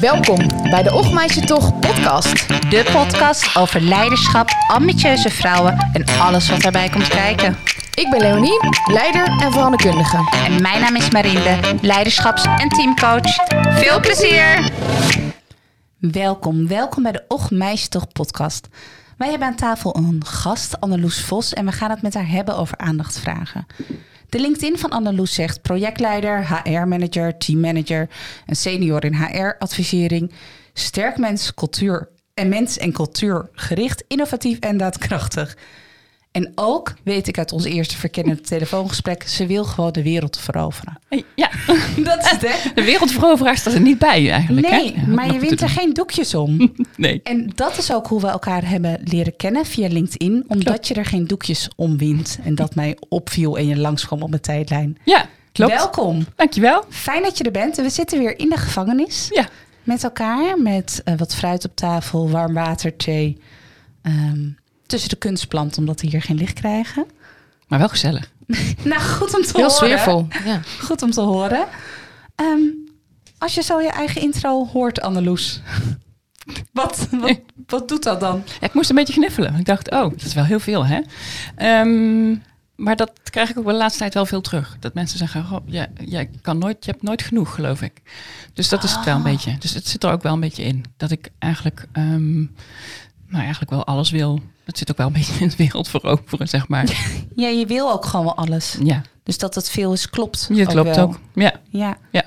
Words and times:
Welkom 0.00 0.46
bij 0.70 0.82
de 0.82 0.92
Ochtmeisje 0.92 1.40
Toch 1.40 1.78
podcast. 1.78 2.48
De 2.48 2.88
podcast 2.92 3.56
over 3.56 3.80
leiderschap, 3.80 4.48
ambitieuze 4.66 5.28
vrouwen 5.30 5.90
en 5.92 6.04
alles 6.20 6.48
wat 6.48 6.60
daarbij 6.60 6.88
komt 6.88 7.08
kijken. 7.08 7.56
Ik 7.94 8.10
ben 8.10 8.20
Leonie, 8.20 8.58
leider 8.86 9.26
en 9.40 9.52
veranderkundige. 9.52 10.16
En 10.46 10.62
mijn 10.62 10.80
naam 10.80 10.96
is 10.96 11.10
Marinde, 11.10 11.58
leiderschaps- 11.80 12.44
en 12.58 12.68
teamcoach. 12.68 13.46
Veel 13.78 14.00
plezier! 14.00 14.70
Welkom, 15.98 16.68
welkom 16.68 17.02
bij 17.02 17.12
de 17.12 17.24
Och 17.28 17.50
Meisje 17.50 17.88
Toch 17.88 18.12
podcast. 18.12 18.68
Wij 19.16 19.30
hebben 19.30 19.48
aan 19.48 19.56
tafel 19.56 19.96
een 19.96 20.22
gast, 20.26 20.80
Anneloes 20.80 21.24
Vos, 21.24 21.52
en 21.52 21.64
we 21.64 21.72
gaan 21.72 21.90
het 21.90 22.02
met 22.02 22.14
haar 22.14 22.28
hebben 22.28 22.56
over 22.56 22.78
aandachtvragen. 22.78 23.66
De 24.32 24.40
LinkedIn 24.40 24.78
van 24.78 24.90
Anneloes 24.90 25.34
zegt 25.34 25.62
projectleider, 25.62 26.48
HR-manager, 26.48 27.38
teammanager, 27.38 28.08
een 28.46 28.56
senior 28.56 29.04
in 29.04 29.14
HR-advisering, 29.14 30.32
sterk 30.72 31.18
mens, 31.18 31.54
cultuur 31.54 32.08
en 32.34 32.48
mens 32.48 32.78
en 32.78 32.92
cultuur 32.92 33.48
gericht, 33.52 34.04
innovatief 34.08 34.58
en 34.58 34.76
daadkrachtig. 34.76 35.56
En 36.32 36.52
ook 36.54 36.94
weet 37.04 37.28
ik 37.28 37.38
uit 37.38 37.52
ons 37.52 37.64
eerste 37.64 37.96
verkennende 37.96 38.42
telefoongesprek, 38.42 39.22
ze 39.22 39.46
wil 39.46 39.64
gewoon 39.64 39.92
de 39.92 40.02
wereld 40.02 40.38
veroveren. 40.38 40.98
Ja, 41.34 41.50
Dat 42.04 42.18
is 42.18 42.30
het, 42.30 42.40
hè? 42.40 42.72
de 42.74 42.84
wereldveroveraar 42.84 43.56
staat 43.56 43.74
er 43.74 43.80
niet 43.80 43.98
bij 43.98 44.30
eigenlijk. 44.30 44.70
Nee, 44.70 44.94
hè? 44.94 45.06
maar 45.06 45.32
je 45.32 45.38
wint 45.38 45.60
er 45.60 45.68
geen 45.68 45.92
doekjes 45.92 46.34
om. 46.34 46.58
Nee. 46.96 47.20
En 47.22 47.52
dat 47.54 47.78
is 47.78 47.92
ook 47.92 48.06
hoe 48.06 48.20
we 48.20 48.26
elkaar 48.26 48.68
hebben 48.68 49.00
leren 49.04 49.36
kennen 49.36 49.66
via 49.66 49.88
LinkedIn. 49.88 50.44
Omdat 50.48 50.64
Klopt. 50.64 50.88
je 50.88 50.94
er 50.94 51.04
geen 51.04 51.26
doekjes 51.26 51.68
om 51.76 51.98
wint. 51.98 52.38
En 52.44 52.54
dat 52.54 52.74
mij 52.74 52.96
opviel 53.08 53.58
en 53.58 53.66
je 53.66 53.76
langskwam 53.76 54.22
op 54.22 54.28
mijn 54.30 54.42
tijdlijn. 54.42 54.98
Ja, 55.04 55.26
klopt. 55.52 55.72
Welkom. 55.72 56.26
Dankjewel. 56.36 56.84
Fijn 56.88 57.22
dat 57.22 57.38
je 57.38 57.44
er 57.44 57.50
bent. 57.50 57.78
En 57.78 57.84
we 57.84 57.90
zitten 57.90 58.18
weer 58.18 58.38
in 58.38 58.48
de 58.48 58.56
gevangenis. 58.56 59.28
Ja. 59.30 59.48
Met 59.82 60.04
elkaar. 60.04 60.60
Met 60.60 61.00
eh, 61.04 61.14
wat 61.16 61.34
fruit 61.34 61.64
op 61.64 61.76
tafel, 61.76 62.30
warm 62.30 62.54
water, 62.54 62.96
thee. 62.96 63.38
Ehm, 64.02 64.48
tussen 64.92 65.10
de 65.10 65.16
kunstplant, 65.16 65.78
omdat 65.78 66.00
we 66.00 66.06
hier 66.06 66.22
geen 66.22 66.36
licht 66.36 66.52
krijgen. 66.60 67.06
Maar 67.68 67.78
wel 67.78 67.88
gezellig. 67.88 68.30
Nou, 68.84 69.00
goed 69.00 69.34
om 69.34 69.42
te 69.42 69.50
Heel 69.52 69.62
horen. 69.62 69.70
sfeervol. 69.70 70.26
Ja. 70.44 70.60
Goed 70.80 71.02
om 71.02 71.10
te 71.10 71.20
horen. 71.20 71.66
Ehm, 72.34 72.60
als 73.38 73.54
je 73.54 73.62
zo 73.62 73.80
je 73.80 73.90
eigen 73.90 74.22
intro 74.22 74.66
hoort, 74.66 75.00
Anneloes. 75.00 75.60
Wat, 76.72 77.08
wat, 77.10 77.38
wat 77.66 77.88
doet 77.88 78.02
dat 78.02 78.20
dan? 78.20 78.42
Ja, 78.60 78.66
ik 78.66 78.74
moest 78.74 78.90
een 78.90 78.96
beetje 78.96 79.12
gniffelen. 79.12 79.54
Ik 79.58 79.64
dacht, 79.64 79.90
oh, 79.90 80.10
dat 80.10 80.22
is 80.22 80.34
wel 80.34 80.44
heel 80.44 80.60
veel, 80.60 80.86
hè? 80.86 81.00
Ehm, 81.56 82.36
maar 82.76 82.96
dat 82.96 83.12
krijg 83.22 83.50
ik 83.50 83.58
ook 83.58 83.66
de 83.66 83.72
laatste 83.72 83.98
tijd 83.98 84.14
wel 84.14 84.26
veel 84.26 84.40
terug. 84.40 84.76
Dat 84.80 84.94
mensen 84.94 85.18
zeggen, 85.18 85.44
goh, 85.44 85.60
jij, 85.66 85.88
jij 86.04 86.30
kan 86.42 86.58
nooit, 86.58 86.84
je 86.84 86.90
hebt 86.90 87.02
nooit 87.02 87.22
genoeg, 87.22 87.54
geloof 87.54 87.82
ik. 87.82 88.02
Dus 88.54 88.68
dat 88.68 88.82
is 88.84 88.92
het 88.94 89.04
wel 89.04 89.16
een 89.16 89.22
beetje. 89.22 89.58
Dus 89.58 89.74
het 89.74 89.88
zit 89.88 90.04
er 90.04 90.12
ook 90.12 90.22
wel 90.22 90.32
een 90.32 90.40
beetje 90.40 90.64
in. 90.64 90.84
Dat 90.96 91.10
ik 91.10 91.30
eigenlijk, 91.38 91.86
ehm, 91.92 92.38
nou 93.26 93.42
eigenlijk 93.42 93.70
wel 93.70 93.86
alles 93.86 94.10
wil. 94.10 94.40
Dat 94.64 94.78
zit 94.78 94.90
ook 94.90 94.96
wel 94.96 95.06
een 95.06 95.12
beetje 95.12 95.32
in 95.40 95.46
het 95.46 95.56
wereld 95.56 95.88
veroveren, 95.88 96.48
zeg 96.48 96.68
maar. 96.68 96.84
Ja, 97.36 97.48
je 97.48 97.66
wil 97.66 97.92
ook 97.92 98.04
gewoon 98.04 98.24
wel 98.24 98.36
alles. 98.36 98.76
Ja, 98.82 99.02
Dus 99.24 99.38
dat 99.38 99.54
het 99.54 99.70
veel 99.70 99.92
is, 99.92 100.10
klopt. 100.10 100.48
dat 100.56 100.66
klopt 100.66 100.96
wel. 100.96 101.04
ook. 101.04 101.18
Ja. 101.34 101.52
Ja. 101.70 101.96
Ja. 102.10 102.22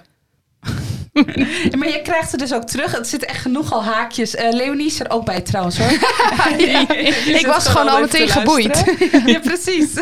maar 1.78 1.88
je 1.90 2.00
krijgt 2.04 2.32
er 2.32 2.38
dus 2.38 2.54
ook 2.54 2.64
terug. 2.64 2.92
Het 2.92 3.08
zit 3.08 3.26
echt 3.26 3.42
genoeg 3.42 3.74
al 3.74 3.84
haakjes. 3.84 4.36
Eh 4.36 4.54
Leonie 4.54 4.86
is 4.86 5.00
er 5.00 5.10
ook 5.10 5.26
bij 5.26 5.42
trouwens 5.42 5.78
hoor. 5.78 5.92
Ik 7.40 7.46
was 7.48 7.68
gewoon 7.68 7.88
al 7.88 8.00
meteen 8.02 8.30
geboeid. 8.30 8.84
ja, 9.26 9.40
precies. 9.40 9.94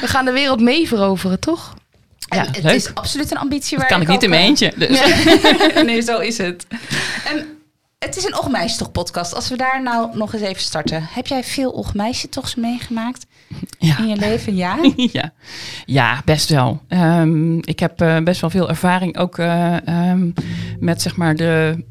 We 0.00 0.06
gaan 0.06 0.24
de 0.24 0.32
wereld 0.32 0.60
mee 0.60 0.88
veroveren, 0.88 1.40
toch? 1.40 1.74
Ja, 2.18 2.46
het 2.46 2.62
leuk. 2.62 2.74
is 2.74 2.94
absoluut 2.94 3.30
een 3.30 3.36
ambitie 3.38 3.78
waar 3.78 3.88
Dat 3.88 3.98
kan 3.98 4.06
ik 4.06 4.12
niet 4.12 4.22
in 4.22 4.30
mijn 4.30 4.42
eh, 4.42 4.48
eentje. 4.48 4.72
Dus. 4.76 5.00
nee, 5.84 6.00
zo 6.02 6.18
is 6.18 6.38
het. 6.38 6.66
En 7.24 7.53
het 8.04 8.16
is 8.16 8.24
een 8.24 8.38
Ochtmeisje 8.38 8.78
toch 8.78 8.92
podcast. 8.92 9.34
Als 9.34 9.48
we 9.48 9.56
daar 9.56 9.82
nou 9.82 10.16
nog 10.16 10.32
eens 10.34 10.42
even 10.42 10.62
starten. 10.62 11.02
Heb 11.10 11.26
jij 11.26 11.44
veel 11.44 11.70
Ochtmeisje 11.70 12.28
tochs 12.28 12.54
meegemaakt 12.54 13.26
Ja. 13.78 13.98
in 13.98 14.08
je 14.08 14.16
leven? 14.16 14.56
Ja. 14.56 14.78
ja. 15.12 15.32
ja, 15.84 16.22
best 16.24 16.48
wel. 16.48 16.82
Ehm, 16.88 17.58
ik 17.58 17.78
heb 17.78 18.00
eh, 18.00 18.18
best 18.18 18.40
wel 18.40 18.50
veel 18.50 18.68
ervaring 18.68 19.16
ook 19.18 19.38
eh, 19.38 19.86
ehm, 19.88 20.30
met 20.78 21.02
zeg 21.02 21.16
maar 21.16 21.36
de 21.36 21.84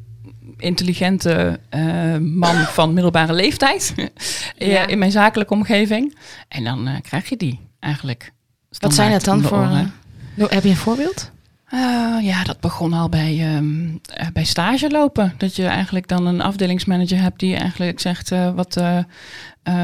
intelligente 0.57 1.59
eh, 1.69 2.17
man 2.17 2.55
van 2.77 2.93
middelbare 2.93 3.33
leeftijd 3.33 3.93
Ja. 4.57 4.87
in 4.87 4.97
mijn 4.97 5.11
zakelijke 5.11 5.53
omgeving. 5.53 6.17
En 6.47 6.63
dan 6.63 6.87
eh, 6.87 6.93
krijg 7.01 7.29
je 7.29 7.37
die 7.37 7.59
eigenlijk. 7.79 8.31
Wat 8.79 8.93
zijn 8.93 9.11
het 9.11 9.23
dan 9.23 9.41
voor... 9.41 9.69
heb 10.49 10.63
je 10.63 10.69
een 10.69 10.75
voorbeeld? 10.75 11.31
Eh, 11.73 12.17
ja, 12.21 12.43
dat 12.43 12.59
begon 12.59 12.93
al 12.93 13.09
bij, 13.09 13.39
ehm, 13.39 13.87
eh, 14.05 14.27
bij 14.33 14.43
stage 14.43 14.89
lopen. 14.89 15.33
Dat 15.37 15.55
je 15.55 15.65
eigenlijk 15.65 16.07
dan 16.07 16.25
een 16.25 16.41
afdelingsmanager 16.41 17.21
hebt 17.21 17.39
die 17.39 17.55
eigenlijk 17.55 17.99
zegt: 17.99 18.31
eh, 18.31 18.53
wat, 18.53 18.81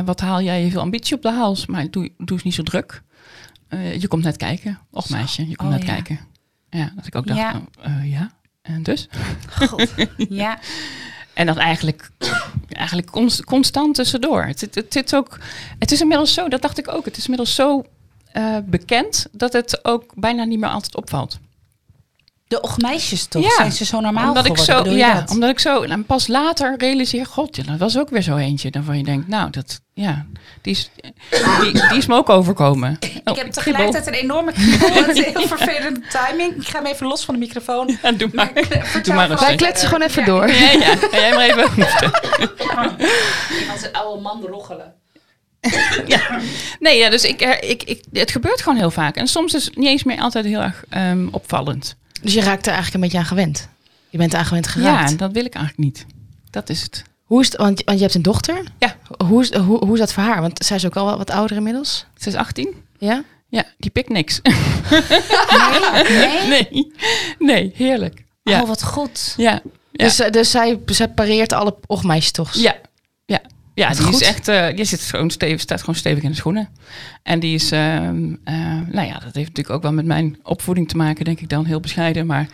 wat 0.05 0.19
haal 0.19 0.41
jij 0.41 0.63
je 0.63 0.71
veel 0.71 0.81
ambitie 0.81 1.15
op 1.15 1.21
de 1.21 1.31
hals? 1.31 1.65
Maar 1.65 1.89
doe, 1.91 2.11
doe 2.17 2.31
eens 2.31 2.43
niet 2.43 2.53
zo 2.53 2.63
druk. 2.63 3.01
Je 3.99 4.07
komt 4.07 4.23
net 4.23 4.37
kijken. 4.37 4.79
Och 4.91 5.09
meisje, 5.09 5.47
je 5.47 5.55
komt 5.55 5.69
Oh, 5.69 5.77
net 5.77 5.85
ja. 5.87 5.93
kijken. 5.93 6.19
Ja, 6.69 6.91
dat 6.95 7.05
ik 7.05 7.15
ook 7.15 7.27
dacht: 7.27 7.39
Ja. 7.39 7.61
oh, 7.85 8.09
ja. 8.11 8.31
En 8.61 8.83
dus? 8.83 9.07
God. 9.49 9.93
Ja. 10.29 10.59
En 11.33 11.45
dat 11.45 11.57
eigenlijk, 11.57 12.09
eigenlijk 12.67 13.11
const- 13.11 13.43
constant 13.43 13.95
tussendoor. 13.95 14.43
Het, 14.43 14.61
het, 14.61 14.93
het, 14.93 15.15
ook, 15.15 15.39
het 15.79 15.91
is 15.91 16.01
inmiddels 16.01 16.33
zo, 16.33 16.47
dat 16.47 16.61
dacht 16.61 16.77
ik 16.77 16.93
ook, 16.93 17.05
het 17.05 17.17
is 17.17 17.23
inmiddels 17.23 17.55
zo 17.55 17.85
bekend 18.65 19.27
dat 19.31 19.53
het 19.53 19.79
ook 19.85 20.13
bijna 20.15 20.43
niet 20.43 20.59
meer 20.59 20.69
altijd 20.69 20.95
opvalt. 20.95 21.39
De 22.49 22.61
Ochtmeisjes 22.61 23.25
toch? 23.25 23.43
Ja. 23.43 23.49
Zijn 23.55 23.71
ze 23.71 23.85
zo 23.85 23.99
normaal 23.99 24.27
omdat 24.27 24.45
ik 24.45 24.57
zo, 24.57 24.89
ja, 24.89 25.13
dat? 25.13 25.29
omdat 25.29 25.49
ik 25.49 25.59
zo, 25.59 25.81
en 25.81 26.05
pas 26.05 26.27
later 26.27 26.75
realiseer, 26.77 27.25
god, 27.25 27.55
ja, 27.55 27.63
dat 27.63 27.77
was 27.77 27.97
ook 27.97 28.09
weer 28.09 28.21
zo 28.21 28.35
eentje. 28.35 28.71
Dan 28.71 28.83
van 28.83 28.97
je 28.97 29.03
denkt, 29.03 29.27
nou, 29.27 29.49
dat, 29.49 29.81
ja, 29.93 30.25
die 30.61 30.73
is, 30.73 30.89
die, 31.61 31.71
die 31.89 31.97
is 31.97 32.05
me 32.05 32.15
ook 32.15 32.29
overkomen. 32.29 32.97
Ik 32.99 33.21
Oh, 33.23 33.37
heb 33.37 33.51
tegelijkertijd 33.51 34.07
een 34.07 34.13
enorme 34.13 34.51
kriebel. 34.51 34.93
Het 34.93 35.17
is 35.17 35.25
een 35.25 35.33
heel 35.35 35.47
vervelende 35.47 36.01
timing. 36.09 36.55
Ik 36.55 36.67
ga 36.67 36.77
hem 36.77 36.85
even 36.85 37.07
los 37.07 37.25
van 37.25 37.33
de 37.33 37.39
microfoon. 37.39 37.97
Ja, 38.01 38.11
doe 38.11 38.29
maar. 38.33 38.51
Vertel 38.53 39.01
Doe 39.01 39.13
maar. 39.13 39.39
Wij 39.39 39.55
kletsen 39.55 39.87
gewoon 39.87 40.07
even 40.07 40.21
Ja. 40.21 40.27
door. 40.27 40.47
Ja, 40.47 40.71
ja, 40.71 40.95
ga 40.95 41.17
jij 41.17 41.33
maar 41.33 41.49
even. 41.49 41.87
Als 43.71 43.81
een 43.83 43.93
oude 43.93 44.21
man 44.21 44.41
roggelen. 44.49 44.93
Nee, 46.79 46.97
ja, 46.97 47.09
dus 47.09 47.23
ik, 47.23 47.41
eh, 47.41 47.69
ik, 47.69 47.83
ik, 47.83 48.03
het 48.11 48.31
gebeurt 48.31 48.61
gewoon 48.61 48.77
heel 48.77 48.91
vaak. 48.91 49.15
En 49.15 49.27
soms 49.27 49.53
is 49.53 49.65
het 49.65 49.75
niet 49.77 49.87
eens 49.87 50.03
meer 50.03 50.19
altijd 50.19 50.45
heel 50.45 50.61
erg 50.61 50.83
ehm, 50.89 51.27
opvallend. 51.31 51.97
Dus 52.21 52.33
je 52.33 52.41
raakt 52.41 52.65
er 52.67 52.73
eigenlijk 52.73 52.93
een 52.95 53.01
beetje 53.01 53.17
aan 53.17 53.25
gewend. 53.25 53.67
Je 54.09 54.17
bent 54.17 54.33
er 54.33 54.39
aan 54.39 54.45
gewend 54.45 54.65
Ja, 54.65 54.71
geraakt. 54.71 55.09
en 55.11 55.17
dat 55.17 55.31
wil 55.31 55.45
ik 55.45 55.53
eigenlijk 55.53 55.83
niet. 55.85 56.05
Dat 56.49 56.69
is 56.69 56.81
het. 56.81 57.03
Hoe 57.23 57.41
is 57.41 57.47
het, 57.47 57.57
want, 57.57 57.81
want 57.83 57.97
je 57.97 58.03
hebt 58.03 58.15
een 58.15 58.21
dochter. 58.21 58.63
Ja. 58.79 58.95
Hoe 59.25 59.41
is, 59.41 59.53
hoe, 59.55 59.77
hoe 59.85 59.93
is 59.93 59.99
dat 59.99 60.13
voor 60.13 60.23
haar? 60.23 60.41
Want 60.41 60.65
zij 60.65 60.75
is 60.77 60.85
ook 60.85 60.95
al 60.95 61.05
wat- 61.05 61.17
wat 61.17 61.29
ouder 61.29 61.57
inmiddels. 61.57 62.05
Ze 62.17 62.27
is 62.29 62.35
18. 62.35 62.73
Ja? 62.97 63.23
Ja, 63.47 63.63
die 63.77 63.91
pikt 63.91 64.09
niks. 64.09 64.39
Nee, 66.09 66.47
nee. 66.47 66.67
nee, 66.71 66.91
nee, 67.39 67.71
heerlijk. 67.75 68.23
Ja, 68.43 68.61
Oh, 68.61 68.67
wat 68.67 68.83
goed. 68.83 69.33
ja, 69.37 69.51
ja. 69.51 69.61
Dus, 69.91 70.19
eh, 70.19 70.31
dus 70.31 70.51
zij, 70.51 70.79
zij 70.85 71.07
pareert 71.09 71.51
alle 71.53 71.75
ochtmeisjes 71.87 72.31
toch? 72.31 72.53
ja, 72.53 72.75
ja. 73.25 73.39
Ja, 73.79 73.89
die 73.89 74.03
goed. 74.03 74.21
is 74.21 74.27
echt, 74.27 74.47
eh, 74.47 74.75
die 74.75 74.85
zit 74.85 75.01
gewoon 75.01 75.29
stevig, 75.29 75.59
staat 75.59 75.79
gewoon 75.79 75.95
stevig 75.95 76.23
in 76.23 76.29
de 76.29 76.35
schoenen. 76.35 76.69
En 77.23 77.39
die 77.39 77.53
is, 77.53 77.71
ehm, 77.71 78.35
eh, 78.43 78.55
nou 78.87 79.07
ja, 79.07 79.13
dat 79.13 79.33
heeft 79.33 79.47
natuurlijk 79.47 79.69
ook 79.69 79.81
wel 79.81 79.93
met 79.93 80.05
mijn 80.05 80.39
opvoeding 80.43 80.87
te 80.89 80.97
maken, 80.97 81.25
denk 81.25 81.39
ik 81.39 81.49
dan, 81.49 81.65
heel 81.65 81.79
bescheiden. 81.79 82.25
Maar 82.25 82.47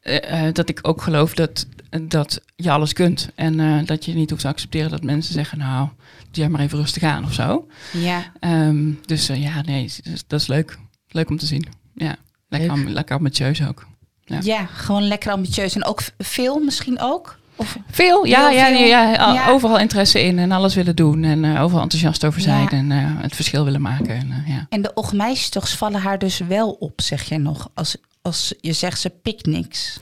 eh, 0.00 0.52
dat 0.52 0.68
ik 0.68 0.78
ook 0.82 1.02
geloof 1.02 1.34
dat, 1.34 1.66
dat 2.02 2.40
je 2.56 2.70
alles 2.70 2.92
kunt. 2.92 3.28
En 3.34 3.84
dat 3.84 4.04
je 4.04 4.14
niet 4.14 4.30
hoeft 4.30 4.42
te 4.42 4.48
accepteren 4.48 4.90
dat 4.90 5.02
mensen 5.02 5.34
zeggen, 5.34 5.58
nou, 5.58 5.88
doe 6.30 6.42
jij 6.42 6.48
maar 6.48 6.60
even 6.60 6.78
rustig 6.78 7.02
aan 7.02 7.24
of 7.24 7.32
zo. 7.32 7.66
Ja. 7.92 8.32
Ehm, 8.40 8.92
dus 9.04 9.26
ja, 9.26 9.62
nee, 9.62 9.92
dat 10.26 10.40
is 10.40 10.46
leuk. 10.46 10.78
Leuk 11.08 11.30
om 11.30 11.38
te 11.38 11.46
zien. 11.46 11.66
Ja, 11.94 12.16
lekker, 12.48 12.90
lekker 12.90 13.16
ambitieus 13.16 13.66
ook. 13.66 13.86
Ja. 14.24 14.38
ja, 14.42 14.66
gewoon 14.66 15.08
lekker 15.08 15.32
ambitieus. 15.32 15.74
En 15.74 15.84
ook 15.84 16.02
veel 16.18 16.58
misschien 16.58 17.00
ook? 17.00 17.38
Of, 17.56 17.76
Veel, 17.90 18.24
ja, 18.24 18.50
ja, 18.50 18.66
veel. 18.66 18.78
ja, 18.86 19.10
ja, 19.12 19.32
Ja. 19.32 19.48
overal 19.48 19.78
interesse 19.78 20.22
in 20.22 20.38
en 20.38 20.52
alles 20.52 20.74
willen 20.74 20.96
doen 20.96 21.24
en 21.24 21.44
eh, 21.44 21.62
overal 21.62 21.82
enthousiast 21.82 22.24
over 22.24 22.40
zijn 22.40 22.62
Ja. 22.62 22.68
en 22.70 22.92
eh, 22.92 22.98
het 23.22 23.34
verschil 23.34 23.64
willen 23.64 23.80
maken. 23.80 24.08
En, 24.16 24.30
eh, 24.30 24.54
ja. 24.54 24.66
en 24.68 24.82
de 24.82 24.94
Ochtmeisjes 24.94 25.74
vallen 25.74 26.00
haar 26.00 26.18
dus 26.18 26.38
wel 26.38 26.70
op, 26.70 27.00
zeg 27.00 27.22
jij 27.22 27.38
nog. 27.38 27.68
Als, 27.74 27.96
als 28.22 28.54
je 28.60 28.72
zegt 28.72 29.00
ze 29.00 29.10
pikt 29.10 29.46
niks. 29.46 30.00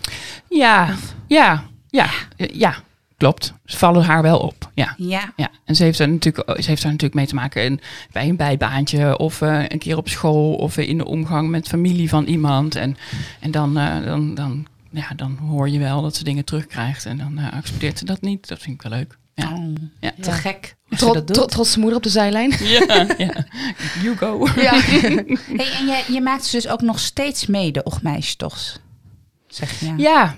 Ja, 0.49 0.95
ja, 1.27 1.65
ja, 1.89 2.07
ja, 2.37 2.75
klopt. 3.17 3.53
Ze 3.65 3.79
vallen 3.79 4.05
haar 4.05 4.23
wel 4.23 4.39
op, 4.39 4.71
ja. 4.75 4.95
Ja. 4.97 5.33
Ja, 5.37 5.49
en 5.65 5.77
ze 5.77 5.83
heeft, 5.83 5.99
er 5.99 6.09
natuurlijk, 6.09 6.61
ze 6.63 6.69
heeft 6.69 6.83
daar 6.83 6.91
natuurlijk 6.93 7.15
mee 7.15 7.27
te 7.27 7.35
maken 7.35 7.65
in, 7.65 7.81
bij 8.13 8.29
een 8.29 8.37
bijbaantje 8.37 9.19
of 9.19 9.41
eh, 9.41 9.63
een 9.69 9.79
keer 9.79 9.97
op 9.97 10.09
school 10.09 10.55
of 10.55 10.77
in 10.77 10.99
de 10.99 11.05
omgang 11.05 11.49
met 11.51 11.69
familie 11.69 12.09
van 12.09 12.25
iemand. 12.25 12.75
En, 12.75 12.97
en 13.41 13.51
dan, 13.51 13.79
eh, 13.79 14.05
dan, 14.05 14.35
dan, 14.35 14.67
ja, 14.95 15.09
dan 15.17 15.37
hoor 15.37 15.69
je 15.69 15.79
wel 15.79 16.03
dat 16.03 16.17
ze 16.17 16.25
dingen 16.25 16.45
terugkrijgt 16.45 17.07
en 17.07 17.17
dan 17.19 17.39
eh, 17.39 17.53
accepteert 17.53 17.99
ze 17.99 18.05
dat 18.05 18.21
niet. 18.21 18.49
Dat 18.49 18.59
vind 18.59 18.75
ik 18.75 18.89
wel 18.89 18.99
leuk. 18.99 19.19
Ja, 19.35 19.53
Oh, 19.53 19.73
ja. 20.01 20.13
te 20.21 20.31
Ja. 20.31 20.37
gek 20.37 20.77
hoe 20.89 20.99
ze 20.99 21.05
Tro- 21.05 21.13
dat 21.15 21.27
tro- 21.27 21.41
doet. 21.41 21.51
trotse 21.51 21.79
moeder 21.79 21.97
op 21.97 22.03
de 22.03 22.09
zijlijn. 22.09 22.51
ja, 22.65 23.07
ja. 23.19 23.45
You 24.03 24.17
go. 24.17 24.49
Ja. 24.57 24.73
Hey, 24.81 25.73
en 25.79 25.87
je, 25.87 26.05
je 26.13 26.21
maakt 26.21 26.45
ze 26.45 26.57
dus 26.57 26.69
ook 26.69 26.81
nog 26.81 26.99
steeds 26.99 27.47
mee, 27.47 27.73
de 27.73 27.83
Ochtmeisjes 27.83 28.37
toch? 28.37 28.81
zeg 29.49 29.81
je. 29.81 29.95
Ja. 29.97 30.35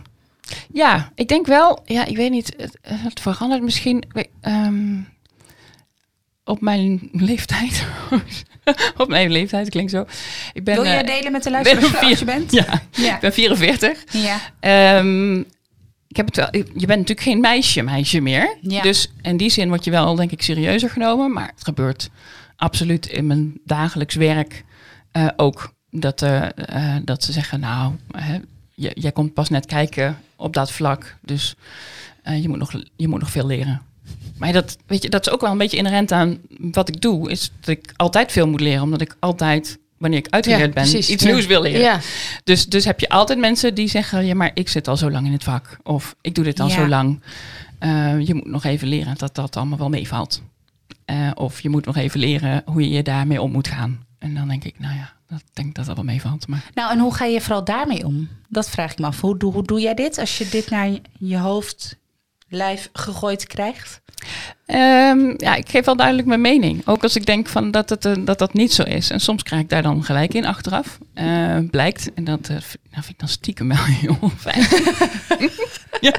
ja, 0.72 1.12
ik 1.14 1.28
denk 1.28 1.46
wel, 1.46 1.82
ja, 1.84 2.04
ik 2.04 2.16
weet 2.16 2.30
niet, 2.30 2.54
het, 2.56 2.78
het 2.82 3.20
verandert 3.20 3.62
misschien 3.62 4.04
ehm, 4.40 4.94
op 6.46 6.60
mijn 6.60 7.08
leeftijd. 7.12 7.86
op 9.02 9.08
mijn 9.08 9.30
leeftijd 9.30 9.68
klinkt 9.68 9.90
zo. 9.90 10.06
Ik 10.52 10.64
ben, 10.64 10.74
Wil 10.74 10.84
je 10.84 10.90
eh, 10.90 11.06
delen 11.06 11.32
met 11.32 11.42
de 11.42 11.50
ben 11.50 11.62
luisteraars 11.62 11.98
vier- 11.98 12.18
je 12.18 12.24
bent? 12.24 12.52
Ja, 12.52 12.82
Ja. 12.90 13.14
ik 13.14 13.20
ben 13.20 13.32
44. 13.32 14.04
ja. 14.12 14.38
Ehm, 14.60 15.38
ik 16.08 16.16
heb 16.16 16.26
het 16.26 16.36
wel, 16.36 16.48
je 16.52 16.86
bent 16.86 16.88
natuurlijk 16.88 17.20
geen 17.20 17.40
meisje, 17.40 17.82
meisje 17.82 18.20
meer. 18.20 18.56
Ja. 18.60 18.82
Dus 18.82 19.12
in 19.22 19.36
die 19.36 19.50
zin 19.50 19.68
word 19.68 19.84
je 19.84 19.90
wel, 19.90 20.14
denk 20.14 20.30
ik, 20.30 20.42
serieuzer 20.42 20.90
genomen. 20.90 21.32
Maar 21.32 21.50
het 21.54 21.64
gebeurt 21.64 22.10
absoluut 22.56 23.06
in 23.06 23.26
mijn 23.26 23.60
dagelijks 23.64 24.14
werk 24.14 24.64
eh, 25.12 25.28
ook. 25.36 25.74
Dat, 25.90 26.22
eh, 26.22 26.96
dat 27.04 27.24
ze 27.24 27.32
zeggen, 27.32 27.60
nou, 27.60 27.92
hè, 28.16 28.38
jij 28.74 29.12
komt 29.12 29.34
pas 29.34 29.48
net 29.48 29.66
kijken 29.66 30.18
op 30.36 30.54
dat 30.54 30.72
vlak. 30.72 31.16
Dus 31.22 31.54
je, 32.40 32.48
moet 32.48 32.58
nog, 32.58 32.72
je 32.96 33.08
moet 33.08 33.20
nog 33.20 33.30
veel 33.30 33.46
leren. 33.46 33.82
Maar 34.38 34.52
dat, 34.52 34.76
weet 34.86 35.02
je, 35.02 35.08
dat 35.10 35.26
is 35.26 35.32
ook 35.32 35.40
wel 35.40 35.50
een 35.50 35.58
beetje 35.58 35.76
inherent 35.76 36.12
aan 36.12 36.38
wat 36.58 36.88
ik 36.88 37.00
doe. 37.00 37.30
Is 37.30 37.50
dat 37.60 37.68
ik 37.68 37.92
altijd 37.96 38.32
veel 38.32 38.48
moet 38.48 38.60
leren. 38.60 38.82
Omdat 38.82 39.00
ik 39.00 39.16
altijd, 39.18 39.78
wanneer 39.98 40.18
ik 40.18 40.26
uitgeleerd 40.30 40.74
ben, 40.74 40.82
precies. 40.82 41.08
iets 41.10 41.22
Ja. 41.22 41.30
nieuws 41.32 41.46
wil 41.46 41.62
leren. 41.62 41.80
Ja, 41.80 42.00
Dus, 42.44 42.66
dus 42.66 42.84
heb 42.84 43.00
je 43.00 43.08
altijd 43.08 43.38
mensen 43.38 43.74
die 43.74 43.88
zeggen: 43.88 44.26
Ja, 44.26 44.34
maar 44.34 44.50
ik 44.54 44.68
zit 44.68 44.88
al 44.88 44.96
zo 44.96 45.10
lang 45.10 45.26
in 45.26 45.32
het 45.32 45.44
vak. 45.44 45.78
Of 45.82 46.14
ik 46.20 46.34
doe 46.34 46.44
dit 46.44 46.60
al 46.60 46.68
zo 46.70 46.86
lang. 46.88 47.22
Eh, 47.78 48.20
je 48.20 48.34
moet 48.34 48.46
nog 48.46 48.64
even 48.64 48.88
leren 48.88 49.14
dat 49.18 49.34
dat 49.34 49.56
allemaal 49.56 49.78
wel 49.78 49.88
meevalt. 49.88 50.42
Eh, 51.04 51.30
of 51.34 51.60
je 51.60 51.68
moet 51.68 51.84
nog 51.86 51.96
even 51.96 52.20
leren 52.20 52.62
hoe 52.64 52.82
je 52.82 52.90
je 52.90 53.02
daarmee 53.02 53.42
om 53.42 53.52
moet 53.52 53.68
gaan. 53.68 54.04
En 54.18 54.34
dan 54.34 54.48
denk 54.48 54.64
ik: 54.64 54.78
Nou 54.78 54.94
ja, 54.94 55.12
dat 55.28 55.42
denk 55.52 55.74
dat 55.74 55.86
dat 55.86 55.94
wel 55.96 56.04
meevalt. 56.04 56.48
Maar 56.48 56.64
Nou, 56.74 56.92
en 56.92 56.98
hoe 56.98 57.14
ga 57.14 57.24
je 57.24 57.40
vooral 57.40 57.64
daarmee 57.64 58.04
om? 58.06 58.28
Dat 58.48 58.70
vraag 58.70 58.92
ik 58.92 58.98
me 58.98 59.06
af. 59.06 59.20
Hoe, 59.20 59.36
doe- 59.38 59.52
hoe 59.52 59.62
doe 59.62 59.80
jij 59.80 59.94
dit 59.94 60.18
als 60.18 60.38
je 60.38 60.48
dit 60.48 60.70
naar 60.70 60.90
je 61.18 61.38
hoofd, 61.38 61.96
lijf 62.48 62.88
gegooid 62.92 63.46
krijgt? 63.46 64.00
Ehm, 64.66 65.34
ja, 65.36 65.54
ik 65.54 65.68
geef 65.68 65.84
wel 65.84 65.96
duidelijk 65.96 66.28
mijn 66.28 66.40
mening. 66.40 66.82
Ook 66.86 67.02
als 67.02 67.16
ik 67.16 67.26
denk 67.26 67.48
van 67.48 67.70
dat, 67.70 67.90
het, 67.90 68.04
eh, 68.04 68.12
dat 68.18 68.38
dat 68.38 68.52
niet 68.52 68.72
zo 68.72 68.82
is. 68.82 69.10
En 69.10 69.20
soms 69.20 69.42
krijg 69.42 69.62
ik 69.62 69.68
daar 69.68 69.82
dan 69.82 70.04
gelijk 70.04 70.34
in 70.34 70.44
achteraf. 70.46 70.98
Eh, 71.14 71.56
blijkt. 71.70 72.10
En 72.14 72.24
dat 72.24 72.46
vind- 72.46 72.60
nou, 72.90 73.02
vind 73.04 73.08
ik 73.08 73.18
dan 73.18 73.28
stiekem 73.28 73.68
wel 73.68 73.84
heel 74.00 74.30
fijn. 74.38 74.66
Ja. 76.00 76.12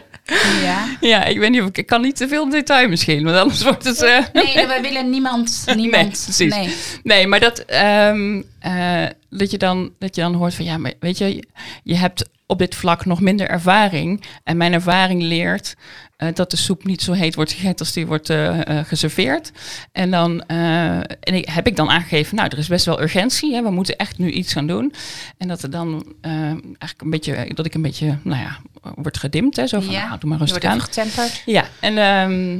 ja, 0.99 1.23
ik 1.25 1.37
weet 1.39 1.49
niet 1.49 1.61
of 1.61 1.67
ik, 1.67 1.77
ik 1.77 1.85
kan 1.85 2.01
niet 2.01 2.15
te 2.15 2.27
veel 2.27 2.49
detail 2.49 2.87
misschien. 2.89 3.23
Want 3.23 3.37
anders 3.37 3.63
wordt 3.63 3.83
het... 3.83 4.01
eh, 4.01 4.23
Nee, 4.33 4.67
wij 4.67 4.81
willen 4.81 5.09
niemand. 5.09 5.63
niemand 5.75 6.21
precies. 6.23 6.53
Nee. 6.55 6.75
Nee, 7.03 7.27
maar 7.27 7.39
dat, 7.39 7.59
ehm, 7.59 8.41
eh, 8.59 9.05
dat, 9.29 9.51
je 9.51 9.57
dan, 9.57 9.91
dat 9.99 10.15
je 10.15 10.21
dan 10.21 10.33
hoort 10.33 10.53
van 10.55 10.65
ja, 10.65 10.77
maar 10.77 10.93
weet 10.99 11.17
je, 11.17 11.43
je 11.83 11.95
hebt 11.95 12.29
op 12.45 12.57
dit 12.59 12.75
vlak 12.75 13.05
nog 13.05 13.21
minder 13.21 13.47
ervaring. 13.49 14.23
En 14.43 14.57
mijn 14.57 14.73
ervaring 14.73 15.21
leert 15.21 15.75
eh, 16.17 16.33
dat 16.33 16.51
de 16.51 16.57
soep 16.57 16.85
niet 16.85 17.01
zo 17.01 17.11
heet 17.11 17.35
wordt 17.35 17.51
gegeten 17.51 17.79
als 17.79 17.93
die 17.93 18.07
wordt 18.07 18.29
eh, 18.29 18.79
eh, 18.79 18.85
geserveerd. 18.85 19.51
En 19.91 20.11
dan 20.11 20.41
en 20.45 21.33
ik, 21.33 21.49
heb 21.49 21.67
ik 21.67 21.75
dan 21.75 21.89
aangegeven, 21.89 22.35
nou, 22.35 22.49
er 22.49 22.57
is 22.57 22.67
best 22.67 22.85
wel 22.85 23.01
urgentie. 23.01 23.53
Hè, 23.53 23.61
we 23.61 23.69
moeten 23.69 23.97
echt 23.97 24.17
nu 24.17 24.31
iets 24.31 24.53
gaan 24.53 24.67
doen. 24.67 24.93
En 25.37 25.47
dat 25.47 25.63
er 25.63 25.69
dan 25.71 26.15
eigenlijk 26.21 27.01
een 27.01 27.09
beetje, 27.09 27.53
dat 27.53 27.65
ik 27.65 27.73
een 27.73 27.81
beetje, 27.81 28.17
nou 28.23 28.41
ja, 28.41 28.57
wordt 28.95 29.17
gedimd. 29.17 29.55
Hè, 29.55 29.67
zo 29.67 29.79
van, 29.79 29.93
Ja, 29.93 30.07
nou, 30.07 30.19
doe 30.19 30.29
maar 30.29 30.39
rustig 30.39 30.63
aan. 30.63 30.81
getemperd. 30.81 31.41
Ja, 31.45 31.65
en, 31.79 31.97
ehm, 31.97 32.59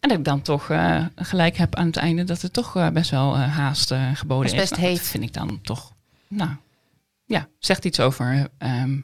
en 0.00 0.08
dat 0.08 0.18
ik 0.18 0.24
dan 0.24 0.42
toch 0.42 0.70
gelijk 1.16 1.56
heb 1.56 1.74
aan 1.74 1.86
het 1.86 1.96
einde 1.96 2.24
dat 2.24 2.42
het 2.42 2.52
toch 2.52 2.90
best 2.92 3.10
wel 3.10 3.38
haast 3.38 3.94
geboden 4.14 4.52
is 4.52 4.58
best 4.58 4.70
Nou, 4.70 4.82
heet. 4.82 4.96
Dat 4.96 5.06
vind 5.06 5.24
ik 5.24 5.32
dan 5.32 5.58
toch, 5.62 5.92
nou, 6.28 6.50
ja, 7.24 7.48
zegt 7.58 7.84
iets 7.84 8.00
over 8.00 8.48
ehm, 8.58 8.98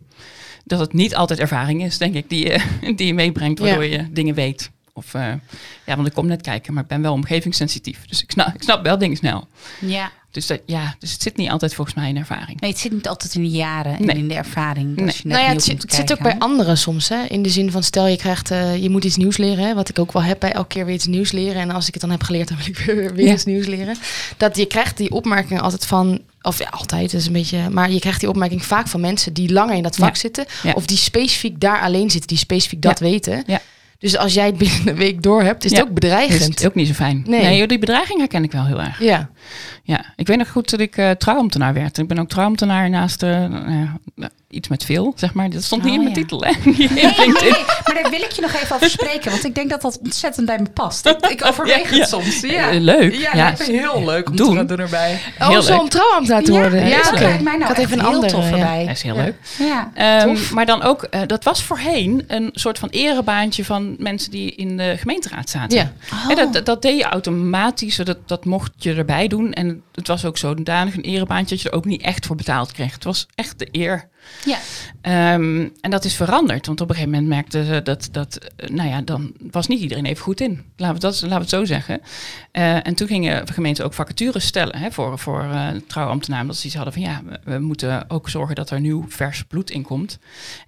dat 0.67 0.81
het 0.81 0.93
niet 0.93 1.15
altijd 1.15 1.39
ervaring 1.41 1.85
is, 1.85 1.99
denk 1.99 2.15
ik, 2.15 2.29
die 2.29 2.47
je, 2.47 2.61
die 2.97 3.07
je 3.07 3.15
meebrengt, 3.15 3.59
waardoor 3.59 3.85
je 3.85 4.07
dingen 4.13 4.35
weet. 4.35 4.71
Of, 4.93 5.15
eh, 5.15 5.33
ja, 5.87 5.97
want 5.97 6.07
ik 6.09 6.15
kom 6.15 6.27
net 6.27 6.43
kijken, 6.43 6.75
maar 6.75 6.83
ik 6.83 6.89
ben 6.89 7.03
wel 7.03 7.13
omgevingssensitief. 7.13 8.05
Dus 8.07 8.23
ik 8.23 8.31
snap, 8.31 8.55
ik 8.55 8.63
snap 8.63 8.83
wel 8.83 8.99
dingen 8.99 9.17
snel. 9.17 9.49
Ja. 9.81 10.11
Dus, 10.31 10.47
dat, 10.47 10.61
ja, 10.67 10.95
dus 10.99 11.13
het 11.13 11.23
zit 11.23 11.37
niet 11.37 11.51
altijd 11.51 11.75
volgens 11.75 11.97
mij 11.97 12.09
in 12.09 12.17
ervaring. 12.17 12.61
Nee, 12.61 12.71
het 12.71 12.79
zit 12.81 12.93
niet 12.93 13.09
altijd 13.09 13.35
in 13.35 13.43
de 13.43 13.49
jaren 13.49 13.97
en 13.99 14.05
Nee. 14.07 14.17
in 14.17 14.29
de 14.29 14.35
ervaring. 14.35 14.97
Nee. 14.97 15.07
Als 15.07 15.17
je 15.17 15.23
net 15.29 15.33
nou 15.37 15.49
ja, 15.49 15.53
het, 15.55 15.63
zit, 15.63 15.79
komt 15.79 15.83
het 15.83 15.95
zit 15.95 16.13
ook 16.13 16.23
bij 16.23 16.39
anderen 16.39 16.79
soms. 16.79 17.09
Hè? 17.09 17.25
In 17.25 17.43
de 17.43 17.49
zin 17.49 17.71
van, 17.71 17.83
stel 17.83 18.07
je 18.07 18.17
krijgt, 18.17 18.51
eh, 18.51 18.83
je 18.83 18.91
moet 18.91 19.05
iets 19.05 19.17
nieuws 19.17 19.37
leren. 19.37 19.67
Hè? 19.67 19.75
Wat 19.75 19.89
ik 19.89 19.99
ook 19.99 20.13
wel 20.13 20.23
heb 20.23 20.41
bij 20.41 20.53
elke 20.53 20.69
keer 20.69 20.85
weer 20.85 20.95
iets 20.95 21.07
nieuws 21.07 21.33
leren. 21.33 21.61
En 21.61 21.71
als 21.71 21.87
ik 21.87 21.93
het 21.93 22.03
dan 22.03 22.11
heb 22.11 22.23
geleerd, 22.23 22.49
dan 22.49 22.57
wil 22.57 22.67
ik 22.67 22.79
weer, 22.79 22.97
weer 23.15 23.27
Ja. 23.27 23.33
iets 23.33 23.45
nieuws 23.45 23.67
leren. 23.67 23.97
Dat 24.37 24.57
je 24.57 24.67
krijgt 24.67 24.97
die 24.97 25.11
opmerking 25.11 25.61
altijd 25.61 25.87
van, 25.87 26.21
of 26.47 26.59
ja, 26.59 26.67
altijd 26.71 27.13
is 27.13 27.27
een 27.27 27.33
beetje, 27.33 27.71
maar 27.71 27.91
je 27.91 27.99
krijgt 27.99 28.21
die 28.21 28.29
opmerking 28.29 28.65
vaak 28.65 28.89
van 28.89 29.01
mensen 29.01 29.33
die 29.33 29.53
langer 29.53 29.75
in 29.77 29.83
dat 29.83 29.97
vak 29.97 30.15
Ja. 30.15 30.21
zitten. 30.21 30.45
Ja. 30.63 30.73
Of 30.73 30.87
die 30.87 30.97
specifiek 30.97 31.61
daar 31.61 31.81
alleen 31.81 32.11
zitten, 32.11 32.29
die 32.29 32.39
specifiek 32.39 32.83
dat 32.83 32.99
weten. 32.99 33.43
Ja. 33.47 33.61
Dus 33.99 34.17
als 34.17 34.35
jij 34.35 34.47
het 34.47 34.59
binnen 34.59 34.89
een 34.89 34.95
week 34.97 35.23
door 35.23 35.43
hebt, 35.43 35.65
is 35.65 35.71
het 35.71 35.81
ook 35.83 35.93
bedreigend. 35.95 36.59
is 36.61 36.67
ook 36.67 36.75
niet 36.75 36.87
zo 36.87 36.93
fijn. 36.93 37.23
Nee. 37.27 37.43
Nee, 37.43 37.57
joh, 37.59 37.69
die 37.69 37.79
bedreiging 37.79 38.19
herken 38.19 38.45
ik 38.45 38.53
wel 38.53 38.65
heel 38.67 38.81
erg. 38.81 39.01
Ja, 39.01 39.31
Ja, 39.83 40.05
ik 40.17 40.27
weet 40.27 40.39
nog 40.39 40.49
goed 40.51 40.71
dat 40.71 40.81
ik 40.81 40.97
eh 40.97 41.11
trouwambtenaar 41.11 41.75
werd. 41.75 41.99
Ik 41.99 42.09
ben 42.09 42.19
ook 42.19 42.29
trouwambtenaar 42.29 42.91
naast 42.91 43.23
eh, 43.23 43.31
nou 43.31 44.31
iets 44.51 44.69
met 44.69 44.85
veel, 44.85 45.13
zeg 45.17 45.35
maar. 45.35 45.51
Dat 45.51 45.63
stond 45.63 45.83
niet 45.83 45.91
Oh, 45.93 45.97
in 45.99 46.03
mijn 46.05 46.15
ja. 46.15 46.21
titel, 46.21 46.41
hè? 46.45 46.53
Nee, 46.65 46.89
nee, 47.17 47.29
nee, 47.33 47.51
maar 47.85 47.95
daar 48.03 48.11
wil 48.11 48.21
ik 48.21 48.31
je 48.31 48.41
nog 48.43 48.53
even 48.55 48.75
over 48.77 48.91
spreken. 48.91 49.31
Want 49.31 49.45
ik 49.45 49.55
denk 49.55 49.71
dat 49.71 49.81
dat 49.83 49.99
ontzettend 50.03 50.47
bij 50.47 50.59
me 50.59 50.71
past. 50.71 51.07
Ik, 51.07 51.27
ik 51.27 51.45
overweeg 51.45 51.91
Ja, 51.91 51.95
ja. 51.95 52.01
het 52.01 52.09
soms. 52.09 52.41
Ja. 52.41 52.71
Leuk. 52.81 53.15
Ja, 53.15 53.31
Ja. 53.35 53.55
me 53.59 53.65
heel 53.65 54.05
leuk 54.05 54.29
om 54.29 54.37
Doen. 54.37 54.51
te 54.51 54.57
gaan 54.57 54.67
doen 54.67 54.79
erbij. 54.79 55.21
oh, 55.41 55.49
Heel 55.49 55.63
zo 55.63 55.73
leuk. 55.73 55.81
om 55.81 55.89
trouwambtenaar 55.89 56.43
te 56.43 56.51
worden. 56.53 56.81
Ja, 56.81 56.87
Ja, 56.89 57.11
dat 57.11 57.21
lijkt 57.21 57.43
mij 57.43 57.57
nou 57.57 57.61
ik 57.61 57.67
had 57.67 57.77
echt 57.77 57.87
even 57.87 57.99
een 57.99 58.05
heel 58.05 58.15
andere. 58.15 58.33
tof 58.33 58.45
ja. 58.45 58.51
erbij. 58.57 58.87
Dat 58.87 58.95
is 58.97 59.03
heel 59.03 59.17
Ja. 59.17 59.23
leuk. 59.23 59.35
Ja. 59.59 59.91
Ehm, 59.95 60.37
maar 60.55 60.67
dan 60.67 60.83
ook, 60.83 61.03
eh, 61.03 61.21
dat 61.27 61.45
was 61.45 61.63
voorheen 61.63 62.25
een 62.27 62.51
soort 62.53 62.79
van 62.79 62.89
erebaantje 62.89 63.65
van 63.65 63.95
mensen 63.99 64.31
die 64.31 64.55
in 64.55 64.77
de 64.77 64.95
gemeenteraad 64.99 65.51
zaten. 65.51 65.79
Ja. 65.79 65.93
Oh. 66.13 66.31
En 66.31 66.37
dat, 66.37 66.53
dat, 66.53 66.67
dat 66.67 66.83
deed 66.83 66.97
je 66.99 67.05
automatisch, 67.05 67.97
dat, 67.97 68.19
dat 68.27 68.45
mocht 68.45 68.71
je 68.77 68.95
erbij 68.95 69.29
doen. 69.29 69.53
En 69.53 69.83
het 69.95 70.07
was 70.07 70.25
ook 70.25 70.39
zodanig 70.39 70.95
een 70.97 71.03
erebaantje 71.03 71.55
dat 71.55 71.65
je 71.65 71.71
er 71.71 71.77
ook 71.77 71.85
niet 71.85 72.03
echt 72.03 72.27
voor 72.27 72.37
betaald 72.37 72.73
kreeg. 72.73 72.93
Het 72.93 73.05
was 73.05 73.27
echt 73.35 73.59
de 73.59 73.69
eer. 73.73 74.09
Ja. 74.45 74.59
Ehm, 75.01 75.69
en 75.81 75.91
dat 75.91 76.05
is 76.05 76.15
veranderd, 76.15 76.67
want 76.67 76.81
op 76.81 76.89
een 76.89 76.95
gegeven 76.95 77.15
moment 77.15 77.33
merkten 77.33 77.65
ze 77.65 77.83
dat, 77.83 78.09
dat 78.13 78.39
eh, 78.57 78.69
nou 78.69 78.89
ja, 78.89 79.01
dan 79.01 79.33
was 79.51 79.67
niet 79.67 79.81
iedereen 79.81 80.05
even 80.05 80.23
goed 80.23 80.41
in. 80.41 80.65
Laten 80.77 80.95
we, 80.95 81.01
dat, 81.01 81.15
laten 81.15 81.29
we 81.29 81.41
het 81.41 81.49
zo 81.49 81.65
zeggen. 81.65 82.01
Eh, 82.51 82.87
en 82.87 82.95
toen 82.95 83.07
gingen 83.07 83.49
gemeenten 83.49 83.85
ook 83.85 83.95
vacatures 83.95 84.47
stellen 84.47 84.77
hè, 84.79 84.91
voor, 84.91 85.19
voor 85.19 85.45
uh, 85.45 85.69
trouwambtenaren. 85.87 86.47
Dat 86.47 86.57
ze 86.57 86.67
iets 86.67 86.75
hadden 86.75 86.93
van 86.93 87.03
ja, 87.03 87.23
we, 87.25 87.41
we, 87.45 87.59
moeten 87.59 88.11
ook 88.11 88.29
zorgen 88.29 88.55
dat 88.55 88.71
er 88.71 88.81
nieuw 88.81 89.05
vers 89.09 89.45
bloed 89.45 89.71
in 89.71 89.83
komt. 89.83 90.19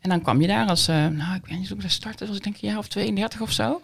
En 0.00 0.10
dan 0.10 0.22
kwam 0.22 0.40
je 0.40 0.46
daar 0.46 0.67
als, 0.67 0.88
uh, 0.88 0.96
nou 0.96 1.34
ik 1.34 1.46
weet 1.46 1.58
niet 1.58 1.69
hoe 1.69 1.79
ik 1.79 1.91
startte, 1.91 2.27
was 2.27 2.36
ik 2.36 2.43
denk 2.43 2.56
een 2.60 2.69
jaar 2.69 2.79
of 2.79 2.88
32 2.88 3.41
of 3.41 3.53
zo. 3.53 3.82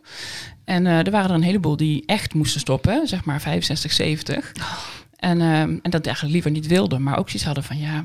En 0.64 0.86
er 0.86 1.10
waren 1.10 1.30
er 1.30 1.36
een 1.36 1.42
heleboel 1.42 1.76
die 1.76 2.02
echt 2.06 2.34
moesten 2.34 2.60
stoppen, 2.60 3.08
zeg 3.08 3.24
maar 3.24 3.40
65, 3.40 3.92
70. 3.92 4.52
Oh. 4.60 5.02
En, 5.24 5.40
uh, 5.40 5.60
en 5.60 5.90
dat 5.90 6.06
eigenlijk 6.06 6.34
liever 6.34 6.50
niet 6.50 6.66
wilden, 6.66 7.02
maar 7.02 7.18
ook 7.18 7.26
zoiets 7.26 7.44
hadden 7.44 7.64
van 7.64 7.78
ja, 7.78 8.04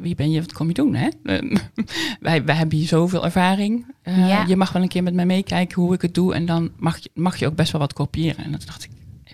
wie 0.00 0.14
ben 0.14 0.30
je, 0.30 0.40
wat 0.40 0.52
kom 0.52 0.68
je 0.68 0.74
doen? 0.74 0.94
Hè? 0.94 1.08
Uh, 1.22 1.56
wij, 2.20 2.44
wij 2.44 2.54
hebben 2.54 2.78
hier 2.78 2.86
zoveel 2.86 3.24
ervaring. 3.24 3.94
Uh, 4.04 4.28
ja. 4.28 4.44
Je 4.46 4.56
mag 4.56 4.72
wel 4.72 4.82
een 4.82 4.88
keer 4.88 5.02
met 5.02 5.14
mij 5.14 5.26
meekijken 5.26 5.82
hoe 5.82 5.94
ik 5.94 6.02
het 6.02 6.14
doe 6.14 6.34
en 6.34 6.46
dan 6.46 6.70
mag 6.76 6.98
je, 6.98 7.10
mag 7.14 7.36
je 7.36 7.46
ook 7.46 7.54
best 7.54 7.72
wel 7.72 7.80
wat 7.80 7.92
kopiëren. 7.92 8.44
En 8.44 8.52
dat 8.52 8.66
dacht 8.66 8.84
ik, 8.84 8.90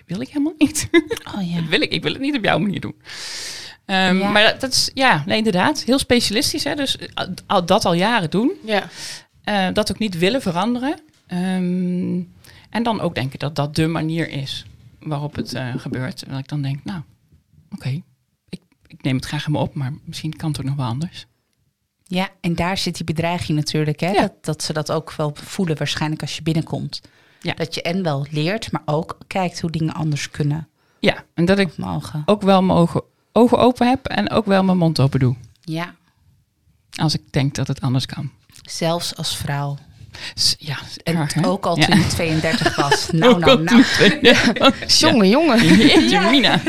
wil 0.06 0.20
ik 0.20 0.28
helemaal 0.28 0.54
niet. 0.58 0.88
Oh, 1.36 1.50
ja. 1.50 1.60
dat 1.60 1.68
wil 1.68 1.80
ik, 1.80 1.92
ik 1.92 2.02
wil 2.02 2.12
het 2.12 2.20
niet 2.20 2.36
op 2.36 2.44
jouw 2.44 2.58
manier 2.58 2.80
doen. 2.80 2.94
Um, 3.86 4.18
ja. 4.18 4.30
Maar 4.30 4.42
dat, 4.42 4.60
dat, 4.60 4.72
is, 4.72 4.90
ja, 4.94 5.22
nee, 5.26 5.36
inderdaad, 5.36 5.82
heel 5.82 5.98
specialistisch. 5.98 6.64
Hè? 6.64 6.74
Dus 6.74 6.98
al, 7.46 7.66
dat 7.66 7.84
al 7.84 7.94
jaren 7.94 8.30
doen. 8.30 8.52
Ja. 8.64 8.88
Uh, 9.44 9.74
dat 9.74 9.90
ook 9.90 9.98
niet 9.98 10.18
willen 10.18 10.42
veranderen. 10.42 11.00
Um, 11.32 12.32
en 12.70 12.82
dan 12.82 13.00
ook 13.00 13.14
denken 13.14 13.38
dat 13.38 13.56
dat 13.56 13.76
de 13.76 13.86
manier 13.86 14.28
is 14.28 14.64
waarop 15.00 15.34
het 15.34 15.54
uh, 15.54 15.74
gebeurt. 15.76 16.16
Terwijl 16.16 16.38
ik 16.38 16.48
dan 16.48 16.62
denk, 16.62 16.84
nou, 16.84 17.00
okay, 17.74 18.02
ik, 18.48 18.60
ik, 18.86 19.02
neem 19.02 19.16
het 19.16 19.24
graag 19.24 19.46
in 19.46 19.52
me 19.52 19.58
op, 19.58 19.74
maar 19.74 19.92
misschien 20.04 20.36
kan 20.36 20.48
het 20.48 20.58
ook 20.58 20.66
nog 20.66 20.76
wel 20.76 20.86
anders. 20.86 21.26
Ja, 22.04 22.28
en 22.40 22.54
daar 22.54 22.78
zit 22.78 22.96
die 22.96 23.04
bedreiging 23.04 23.58
natuurlijk. 23.58 24.00
Hè? 24.00 24.10
Ja. 24.10 24.20
Dat, 24.20 24.44
dat 24.44 24.62
ze 24.62 24.72
dat 24.72 24.92
ook 24.92 25.12
wel 25.12 25.30
voelen 25.34 25.76
waarschijnlijk 25.76 26.20
als 26.22 26.36
je 26.36 26.42
binnenkomt. 26.42 27.00
Ja. 27.40 27.54
Dat 27.54 27.74
je 27.74 27.82
en 27.82 28.02
wel 28.02 28.26
leert, 28.30 28.72
maar 28.72 28.82
ook 28.84 29.18
kijkt 29.26 29.60
hoe 29.60 29.70
dingen 29.70 29.94
anders 29.94 30.30
kunnen. 30.30 30.68
Ja, 30.98 31.24
en 31.34 31.44
dat 31.44 31.58
ik 31.58 31.76
mogen. 31.76 32.22
ook 32.26 32.42
wel 32.42 32.62
mijn 32.62 32.78
ogen, 32.78 33.02
ogen 33.32 33.58
open 33.58 33.88
heb 33.88 34.06
en 34.06 34.30
ook 34.30 34.46
wel 34.46 34.64
mijn 34.64 34.78
mond 34.78 35.00
open 35.00 35.20
doe. 35.20 35.36
Ja. 35.60 35.94
Als 37.00 37.14
ik 37.14 37.32
denk 37.32 37.54
dat 37.54 37.68
het 37.68 37.80
anders 37.80 38.06
kan. 38.06 38.30
Zelfs 38.62 39.16
als 39.16 39.36
vrouw. 39.36 39.76
Ja, 40.58 40.76
en 41.02 41.16
erg, 41.16 41.44
ook 41.44 41.66
al 41.66 41.74
toen 41.74 41.96
ja. 41.98 42.04
je 42.04 42.06
32 42.06 42.76
was. 42.76 43.08
Nou, 43.12 43.38
nou, 43.38 43.62
nou. 43.62 43.84
Jongen, 44.86 45.28
jongen. 45.28 45.76
Jeetje, 45.76 46.20
Mina. 46.20 46.60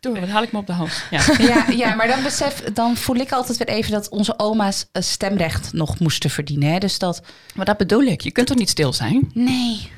Door, 0.00 0.20
wat 0.20 0.28
haal 0.28 0.42
ik 0.42 0.52
me 0.52 0.58
op 0.58 0.66
de 0.66 0.72
hals? 0.72 1.02
Ja. 1.10 1.20
ja, 1.38 1.64
ja, 1.70 1.94
maar 1.94 2.08
dan 2.08 2.22
besef, 2.22 2.62
dan 2.72 2.96
voel 2.96 3.16
ik 3.16 3.32
altijd 3.32 3.58
weer 3.58 3.68
even 3.68 3.92
dat 3.92 4.08
onze 4.08 4.38
oma's 4.38 4.86
stemrecht 4.92 5.72
nog 5.72 5.98
moesten 5.98 6.30
verdienen. 6.30 6.72
Hè? 6.72 6.78
Dus 6.78 6.98
dat. 6.98 7.22
Maar 7.54 7.64
dat 7.64 7.76
bedoel 7.76 8.02
ik. 8.02 8.20
Je 8.20 8.30
kunt 8.30 8.46
toch 8.46 8.56
niet 8.56 8.70
stil 8.70 8.92
zijn? 8.92 9.30
Nee. 9.32 9.90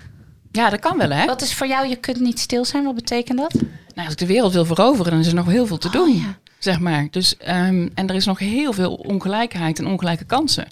Ja, 0.52 0.70
dat 0.70 0.80
kan 0.80 0.98
wel, 0.98 1.10
hè? 1.10 1.26
Wat 1.26 1.42
is 1.42 1.54
voor 1.54 1.66
jou, 1.66 1.88
je 1.88 1.96
kunt 1.96 2.20
niet 2.20 2.38
stil 2.38 2.64
zijn? 2.64 2.84
Wat 2.84 2.94
betekent 2.94 3.38
dat? 3.38 3.52
Nou, 3.94 4.04
als 4.04 4.12
ik 4.12 4.18
de 4.18 4.26
wereld 4.26 4.52
wil 4.52 4.64
veroveren, 4.64 5.10
dan 5.10 5.20
is 5.20 5.26
er 5.26 5.34
nog 5.34 5.46
heel 5.46 5.66
veel 5.66 5.78
te 5.78 5.90
doen. 5.90 6.08
Oh, 6.08 6.16
ja. 6.16 6.38
zeg 6.58 6.80
maar. 6.80 7.08
Dus, 7.10 7.36
ehm, 7.36 7.88
en 7.94 8.08
er 8.08 8.14
is 8.14 8.24
nog 8.24 8.38
heel 8.38 8.72
veel 8.72 8.94
ongelijkheid 8.94 9.78
en 9.78 9.86
ongelijke 9.86 10.24
kansen. 10.24 10.66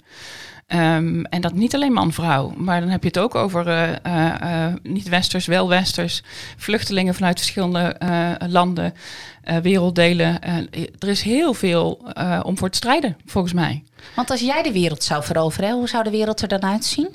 Ehm, 0.69 1.21
en 1.23 1.41
dat 1.41 1.53
niet 1.53 1.75
alleen 1.75 1.93
man-vrouw, 1.93 2.53
maar 2.57 2.79
dan 2.79 2.89
heb 2.89 3.01
je 3.01 3.07
het 3.07 3.19
ook 3.19 3.35
over 3.35 3.67
eh, 3.67 3.91
eh, 4.03 4.65
eh, 4.65 4.73
niet-westers, 4.83 5.45
wel-westers, 5.45 6.23
vluchtelingen 6.57 7.15
vanuit 7.15 7.37
verschillende 7.37 7.95
landen, 8.47 8.93
werelddelen. 9.61 10.43
Er 10.99 11.07
is 11.07 11.21
heel 11.21 11.53
veel 11.53 12.11
om 12.43 12.57
voor 12.57 12.69
te 12.69 12.77
strijden, 12.77 13.17
volgens 13.25 13.53
mij. 13.53 13.83
Want 14.15 14.29
als 14.29 14.39
jij 14.39 14.63
de 14.63 14.71
wereld 14.71 15.03
zou 15.03 15.23
veroveren, 15.23 15.73
hoe 15.73 15.87
zou 15.87 16.03
de 16.03 16.09
wereld 16.09 16.41
er 16.41 16.47
dan 16.47 16.63
uitzien? 16.63 17.09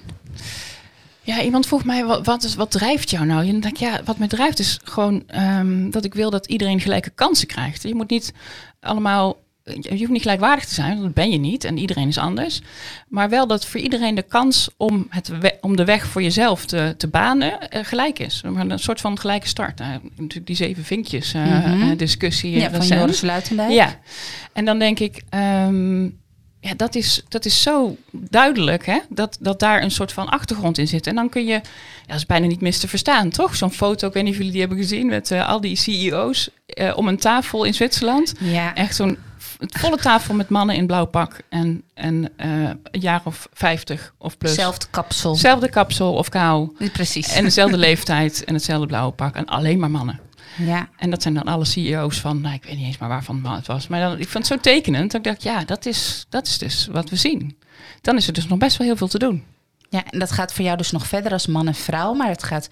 Ja, 1.20 1.42
iemand 1.42 1.66
vroeg 1.66 1.84
mij, 1.84 2.04
wat, 2.04 2.26
wat, 2.26 2.42
is, 2.42 2.54
wat 2.54 2.70
drijft 2.70 3.10
jou 3.10 3.26
nou? 3.26 3.40
En 3.40 3.50
dan 3.52 3.60
denk 3.60 3.74
ik, 3.74 3.80
ja, 3.80 4.00
wat 4.04 4.18
mij 4.18 4.28
drijft 4.28 4.58
is 4.58 4.80
gewoon 4.84 5.22
ehm, 5.26 5.90
dat 5.90 6.04
ik 6.04 6.14
wil 6.14 6.30
dat 6.30 6.46
iedereen 6.46 6.80
gelijke 6.80 7.10
kansen 7.10 7.46
krijgt. 7.46 7.82
Je 7.82 7.94
moet 7.94 8.10
niet 8.10 8.32
allemaal, 8.80 9.36
je 9.64 9.98
hoeft 9.98 10.10
niet 10.10 10.22
gelijkwaardig 10.22 10.64
te 10.64 10.74
zijn, 10.74 10.90
want 10.90 11.02
dat 11.02 11.14
ben 11.14 11.30
je 11.30 11.38
niet 11.38 11.64
en 11.64 11.78
iedereen 11.78 12.08
is 12.08 12.18
anders. 12.18 12.60
Maar 13.08 13.28
wel 13.28 13.46
dat 13.46 13.66
voor 13.66 13.80
iedereen 13.80 14.14
de 14.14 14.22
kans 14.22 14.68
om, 14.76 15.06
het 15.08 15.30
om 15.60 15.76
de 15.76 15.84
weg 15.84 16.06
voor 16.06 16.22
jezelf 16.22 16.66
te, 16.66 16.94
te 16.98 17.08
banen 17.08 17.70
eh, 17.70 17.84
gelijk 17.84 18.18
is. 18.18 18.42
Een 18.44 18.78
soort 18.78 19.00
van 19.00 19.18
gelijke 19.18 19.48
start. 19.48 19.78
Nou, 19.78 20.00
natuurlijk 20.16 20.46
die 20.46 20.56
zeven 20.56 20.84
vinkjes 20.84 21.34
eh, 21.34 21.44
Mhm. 21.44 21.90
eh, 21.90 21.98
discussie. 21.98 22.50
Ja, 22.50 22.70
van. 22.70 22.86
Joris 22.86 23.20
Luitendijk. 23.20 23.70
Ja, 23.70 23.98
en 24.52 24.64
dan 24.64 24.78
denk 24.78 24.98
ik, 24.98 25.22
ehm, 25.28 26.02
ja, 26.60 26.74
dat 26.76 26.94
is, 26.94 27.22
dat 27.28 27.44
is 27.44 27.62
zo 27.62 27.96
duidelijk, 28.10 28.86
hè? 28.86 28.98
Dat, 29.08 29.36
dat 29.40 29.60
daar 29.60 29.82
een 29.82 29.90
soort 29.90 30.12
van 30.12 30.28
achtergrond 30.28 30.78
in 30.78 30.88
zit. 30.88 31.06
En 31.06 31.14
dan 31.14 31.28
kun 31.28 31.44
je, 31.44 31.52
ja, 31.52 31.60
dat 32.06 32.16
is 32.16 32.26
bijna 32.26 32.46
niet 32.46 32.60
mis 32.60 32.78
te 32.78 32.88
verstaan, 32.88 33.30
toch? 33.30 33.56
Zo'n 33.56 33.72
foto, 33.72 34.08
ik 34.08 34.14
weet 34.14 34.22
niet 34.22 34.32
of 34.32 34.38
jullie 34.38 34.52
die 34.52 34.60
hebben 34.60 34.78
gezien, 34.78 35.06
met 35.06 35.32
al 35.32 35.60
die 35.60 35.76
CEO's 35.76 36.48
om 36.94 37.08
een 37.08 37.18
tafel 37.18 37.64
in 37.64 37.74
Zwitserland. 37.74 38.34
Ja. 38.40 38.74
Echt 38.74 38.94
zo'n 38.94 39.18
v- 39.58 39.78
volle 39.80 39.96
tafel 39.96 40.34
met 40.34 40.48
mannen 40.48 40.76
in 40.76 40.86
blauw 40.86 41.04
pak 41.04 41.40
en, 41.48 41.82
en 41.94 42.32
eh, 42.36 42.50
een 42.82 43.00
jaar 43.00 43.20
of 43.24 43.48
vijftig 43.52 44.14
of 44.18 44.38
plus. 44.38 44.50
Hetzelfde 44.50 44.86
kapsel. 44.90 45.30
Hetzelfde 45.30 45.68
kapsel 45.70 46.14
of 46.14 46.28
kou. 46.28 46.88
Precies. 46.92 47.32
En 47.32 47.42
dezelfde 47.44 47.76
leeftijd 47.88 48.44
en 48.44 48.54
hetzelfde 48.54 48.86
blauwe 48.86 49.12
pak. 49.12 49.34
En 49.34 49.44
alleen 49.46 49.78
maar 49.78 49.90
mannen. 49.90 50.20
ja. 50.56 50.88
En 50.96 51.10
dat 51.10 51.22
zijn 51.22 51.34
dan 51.34 51.42
alle 51.44 51.64
CEO's 51.64 52.20
van, 52.20 52.40
nou, 52.40 52.54
ik 52.54 52.64
weet 52.64 52.76
niet 52.76 52.86
eens 52.86 52.98
maar 52.98 53.08
waarvan 53.08 53.44
het 53.46 53.56
het 53.56 53.66
was. 53.66 53.88
Maar 53.88 54.00
dan, 54.00 54.12
ik 54.18 54.28
vond 54.28 54.48
het 54.48 54.62
zo 54.62 54.70
tekenend 54.70 55.10
dat 55.12 55.20
ik 55.20 55.26
dacht, 55.32 55.42
ja, 55.42 55.64
dat 55.64 55.86
is, 55.86 56.26
dat 56.28 56.46
is 56.46 56.58
dus 56.58 56.88
wat 56.92 57.10
we 57.10 57.16
zien. 57.16 57.56
Dan 58.00 58.16
is 58.16 58.26
er 58.26 58.32
dus 58.32 58.46
nog 58.46 58.58
best 58.58 58.76
wel 58.76 58.86
heel 58.86 58.96
veel 58.96 59.08
te 59.08 59.18
doen. 59.18 59.44
ja, 59.90 60.04
en 60.10 60.18
dat 60.18 60.32
gaat 60.32 60.52
voor 60.52 60.64
jou 60.64 60.76
dus 60.76 60.90
nog 60.90 61.06
verder 61.06 61.32
als 61.32 61.46
man 61.46 61.66
en 61.66 61.74
vrouw. 61.74 62.14
Maar 62.14 62.28
het 62.28 62.42
gaat 62.42 62.68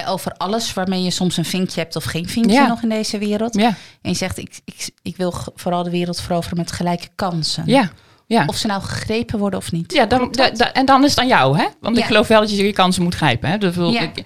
hè, 0.00 0.08
over 0.08 0.32
alles 0.32 0.74
waarmee 0.74 1.02
je 1.02 1.10
soms 1.10 1.36
een 1.36 1.44
vinkje 1.44 1.80
hebt 1.80 1.96
of 1.96 2.04
geen 2.04 2.28
vinkje 2.28 2.52
Ja. 2.52 2.66
nog 2.66 2.82
in 2.82 2.88
deze 2.88 3.18
wereld. 3.18 3.54
Ja, 3.54 3.68
En 4.02 4.10
je 4.10 4.14
zegt, 4.16 4.38
ik, 4.38 4.60
ik, 4.64 4.90
ik 5.02 5.16
wil 5.16 5.34
vooral 5.54 5.82
de 5.82 5.90
wereld 5.90 6.20
veroveren 6.20 6.58
met 6.58 6.72
gelijke 6.72 7.08
kansen. 7.14 7.62
ja, 7.66 7.90
ja. 8.26 8.44
Of 8.46 8.56
ze 8.56 8.66
nou 8.66 8.82
gegrepen 8.82 9.38
worden 9.38 9.58
of 9.58 9.72
niet. 9.72 9.92
ja 9.92 10.06
dan, 10.06 10.28
da- 10.30 10.50
da- 10.50 10.72
en 10.72 10.86
dan 10.86 11.04
is 11.04 11.10
het 11.10 11.18
aan 11.18 11.26
jou, 11.26 11.58
hè? 11.58 11.66
Want 11.80 11.96
Ja. 11.96 12.02
ik 12.02 12.08
geloof 12.08 12.28
wel 12.28 12.40
dat 12.40 12.50
je 12.56 12.64
je 12.64 12.72
kansen 12.72 13.02
moet 13.02 13.14
grijpen. 13.14 13.50
Hè? 13.50 13.58
Dat 13.58 13.74
wil, 13.74 13.90
Ja. 13.90 14.00
ik, 14.00 14.22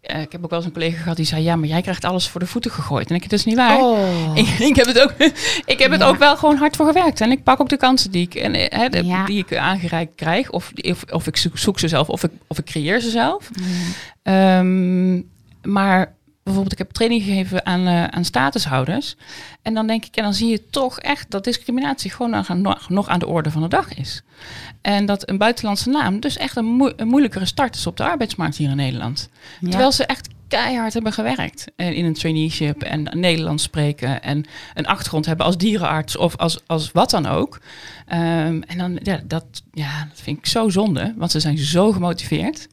eh, 0.00 0.20
ik 0.20 0.32
heb 0.32 0.44
ook 0.44 0.50
wel 0.50 0.58
eens 0.58 0.68
een 0.68 0.74
collega 0.74 0.98
gehad 1.02 1.16
die 1.16 1.26
zei, 1.26 1.42
ja, 1.42 1.56
maar 1.56 1.68
jij 1.68 1.80
krijgt 1.82 2.04
alles 2.04 2.28
voor 2.28 2.40
de 2.40 2.46
voeten 2.46 2.70
gegooid. 2.70 3.08
En 3.10 3.14
ik, 3.14 3.22
dat 3.22 3.32
is 3.38 3.44
niet 3.44 3.56
waar. 3.56 3.78
Oh. 3.80 4.30
Ik, 4.34 4.46
ik 4.70 4.76
heb 4.76 4.86
het, 4.86 5.00
ook, 5.00 5.12
ik 5.64 5.78
heb 5.78 5.90
het 5.90 6.00
Ja. 6.00 6.06
ook 6.06 6.16
wel 6.18 6.36
gewoon 6.36 6.56
hard 6.56 6.76
voor 6.76 6.86
gewerkt. 6.86 7.20
En 7.20 7.30
ik 7.30 7.42
pak 7.42 7.60
ook 7.60 7.68
de 7.68 7.76
kansen 7.76 8.10
die 8.10 8.22
ik, 8.22 8.34
en, 8.34 8.54
eh, 8.70 8.90
de- 8.90 9.04
Ja. 9.04 9.24
die 9.24 9.38
ik 9.38 9.56
aangereikt 9.56 10.14
krijg. 10.14 10.50
Of, 10.50 10.72
of, 10.82 11.04
of 11.10 11.26
ik 11.26 11.36
zoek, 11.36 11.58
zoek 11.58 11.78
ze 11.78 11.88
zelf, 11.88 12.08
of 12.08 12.22
ik, 12.24 12.30
of 12.46 12.58
ik 12.58 12.64
creëer 12.64 13.00
ze 13.00 13.10
zelf. 13.10 13.50
Mm. 13.60 13.66
Ehm, 14.22 15.22
maar 15.72 16.14
bijvoorbeeld, 16.52 16.72
ik 16.72 16.86
heb 16.86 16.90
training 16.90 17.22
gegeven 17.22 17.66
aan, 17.66 17.86
eh, 17.86 18.04
aan 18.04 18.24
statushouders. 18.24 19.16
En 19.62 19.74
dan 19.74 19.86
denk 19.86 20.04
ik, 20.04 20.16
en 20.16 20.22
dan 20.22 20.34
zie 20.34 20.48
je 20.48 20.70
toch 20.70 20.98
echt 20.98 21.30
dat 21.30 21.44
discriminatie 21.44 22.10
gewoon 22.10 22.44
nog, 22.88 23.08
aan 23.08 23.18
de 23.18 23.26
orde 23.26 23.50
van 23.50 23.62
de 23.62 23.68
dag 23.68 23.94
is. 23.94 24.22
En 24.82 25.06
dat 25.06 25.28
een 25.28 25.38
buitenlandse 25.38 25.90
naam 25.90 26.20
dus 26.20 26.36
echt 26.36 26.56
een, 26.56 26.64
moe- 26.64 26.92
een 26.96 27.08
moeilijkere 27.08 27.44
start 27.46 27.74
is 27.76 27.86
op 27.86 27.96
de 27.96 28.04
arbeidsmarkt 28.04 28.56
hier 28.56 28.70
in 28.70 28.76
Nederland. 28.76 29.28
Ja. 29.60 29.68
Terwijl 29.68 29.92
ze 29.92 30.06
echt 30.06 30.28
keihard 30.48 30.92
hebben 30.92 31.12
gewerkt 31.12 31.64
en 31.76 31.94
in 31.94 32.04
een 32.04 32.14
traineeship 32.14 32.82
en 32.82 33.02
Nederlands 33.02 33.62
spreken 33.62 34.22
en 34.22 34.44
een 34.74 34.86
achtergrond 34.86 35.26
hebben 35.26 35.46
als 35.46 35.56
dierenarts 35.56 36.16
of 36.16 36.36
als, 36.36 36.58
als 36.66 36.92
wat 36.92 37.10
dan 37.10 37.26
ook. 37.26 37.60
Ehm, 38.06 38.60
en 38.66 38.78
dan, 38.78 38.98
ja 39.02 39.20
dat, 39.24 39.44
ja, 39.72 40.04
dat 40.08 40.20
vind 40.20 40.38
ik 40.38 40.46
zo 40.46 40.68
zonde, 40.68 41.14
want 41.16 41.30
ze 41.30 41.40
zijn 41.40 41.58
zo 41.58 41.92
gemotiveerd. 41.92 42.68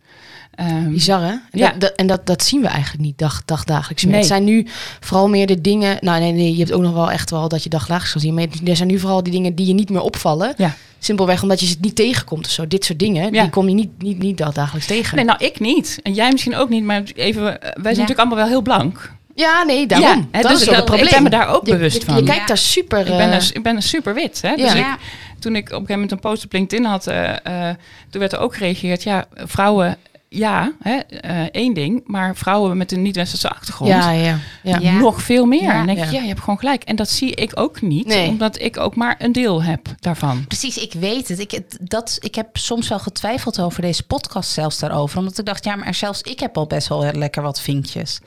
Ehm, 0.58 0.90
Bizar, 0.92 1.22
hè? 1.22 1.28
En, 1.28 1.42
Ja. 1.52 1.70
dat, 1.72 1.80
dat- 1.82 1.92
en 1.96 2.08
dat, 2.08 2.26
dat 2.26 2.44
zien 2.44 2.62
we 2.62 2.68
eigenlijk 2.68 3.04
niet 3.04 3.18
dag, 3.18 3.42
dag, 3.46 3.64
dagelijks 3.64 4.04
meer. 4.04 4.12
Nee. 4.12 4.20
Het 4.22 4.30
zijn 4.30 4.44
nu 4.44 4.66
vooral 5.00 5.30
meer 5.30 5.48
de 5.48 5.62
dingen... 5.62 5.98
Nou, 6.02 6.20
nee, 6.20 6.32
nee, 6.32 6.52
je 6.52 6.58
hebt 6.58 6.72
ook 6.72 6.82
nog 6.82 6.94
wel 6.94 7.12
echt 7.12 7.30
wel 7.30 7.48
dat 7.48 7.64
je 7.64 7.70
dagdagelijks 7.70 8.12
kan 8.12 8.22
zien. 8.22 8.34
Maar 8.34 8.46
er 8.66 8.76
zijn 8.76 8.88
nu 8.88 9.00
vooral 9.00 9.24
die 9.24 9.34
dingen 9.34 9.56
die 9.56 9.66
je 9.68 9.74
niet 9.74 9.90
meer 9.90 10.02
opvallen. 10.02 10.54
Ja. 10.58 10.74
Simpelweg 11.00 11.42
omdat 11.42 11.60
je 11.60 11.66
ze 11.66 11.76
niet 11.82 11.96
tegenkomt 11.96 12.46
of 12.46 12.52
zo. 12.52 12.68
Dit 12.68 12.86
soort 12.86 13.00
dingen, 13.00 13.34
Ja. 13.34 13.42
die 13.42 13.50
kom 13.52 13.68
je 13.70 13.74
niet, 13.76 13.90
niet, 14.02 14.20
niet 14.20 14.38
dagdagelijks 14.38 14.88
tegen. 14.88 15.16
Nee, 15.16 15.26
nou 15.26 15.46
ik 15.46 15.60
niet. 15.60 16.00
En 16.04 16.14
jij 16.14 16.32
misschien 16.32 16.56
ook 16.56 16.70
niet, 16.70 16.84
maar 16.84 17.04
even, 17.16 17.42
eh, 17.44 17.52
wij 17.62 17.72
zijn 17.72 17.84
natuurlijk 17.84 18.20
allemaal 18.20 18.38
wel 18.38 18.48
heel 18.48 18.62
blank. 18.62 19.12
Ja, 19.36 19.64
nee, 19.64 19.88
daarom. 19.88 20.08
Ja, 20.08 20.16
hè, 20.32 20.42
dat 20.42 20.52
dus 20.52 20.62
is 20.62 20.68
het 20.68 20.86
probleem. 20.86 21.06
ik 21.06 21.12
ben 21.14 21.24
me 21.24 21.30
daar 21.30 21.48
ook 21.48 21.66
Je- 21.66 21.72
bewust 21.72 21.98
je, 22.00 22.06
van. 22.06 22.16
Je 22.16 22.24
kijkt 22.24 22.40
Ja. 22.42 22.46
daar 22.48 22.58
super... 22.58 23.00
Ik 23.00 23.06
ben, 23.06 23.32
eh, 23.32 23.36
dus, 23.38 23.52
ik 23.52 23.64
ben 23.64 23.82
super 23.82 24.14
wit. 24.14 24.42
Hè? 24.42 24.56
Dus 24.56 24.74
Ja. 24.74 24.94
ik, 24.94 24.98
toen 25.40 25.56
ik 25.56 25.64
op 25.66 25.70
een 25.72 25.74
gegeven 25.74 25.94
moment 25.94 26.12
een 26.12 26.20
post 26.20 26.44
op 26.46 26.54
LinkedIn 26.54 26.86
had, 26.86 27.08
eh, 27.08 27.30
eh, 27.70 27.76
toen 28.10 28.20
werd 28.20 28.34
er 28.34 28.40
ook 28.40 28.56
gereageerd, 28.56 29.04
ja, 29.04 29.26
vrouwen, 29.34 29.98
ja, 30.30 30.72
hè, 30.80 30.96
eh, 30.98 31.42
één 31.52 31.74
ding, 31.74 32.02
maar 32.06 32.36
vrouwen 32.36 32.78
met 32.78 32.92
een 32.92 33.02
niet-westerse 33.02 33.50
achtergrond, 33.50 33.92
ja, 33.92 34.12
ja, 34.12 34.38
ja. 34.64 34.78
Ja. 34.80 34.92
nog 34.92 35.22
veel 35.22 35.46
meer. 35.46 35.62
Ja. 35.62 35.72
en 35.72 35.78
dan 35.78 35.86
denk 35.86 35.98
ik, 35.98 36.06
Ja. 36.06 36.12
ja, 36.12 36.22
je 36.22 36.28
hebt 36.28 36.40
gewoon 36.40 36.60
gelijk. 36.60 36.84
En 36.84 36.96
dat 36.96 37.10
zie 37.10 37.36
ik 37.36 37.52
ook 37.60 37.82
niet, 37.82 38.06
Nee. 38.08 38.28
omdat 38.30 38.62
ik 38.62 38.78
ook 38.80 38.96
maar 38.96 39.16
een 39.18 39.32
deel 39.32 39.64
heb 39.64 39.88
daarvan. 40.00 40.46
Precies, 40.48 40.78
ik 40.78 40.94
weet 40.94 41.28
het. 41.28 41.40
Ik, 41.40 41.62
dat, 41.90 42.18
ik 42.20 42.36
heb 42.36 42.58
soms 42.58 42.88
wel 42.88 43.00
getwijfeld 43.00 43.60
over 43.62 43.82
deze 43.82 44.04
podcast 44.04 44.50
zelfs 44.52 44.80
daarover. 44.80 45.18
Omdat 45.20 45.38
ik 45.40 45.46
dacht, 45.46 45.64
ja, 45.64 45.76
maar 45.76 45.94
zelfs 45.96 46.22
ik 46.22 46.40
heb 46.40 46.58
al 46.58 46.68
best 46.68 46.88
wel 46.88 47.12
lekker 47.14 47.42
wat 47.42 47.62
vinkjes. 47.62 48.20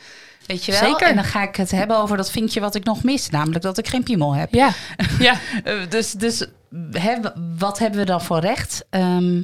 Weet 0.47 0.65
je 0.65 0.73
wel? 0.73 0.81
Zeker. 0.81 1.07
En 1.09 1.15
dan 1.15 1.25
ga 1.25 1.43
ik 1.43 1.57
het 1.57 1.71
hebben 1.71 1.99
over 1.99 2.17
dat 2.17 2.31
vinkje 2.31 2.61
wat 2.61 2.75
ik 2.75 2.85
nog 2.85 3.03
mis. 3.03 3.31
Namelijk 3.31 3.63
dat 3.63 3.79
ik 3.79 3.89
geen 3.89 4.03
piemel 4.03 4.35
heb. 4.35 4.55
Ja, 4.55 4.71
ja. 5.19 5.35
Eh, 5.65 5.75
dus 5.89 6.13
dus 6.13 6.47
hè, 6.91 7.15
wat 7.59 7.79
hebben 7.79 7.99
we 8.01 8.07
dan 8.07 8.23
voor 8.23 8.39
recht? 8.41 8.87
Ehm, 8.91 9.43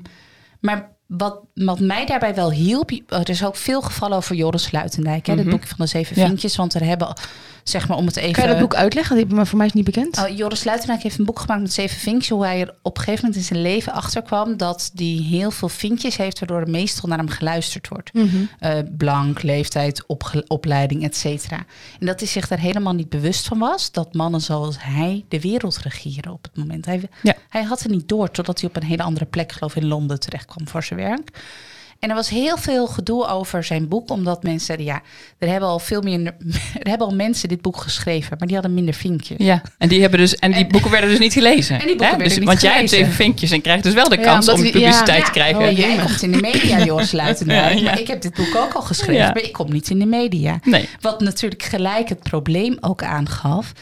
maar 0.60 0.94
wat, 1.06 1.38
wat 1.54 1.80
mij 1.80 2.06
daarbij 2.06 2.34
wel 2.34 2.50
hielp... 2.52 2.90
Er 3.08 3.28
is 3.28 3.44
ook 3.44 3.56
veel 3.56 3.82
gevallen 3.82 4.16
over 4.16 4.34
Joris 4.36 4.72
Luitendijk. 4.72 5.26
Hè, 5.26 5.34
Mhm. 5.34 5.42
Dit 5.42 5.52
boek 5.52 5.66
van 5.66 5.76
de 5.78 5.86
zeven 5.86 6.20
Ja. 6.20 6.26
vinkjes. 6.26 6.56
Want 6.56 6.74
er 6.74 6.84
hebben, 6.84 7.16
zeg 7.64 7.88
maar 7.88 7.96
om 7.96 8.06
het 8.06 8.16
even... 8.16 8.32
Kan 8.32 8.42
je 8.44 8.50
dat 8.50 8.58
boek 8.60 8.74
uitleggen? 8.74 9.16
Die- 9.16 9.26
Maar 9.26 9.46
voor 9.46 9.56
mij 9.58 9.66
is 9.66 9.72
het 9.72 9.84
niet 9.84 9.94
bekend. 9.94 10.18
Oh, 10.18 10.36
Joris 10.36 10.64
Luitendijk 10.64 11.02
heeft 11.02 11.18
een 11.18 11.24
boek 11.24 11.38
gemaakt 11.40 11.60
met 11.60 11.72
zeven 11.72 11.98
vinkjes. 11.98 12.28
Hoe 12.28 12.44
hij 12.44 12.60
er 12.60 12.74
op 12.82 12.96
een 12.96 13.02
gegeven 13.04 13.24
moment 13.24 13.40
in 13.42 13.46
zijn 13.46 13.62
leven 13.62 13.92
achter 13.92 14.22
kwam 14.22 14.56
dat 14.56 14.90
hij 14.94 15.06
heel 15.06 15.50
veel 15.50 15.68
vinkjes 15.68 16.16
heeft, 16.16 16.38
waardoor 16.38 16.60
er 16.60 16.70
meestal 16.70 17.08
naar 17.08 17.18
hem 17.18 17.28
geluisterd 17.28 17.88
wordt. 17.88 18.12
Mhm. 18.12 18.26
Eh, 18.58 18.78
blank, 18.96 19.42
leeftijd, 19.42 20.04
opleiding, 20.46 21.04
et 21.04 21.16
cetera. 21.16 21.56
En 22.00 22.06
dat 22.06 22.20
hij 22.20 22.28
zich 22.28 22.48
daar 22.48 22.58
helemaal 22.60 22.92
niet 22.94 23.08
bewust 23.08 23.46
van 23.46 23.58
was 23.58 23.92
dat 23.92 24.14
mannen 24.14 24.40
zoals 24.40 24.76
hij 24.78 25.24
de 25.28 25.40
wereld 25.40 25.76
regeren 25.78 26.32
op 26.32 26.42
het 26.42 26.56
moment. 26.56 26.86
Hij, 26.86 27.02
Ja. 27.22 27.34
hij 27.48 27.62
had 27.62 27.82
het 27.82 27.90
niet 27.92 28.08
door 28.08 28.30
totdat 28.30 28.60
hij 28.60 28.68
op 28.68 28.76
een 28.76 28.84
hele 28.84 29.02
andere 29.02 29.24
plek, 29.24 29.52
geloof 29.52 29.76
ik, 29.76 29.82
in 29.82 29.88
Londen 29.88 30.20
terecht 30.20 30.46
kwam 30.46 30.68
voor 30.68 30.82
zijn 30.84 30.95
werk. 30.96 31.30
En 31.98 32.08
er 32.08 32.14
was 32.14 32.28
heel 32.28 32.56
veel 32.56 32.86
gedoe 32.86 33.26
over 33.26 33.64
zijn 33.64 33.88
boek, 33.88 34.10
omdat 34.10 34.42
mensen 34.42 34.66
zeiden: 34.66 34.86
ja, 34.86 35.02
er 35.38 35.48
hebben 35.48 35.68
al 35.68 35.78
veel 35.78 36.02
meer, 36.02 36.20
er 36.82 36.88
hebben 36.88 37.06
al 37.06 37.14
mensen 37.14 37.48
dit 37.48 37.62
boek 37.62 37.76
geschreven, 37.76 38.36
maar 38.38 38.46
die 38.46 38.56
hadden 38.56 38.74
minder 38.74 38.94
vinkjes. 38.94 39.38
Ja, 39.38 39.62
en 39.78 39.88
die, 39.88 40.00
hebben 40.00 40.18
dus, 40.18 40.34
en 40.36 40.52
die 40.52 40.66
boeken 40.66 40.90
werden 40.90 41.10
dus 41.10 41.18
niet 41.18 41.32
gelezen. 41.32 41.74
En 41.80 41.86
die 41.86 41.96
boeken 41.96 42.04
hè? 42.06 42.10
werden 42.10 42.28
dus, 42.28 42.38
niet 42.38 42.46
Want 42.48 42.60
jij 42.60 42.76
hebt 42.76 42.90
zeven 42.90 43.12
vinkjes 43.12 43.50
en 43.50 43.60
krijgt 43.60 43.82
dus 43.82 43.94
wel 43.94 44.08
de 44.08 44.18
kans 44.20 44.48
om 44.48 44.60
die- 44.60 44.72
publiciteit 44.72 45.18
Ja. 45.18 45.24
te 45.24 45.30
krijgen. 45.30 45.62
Oh, 45.68 45.76
jij 45.76 45.96
komt 45.96 46.22
in 46.22 46.32
de 46.32 46.40
media, 46.40 46.84
Joris. 46.84 47.10
Ja. 47.10 47.34
Maar 47.46 48.00
ik 48.00 48.06
heb 48.06 48.20
dit 48.22 48.34
boek 48.34 48.54
ook 48.56 48.72
al 48.72 48.82
geschreven, 48.82 49.24
maar 49.26 49.42
ik 49.42 49.52
kom 49.52 49.72
niet 49.72 49.90
in 49.90 49.98
de 49.98 50.06
media. 50.06 50.58
Nee. 50.64 50.88
Wat 51.00 51.20
natuurlijk 51.20 51.62
gelijk 51.62 52.08
het 52.08 52.22
probleem 52.22 52.76
ook 52.80 53.02
aangaf. 53.02 53.72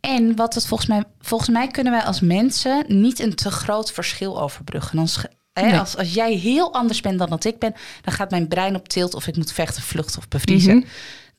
En 0.00 0.36
wat 0.36 0.54
het 0.54 0.66
volgens 0.66 0.88
mij, 0.88 1.02
volgens 1.20 1.50
mij 1.50 1.66
kunnen 1.68 1.92
wij 1.92 2.02
als 2.02 2.20
mensen 2.20 2.84
niet 2.88 3.20
een 3.20 3.34
te 3.34 3.50
groot 3.50 3.92
verschil 3.92 4.42
overbruggen. 4.42 5.08
Ge- 5.08 5.30
hè, 5.52 5.62
Nee. 5.62 5.78
als, 5.78 5.96
als 5.96 6.14
jij 6.14 6.32
heel 6.34 6.72
anders 6.72 7.00
bent 7.00 7.18
dan 7.18 7.30
dat 7.30 7.44
ik 7.44 7.58
ben, 7.58 7.74
dan 8.02 8.14
gaat 8.14 8.30
mijn 8.30 8.48
brein 8.48 8.74
op 8.74 8.88
tilt 8.88 9.14
of 9.14 9.26
ik 9.26 9.36
moet 9.36 9.52
vechten, 9.52 9.82
vluchten 9.82 10.18
of 10.18 10.28
bevriezen. 10.28 10.76
Mhm. 10.76 10.86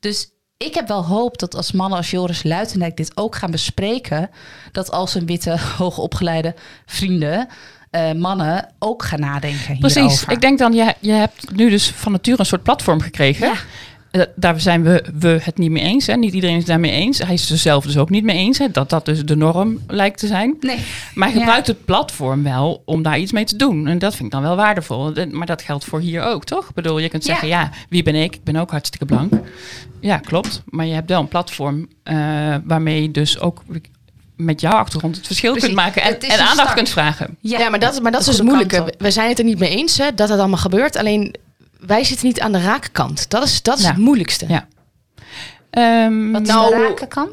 Dus 0.00 0.30
ik 0.56 0.74
heb 0.74 0.88
wel 0.88 1.04
hoop 1.06 1.38
dat 1.38 1.54
als 1.54 1.72
mannen 1.72 1.98
als 1.98 2.10
Joris 2.10 2.42
Luitendijk 2.42 2.96
dit 2.96 3.12
ook 3.14 3.36
gaan 3.36 3.50
bespreken, 3.50 4.30
dat 4.72 4.90
als 4.90 5.14
een 5.14 5.26
witte, 5.26 5.58
hoogopgeleide 5.78 6.54
vrienden, 6.86 7.48
eh, 7.90 8.12
mannen 8.12 8.74
ook 8.78 9.02
gaan 9.02 9.20
nadenken 9.20 9.78
Precies. 9.78 10.00
hierover. 10.00 10.32
Ik 10.32 10.40
denk 10.40 10.58
dan, 10.58 10.72
je, 10.72 10.94
je 11.00 11.12
hebt 11.12 11.56
nu 11.56 11.70
dus 11.70 11.90
van 11.90 12.12
nature 12.12 12.38
een 12.38 12.46
soort 12.46 12.62
platform 12.62 13.00
gekregen. 13.00 13.46
Ja. 13.46 13.54
Eh, 14.12 14.22
Daar 14.36 14.60
zijn 14.60 14.82
we, 14.82 15.04
we 15.18 15.38
het 15.42 15.58
niet 15.58 15.70
mee 15.70 15.82
eens. 15.82 16.06
Hè. 16.06 16.14
Niet 16.14 16.32
iedereen 16.34 16.54
is 16.56 16.60
het 16.62 16.70
daarmee 16.70 16.90
eens. 16.90 17.18
Hij 17.18 17.34
is 17.34 17.50
er 17.50 17.56
zelf 17.58 17.84
dus 17.84 17.96
ook 17.98 18.10
niet 18.10 18.24
mee 18.24 18.36
eens. 18.36 18.58
Hè. 18.58 18.70
Dat 18.70 18.90
dat 18.90 19.04
dus 19.04 19.24
de 19.24 19.36
norm 19.36 19.78
lijkt 19.88 20.18
te 20.18 20.26
zijn. 20.26 20.56
Nee. 20.60 20.76
Maar 21.14 21.28
hij 21.28 21.36
Ja. 21.36 21.42
gebruikt 21.44 21.66
het 21.66 21.84
platform 21.84 22.42
wel 22.42 22.82
om 22.84 23.02
daar 23.02 23.18
iets 23.18 23.32
mee 23.32 23.44
te 23.44 23.56
doen. 23.56 23.86
En 23.86 23.98
dat 23.98 24.12
vind 24.14 24.24
ik 24.24 24.30
dan 24.30 24.42
wel 24.42 24.56
waardevol. 24.56 25.12
De- 25.12 25.26
Maar 25.26 25.46
dat 25.46 25.62
geldt 25.62 25.84
voor 25.84 26.00
hier 26.00 26.22
ook, 26.22 26.44
toch? 26.44 26.68
Ik 26.68 26.74
bedoel, 26.74 26.98
je 26.98 27.08
kunt 27.08 27.24
zeggen, 27.24 27.48
ja, 27.48 27.70
wie 27.88 28.02
ben 28.02 28.14
ik? 28.14 28.34
Ik 28.34 28.44
ben 28.44 28.56
ook 28.56 28.70
hartstikke 28.70 29.04
blank. 29.06 29.32
Ja, 30.00 30.18
klopt. 30.18 30.62
Maar 30.64 30.86
je 30.86 30.94
hebt 30.94 31.08
wel 31.08 31.20
een 31.20 31.28
platform 31.28 31.88
eh, 32.02 32.16
waarmee 32.64 33.02
je 33.02 33.10
dus 33.10 33.40
ook 33.40 33.62
met 34.36 34.60
jouw 34.60 34.72
achtergrond 34.72 35.16
het 35.16 35.26
verschil 35.26 35.50
Precies. 35.52 35.68
kunt 35.68 35.80
maken 35.80 36.02
en, 36.02 36.30
aandacht 36.30 36.52
start. 36.52 36.72
kunt 36.74 36.88
vragen. 36.88 37.36
Ja, 37.40 37.68
maar 37.68 37.78
dat, 37.80 38.02
maar 38.02 38.12
dat 38.12 38.20
is 38.20 38.36
dus. 38.36 38.80
We 38.98 39.10
zijn 39.10 39.28
het 39.28 39.38
er 39.38 39.44
niet 39.44 39.58
mee 39.58 39.70
eens 39.76 39.98
hè, 39.98 40.14
dat 40.14 40.28
het 40.28 40.38
allemaal 40.38 40.58
gebeurt. 40.58 40.96
Alleen 40.96 41.34
wij 41.86 42.04
zitten 42.04 42.26
niet 42.26 42.40
aan 42.40 42.52
de 42.52 42.60
raakkant. 42.60 43.30
Dat 43.30 43.42
is, 43.44 43.62
dat 43.62 43.78
is 43.78 43.84
Ja. 43.84 43.90
het 43.90 43.98
moeilijkste. 43.98 44.44
Ja. 44.48 44.66
Ehm, 45.70 46.30
Wat 46.32 46.42
is 46.42 46.48
Nou, 46.48 46.70
de? 46.70 46.76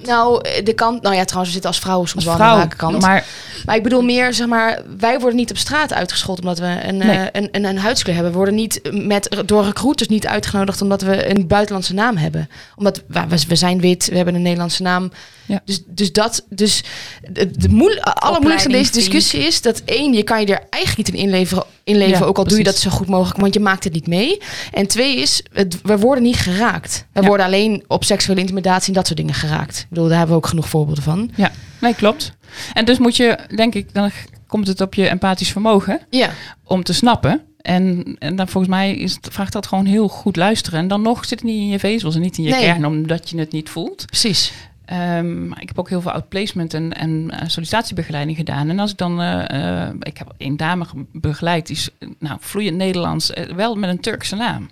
Nou, 0.05 0.43
de 0.63 0.73
kant. 0.73 1.01
Nou 1.01 1.15
ja, 1.15 1.23
trouwens, 1.23 1.47
we 1.47 1.51
zitten 1.51 1.69
als 1.69 1.79
vrouwen 1.79 2.07
soms 2.09 2.27
als 2.27 2.37
wel 2.37 2.47
aan 2.47 2.53
de 2.53 2.59
raakkant. 2.59 3.01
Maar, 3.01 3.25
maar 3.65 3.75
ik 3.75 3.83
bedoel 3.83 4.01
meer, 4.01 4.33
zeg 4.33 4.47
maar, 4.47 4.81
wij 4.97 5.19
worden 5.19 5.35
niet 5.37 5.49
op 5.49 5.57
straat 5.57 5.93
uitgescholden 5.93 6.43
omdat 6.43 6.59
we 6.59 6.79
een, 6.87 6.97
Nee. 6.97 7.17
eh, 7.17 7.41
een, 7.41 7.49
een, 7.51 7.63
een 7.65 7.77
huidskleur 7.77 8.13
hebben. 8.15 8.31
We 8.31 8.37
worden 8.37 8.55
niet 8.57 8.79
met, 8.91 9.41
door 9.45 9.63
recruiters 9.63 10.09
niet 10.09 10.27
uitgenodigd 10.27 10.81
omdat 10.81 11.01
we 11.01 11.29
een 11.37 11.47
buitenlandse 11.47 11.93
naam 11.93 12.17
hebben. 12.17 12.49
Omdat 12.75 13.01
we, 13.07 13.19
we- 13.27 13.45
we 13.47 13.55
zijn 13.55 13.79
wit, 13.81 14.07
we 14.09 14.15
hebben 14.15 14.35
een 14.35 14.41
Nederlandse 14.41 14.81
naam. 14.81 15.11
Ja. 15.45 15.61
Dus, 15.65 15.81
dus 15.87 16.11
dat, 16.11 16.45
dus 16.49 16.83
de, 17.31 17.51
de 17.51 17.69
moe, 17.69 18.03
allermoeilijkste 18.03 18.69
in 18.69 18.75
deze 18.77 18.91
discussie 18.91 19.39
is 19.39 19.61
dat 19.61 19.81
één, 19.85 20.13
je 20.13 20.23
kan 20.23 20.39
je 20.39 20.45
er 20.45 20.63
eigenlijk 20.69 21.09
niet 21.09 21.17
in 21.19 21.23
inleveren, 21.25 21.63
inleveren 21.89 22.19
Ja, 22.19 22.25
ook 22.25 22.37
al 22.37 22.43
doe 22.47 22.57
je 22.57 22.63
dat 22.63 22.77
zo 22.77 22.89
goed 22.89 23.07
mogelijk, 23.07 23.39
want 23.39 23.53
je 23.53 23.59
maakt 23.59 23.83
het 23.83 23.93
niet 23.93 24.07
mee. 24.07 24.37
En 24.73 24.87
twee 24.87 25.15
is, 25.17 25.43
het, 25.53 25.81
we 25.81 25.97
worden 25.97 26.23
niet 26.23 26.35
geraakt. 26.37 27.05
We 27.13 27.21
Ja. 27.21 27.27
worden 27.27 27.45
alleen 27.45 27.83
op 27.87 28.03
seksuele 28.03 28.39
intimidatie 28.41 28.87
en 28.87 28.93
dat 28.93 29.05
soort 29.07 29.19
dingen 29.19 29.33
geraakt. 29.33 29.79
Ik 29.79 29.85
bedoel, 29.89 30.07
daar 30.07 30.17
hebben 30.17 30.35
we 30.35 30.41
ook 30.41 30.47
genoeg 30.49 30.69
voorbeelden 30.69 31.03
van. 31.03 31.31
ja, 31.35 31.51
nee, 31.81 31.95
klopt. 31.95 32.33
En 32.73 32.85
dus 32.85 32.97
moet 32.97 33.15
je, 33.15 33.37
denk 33.55 33.75
ik, 33.75 33.93
dan 33.93 34.11
komt 34.47 34.67
het 34.67 34.81
op 34.81 34.93
je 34.93 35.07
empathisch 35.07 35.51
vermogen 35.51 35.99
Ja, 36.09 36.29
om 36.63 36.83
te 36.83 36.93
snappen. 36.93 37.41
En, 37.61 38.15
en 38.19 38.35
dan 38.35 38.47
volgens 38.47 38.73
mij 38.73 38.95
is 38.95 39.13
het, 39.21 39.27
vraagt 39.31 39.53
dat 39.53 39.67
gewoon 39.67 39.85
heel 39.85 40.07
goed 40.07 40.35
luisteren. 40.35 40.79
En 40.79 40.87
dan 40.87 41.01
nog 41.01 41.25
zit 41.25 41.39
het 41.39 41.43
niet 41.49 41.57
in 41.61 41.67
je 41.67 41.79
vezels 41.79 42.15
en 42.15 42.21
niet 42.21 42.37
in 42.37 42.43
je 42.43 42.49
Nee. 42.51 42.59
kern, 42.63 42.85
omdat 42.85 43.29
je 43.29 43.37
het 43.39 43.51
niet 43.51 43.69
voelt. 43.69 44.05
precies. 44.05 44.51
Maar 44.89 45.61
ik 45.61 45.67
heb 45.67 45.79
ook 45.79 45.89
heel 45.89 46.01
veel 46.01 46.11
outplacement 46.11 46.73
en, 46.73 46.93
en 46.93 47.31
eh, 47.31 47.47
sollicitatiebegeleiding 47.47 48.37
gedaan. 48.37 48.69
En 48.69 48.79
als 48.79 48.91
ik 48.91 48.97
dan, 48.97 49.21
eh, 49.21 49.89
ik 49.99 50.17
heb 50.17 50.33
één 50.37 50.57
dame 50.57 50.85
ge- 50.85 51.05
begeleid, 51.11 51.67
die 51.67 51.75
is 51.75 51.89
nou, 52.19 52.37
vloeiend 52.39 52.77
Nederlands, 52.77 53.31
wel 53.55 53.75
met 53.75 53.89
een 53.89 53.99
Turkse 53.99 54.35
naam. 54.35 54.69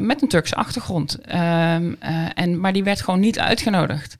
Met 0.00 0.22
een 0.22 0.28
Turkse 0.28 0.54
achtergrond. 0.54 1.20
Ehm, 1.20 1.92
eh, 1.98 2.26
en, 2.34 2.60
maar 2.60 2.72
die 2.72 2.84
werd 2.84 3.00
gewoon 3.00 3.20
niet 3.20 3.38
uitgenodigd. 3.38 4.16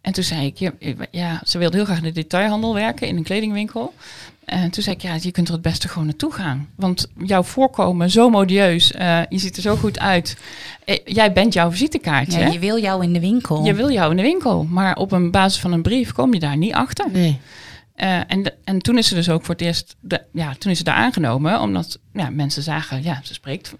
En 0.00 0.12
toen 0.12 0.24
zei 0.24 0.46
ik, 0.56 0.72
ja, 1.10 1.40
ze 1.44 1.58
wilde 1.58 1.76
heel 1.76 1.84
graag 1.84 1.96
in 1.98 2.02
de 2.04 2.12
detailhandel 2.12 2.74
werken, 2.74 3.06
in 3.08 3.16
een 3.16 3.22
kledingwinkel. 3.22 3.94
En 4.44 4.70
toen 4.70 4.82
zei 4.82 4.96
ik, 4.96 5.02
ja, 5.02 5.16
je 5.20 5.30
kunt 5.30 5.48
er 5.48 5.52
het 5.52 5.62
beste 5.62 5.88
gewoon 5.88 6.06
naartoe 6.06 6.32
gaan. 6.32 6.68
Want 6.74 7.08
jouw 7.24 7.42
voorkomen, 7.42 8.10
zo 8.10 8.30
modieus, 8.30 8.92
eh, 8.92 9.20
je 9.28 9.38
ziet 9.38 9.56
er 9.56 9.62
zo 9.62 9.76
goed 9.76 9.98
uit. 9.98 10.36
Eh, 10.84 10.98
jij 11.04 11.32
bent 11.32 11.52
jouw 11.52 11.70
visitekaartje. 11.70 12.38
Ja, 12.38 12.46
je 12.46 12.58
wil 12.58 12.78
jou 12.78 13.02
in 13.02 13.12
de 13.12 13.20
winkel. 13.20 13.64
Je 13.64 13.74
wil 13.74 13.90
jou 13.90 14.10
in 14.10 14.16
de 14.16 14.22
winkel, 14.22 14.66
maar 14.70 14.96
op 14.96 15.12
een 15.12 15.30
basis 15.30 15.60
van 15.60 15.72
een 15.72 15.82
brief 15.82 16.12
kom 16.12 16.32
je 16.34 16.40
daar 16.40 16.56
niet 16.56 16.74
achter. 16.74 17.06
Nee. 17.10 17.40
Eh, 18.02 18.20
en, 18.26 18.42
de- 18.42 18.54
en 18.64 18.78
toen 18.78 18.98
is 18.98 19.08
ze 19.08 19.14
dus 19.14 19.28
ook 19.28 19.44
voor 19.44 19.54
het 19.54 19.62
eerst, 19.64 19.96
de, 20.00 20.20
ja, 20.32 20.54
toen 20.58 20.70
is 20.72 20.78
ze 20.78 20.84
daar 20.84 20.94
aangenomen, 20.94 21.60
omdat 21.60 21.98
ja, 22.12 22.30
mensen 22.30 22.62
zagen, 22.62 23.02
ja, 23.02 23.20
ze 23.22 23.34
spreekt. 23.34 23.72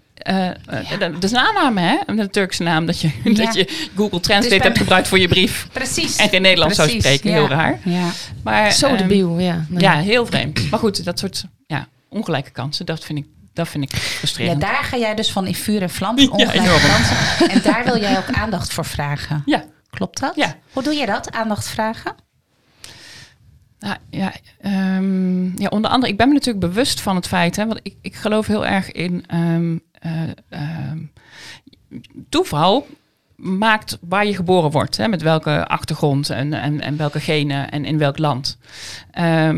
dat- 0.99 0.99
Dat 0.99 1.23
is 1.23 1.31
een 1.31 1.37
aanname, 1.37 1.81
hè? 1.81 1.97
Een 2.05 2.29
Turkse 2.29 2.63
naam, 2.63 2.85
dat 2.85 2.99
je, 3.01 3.11
Ja. 3.23 3.33
dat 3.33 3.53
je 3.53 3.89
Google 3.95 4.19
Translate 4.19 4.55
bij- 4.57 4.65
hebt 4.65 4.77
gebruikt 4.77 5.07
voor 5.07 5.19
je 5.19 5.27
brief. 5.27 5.67
Precies. 5.73 6.15
En 6.15 6.29
geen 6.29 6.41
Nederlands 6.41 6.75
zou 6.75 6.89
spreken, 6.89 7.29
ja. 7.29 7.35
heel 7.35 7.47
raar. 7.47 7.79
Ja. 7.83 8.09
Maar, 8.43 8.71
Zo 8.71 8.87
ehm, 8.87 8.97
debiel, 8.97 9.39
ja. 9.39 9.65
Nee. 9.69 9.81
Ja, 9.81 9.93
heel 9.99 10.25
vreemd. 10.25 10.69
Maar 10.69 10.79
goed, 10.79 11.03
dat 11.05 11.19
soort 11.19 11.45
ja, 11.67 11.87
ongelijke 12.09 12.51
kansen, 12.51 12.85
dat 12.85 13.03
vind 13.05 13.19
ik, 13.19 13.25
dat 13.53 13.67
vind 13.67 13.83
ik 13.83 13.91
ja, 13.91 13.97
frustrerend. 13.97 14.61
daar 14.61 14.83
ga 14.83 14.97
jij 14.97 15.15
dus 15.15 15.31
van 15.31 15.47
in 15.47 15.55
vuur 15.55 15.81
en 15.81 15.89
vlam. 15.89 16.17
Ja, 16.19 16.27
ongelijke 16.27 16.87
kansen. 16.87 17.49
En 17.49 17.61
daar 17.63 17.83
wil 17.83 17.99
jij 17.99 18.17
ook 18.17 18.31
aandacht 18.31 18.73
voor 18.73 18.85
vragen. 18.85 19.41
Ja, 19.45 19.63
Klopt 19.89 20.19
dat? 20.19 20.35
Ja. 20.35 20.55
Hoe 20.71 20.83
doe 20.83 20.93
je 20.93 21.05
dat? 21.05 21.31
Aandacht 21.31 21.67
vragen? 21.67 22.15
Ja, 24.09 24.33
ehm, 24.61 25.61
ja, 25.61 25.67
onder 25.69 25.91
andere, 25.91 26.11
ik 26.11 26.17
ben 26.17 26.27
me 26.27 26.33
natuurlijk 26.33 26.65
bewust 26.65 27.01
van 27.01 27.15
het 27.15 27.27
feit, 27.27 27.55
hè, 27.55 27.65
want 27.65 27.79
ik, 27.83 27.95
ik 28.01 28.15
geloof 28.15 28.47
heel 28.47 28.65
erg 28.65 28.91
in 28.91 29.23
ehm, 29.27 29.77
eh, 29.99 30.21
ehm, 30.49 30.97
toeval 32.29 32.87
maakt 33.35 33.97
waar 34.01 34.25
je 34.25 34.35
geboren 34.35 34.71
wordt, 34.71 34.97
hè, 34.97 35.07
met 35.07 35.21
welke 35.21 35.67
achtergrond 35.67 36.29
en, 36.29 36.53
en, 36.53 36.81
en 36.81 36.97
welke 36.97 37.19
genen 37.19 37.71
en 37.71 37.85
in 37.85 37.97
welk 37.97 38.17
land. 38.17 38.57
Eh, 39.11 39.49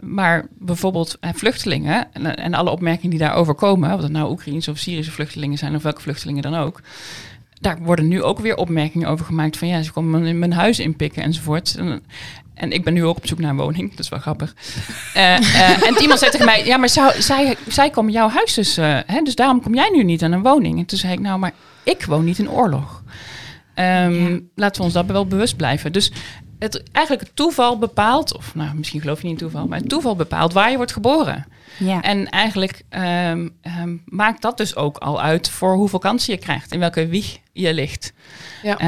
maar 0.00 0.46
bijvoorbeeld 0.58 1.16
eh, 1.20 1.30
vluchtelingen 1.34 2.12
en, 2.12 2.36
en 2.36 2.54
alle 2.54 2.70
opmerkingen 2.70 3.10
die 3.10 3.18
daarover 3.18 3.54
komen, 3.54 3.94
of 3.94 4.02
het 4.02 4.12
nou 4.12 4.30
Oekraïnse 4.30 4.70
of 4.70 4.78
Syrische 4.78 5.12
vluchtelingen 5.12 5.58
zijn 5.58 5.74
of 5.74 5.82
welke 5.82 6.00
vluchtelingen 6.00 6.42
dan 6.42 6.54
ook, 6.54 6.80
daar 7.60 7.78
worden 7.82 8.08
nu 8.08 8.22
ook 8.22 8.38
weer 8.38 8.56
opmerkingen 8.56 9.08
over 9.08 9.24
gemaakt 9.24 9.56
van 9.56 9.68
ja, 9.68 9.82
ze 9.82 9.92
komen 9.92 10.22
mijn, 10.22 10.38
mijn 10.38 10.52
huis 10.52 10.78
inpikken 10.78 11.22
enzovoort. 11.22 11.74
En, 11.78 12.02
en 12.58 12.72
ik 12.72 12.84
ben 12.84 12.94
nu 12.94 13.04
ook 13.04 13.16
op 13.16 13.26
zoek 13.26 13.38
naar 13.38 13.50
een 13.50 13.56
woning, 13.56 13.90
dat 13.90 13.98
is 13.98 14.08
wel 14.08 14.18
grappig. 14.18 14.54
Eh, 15.14 15.36
eh, 15.36 15.86
en 15.86 15.96
iemand 16.00 16.18
zei 16.18 16.30
tegen 16.30 16.46
mij, 16.46 16.66
ja, 16.66 16.76
maar 16.76 16.88
zou, 16.88 17.22
zij, 17.22 17.56
zij 17.68 17.90
komen 17.90 18.12
jouw 18.12 18.28
huis 18.28 18.54
dus, 18.54 18.76
eh, 18.76 18.98
hè, 19.06 19.22
dus 19.22 19.34
daarom 19.34 19.62
kom 19.62 19.74
jij 19.74 19.90
nu 19.92 20.02
niet 20.02 20.22
aan 20.22 20.32
een 20.32 20.42
woning. 20.42 20.78
En 20.78 20.86
toen 20.86 20.98
zei 20.98 21.12
ik, 21.12 21.20
nou, 21.20 21.38
maar 21.38 21.52
ik 21.82 22.04
woon 22.04 22.24
niet 22.24 22.38
in 22.38 22.50
oorlog. 22.50 23.02
Ehm, 23.74 24.32
Ja. 24.32 24.38
Laten 24.54 24.76
we 24.76 24.82
ons 24.82 24.92
daar 24.92 25.06
wel 25.06 25.26
bewust 25.26 25.56
blijven. 25.56 25.92
Dus 25.92 26.12
het, 26.58 26.82
eigenlijk 26.92 27.26
het 27.26 27.36
toeval 27.36 27.78
bepaalt, 27.78 28.36
of 28.36 28.54
nou, 28.54 28.74
misschien 28.74 29.00
geloof 29.00 29.20
je 29.20 29.28
niet 29.28 29.40
in 29.40 29.48
toeval, 29.48 29.66
maar 29.66 29.78
het 29.78 29.88
toeval 29.88 30.16
bepaalt 30.16 30.52
waar 30.52 30.70
je 30.70 30.76
wordt 30.76 30.92
geboren. 30.92 31.46
Ja. 31.78 32.02
En 32.02 32.28
eigenlijk 32.28 32.82
ehm, 32.88 33.48
ehm, 33.62 33.96
maakt 34.04 34.42
dat 34.42 34.56
dus 34.56 34.76
ook 34.76 34.96
al 34.96 35.20
uit 35.22 35.50
voor 35.50 35.74
hoeveel 35.74 35.98
kansen 35.98 36.32
je 36.32 36.38
krijgt, 36.38 36.72
in 36.72 36.78
welke 36.78 37.06
wieg 37.06 37.38
je 37.52 37.74
ligt. 37.74 38.12
Ja. 38.62 38.78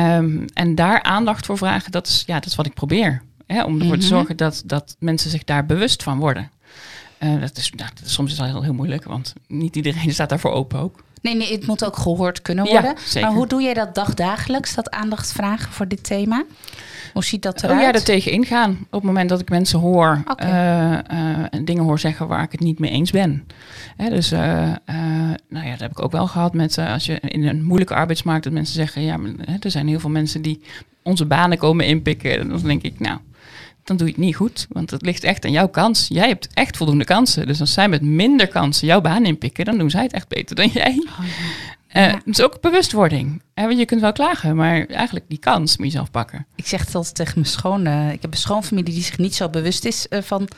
En 0.55 0.75
daar 0.75 1.03
aandacht 1.03 1.47
voor 1.47 1.59
vragen, 1.59 1.93
dat 1.93 2.07
is, 2.07 2.23
ja, 2.27 2.35
dat 2.35 2.47
is 2.47 2.55
wat 2.55 2.67
ik 2.67 2.75
probeer. 2.75 3.23
Hè, 3.53 3.65
om 3.65 3.81
ervoor 3.81 3.95
te 3.99 4.07
Mhm. 4.07 4.15
zorgen 4.15 4.37
dat, 4.37 4.63
dat 4.67 4.97
mensen 4.99 5.31
zich 5.31 5.45
daar 5.45 5.67
bewust 5.67 6.03
van 6.03 6.19
worden. 6.19 6.51
Eh, 7.19 7.41
dat 7.41 7.57
is, 7.57 7.73
nou, 7.77 7.91
soms 8.05 8.31
is 8.33 8.37
dat 8.39 8.47
heel, 8.47 8.63
heel 8.63 8.75
moeilijk, 8.75 9.05
want 9.05 9.33
niet 9.49 9.77
iedereen 9.77 10.13
staat 10.15 10.29
daarvoor 10.29 10.51
open 10.53 10.79
ook. 10.79 11.03
Nee, 11.23 11.37
nee, 11.37 11.53
het 11.53 11.67
moet 11.67 11.85
ook 11.85 11.97
gehoord 11.97 12.43
kunnen 12.43 12.65
Ja, 12.65 12.71
worden. 12.73 12.95
zeker. 13.05 13.29
Maar 13.29 13.37
hoe 13.37 13.47
doe 13.47 13.63
je 13.63 13.75
dat 13.75 13.95
dagdagelijks, 13.95 14.75
dat 14.75 14.91
aandacht 14.91 15.33
vragen 15.33 15.73
voor 15.73 15.89
dit 15.89 16.05
thema? 16.05 16.45
Hoe 17.13 17.25
ziet 17.25 17.43
dat 17.43 17.63
eruit? 17.63 17.79
Oh 17.79 17.85
ja, 17.87 17.93
er 17.93 18.05
tegen 18.05 18.33
ingaan. 18.33 18.71
Op 18.71 18.93
het 18.93 19.03
moment 19.03 19.29
dat 19.29 19.41
ik 19.41 19.49
mensen 19.51 19.79
hoor, 19.79 20.23
Oké. 20.29 20.45
eh, 20.45 20.93
eh, 20.99 21.47
en 21.51 21.65
dingen 21.65 21.83
hoor 21.83 21.99
zeggen 21.99 22.27
waar 22.29 22.43
ik 22.43 22.53
het 22.53 22.61
niet 22.61 22.79
mee 22.79 22.91
eens 22.91 23.11
ben. 23.11 23.47
Hè, 23.97 24.09
dus, 24.11 24.31
nou 24.31 25.65
ja, 25.67 25.71
dat 25.71 25.81
heb 25.81 25.91
ik 25.91 26.03
ook 26.03 26.13
wel 26.13 26.27
gehad 26.27 26.55
met 26.55 26.79
als 26.79 27.07
je 27.07 27.21
in 27.21 27.47
een 27.47 27.65
moeilijke 27.65 27.95
arbeidsmarkt 27.95 28.45
dat 28.45 28.53
mensen 28.53 28.75
zeggen, 28.75 29.03
ja, 29.03 29.17
maar, 29.17 29.31
hè, 29.45 29.57
er 29.61 29.71
zijn 29.71 29.89
heel 29.89 30.01
veel 30.01 30.11
mensen 30.11 30.43
die 30.43 30.61
onze 31.03 31.25
banen 31.27 31.59
komen 31.59 31.87
inpikken. 31.87 32.39
En 32.39 32.49
dan 32.49 32.61
denk 32.63 32.83
ik, 32.83 33.01
nou, 33.01 33.19
dan 33.91 33.99
doe 33.99 34.07
je 34.09 34.13
het 34.13 34.23
niet 34.23 34.37
goed, 34.37 34.67
want 34.69 34.91
het 34.91 35.03
ligt 35.03 35.25
echt 35.25 35.45
aan 35.45 35.51
jouw 35.51 35.69
kans. 35.69 36.07
Jij 36.09 36.29
hebt 36.29 36.49
echt 36.55 36.77
voldoende 36.77 37.05
kansen. 37.05 37.47
Dus 37.47 37.61
als 37.61 37.73
zij 37.73 37.89
met 37.89 38.03
minder 38.03 38.49
kansen 38.49 38.87
jouw 38.87 39.01
baan 39.01 39.25
inpikken, 39.27 39.65
dan 39.65 39.79
doen 39.79 39.91
zij 39.91 40.03
het 40.03 40.13
echt 40.13 40.29
beter 40.29 40.57
dan 40.57 40.69
jij. 40.69 41.07
Oh, 41.09 41.25
Eh. 41.89 42.13
Het 42.13 42.23
is 42.39 42.43
ook 42.43 42.61
bewustwording. 42.61 43.43
Hè, 43.55 43.67
want 43.67 43.79
je 43.79 43.85
kunt 43.85 44.01
wel 44.01 44.13
klagen, 44.13 44.57
maar 44.57 44.87
eigenlijk 44.87 45.25
die 45.29 45.39
kans 45.39 45.77
moet 45.77 45.87
je 45.87 45.93
zelf 45.93 46.11
pakken. 46.11 46.47
Ik 46.55 46.67
zeg 46.67 46.85
het 46.85 46.95
altijd 46.95 47.15
tegen 47.15 47.33
mijn 47.35 47.47
schoon. 47.53 47.87
eh, 47.87 48.13
ik 48.13 48.23
heb 48.23 48.33
een 48.33 48.39
schoonfamilie 48.39 48.95
die 48.95 49.03
zich 49.03 49.19
niet 49.19 49.35
zo 49.35 49.49
bewust 49.49 49.85
is 49.85 50.09
eh, 50.09 50.23
van 50.23 50.49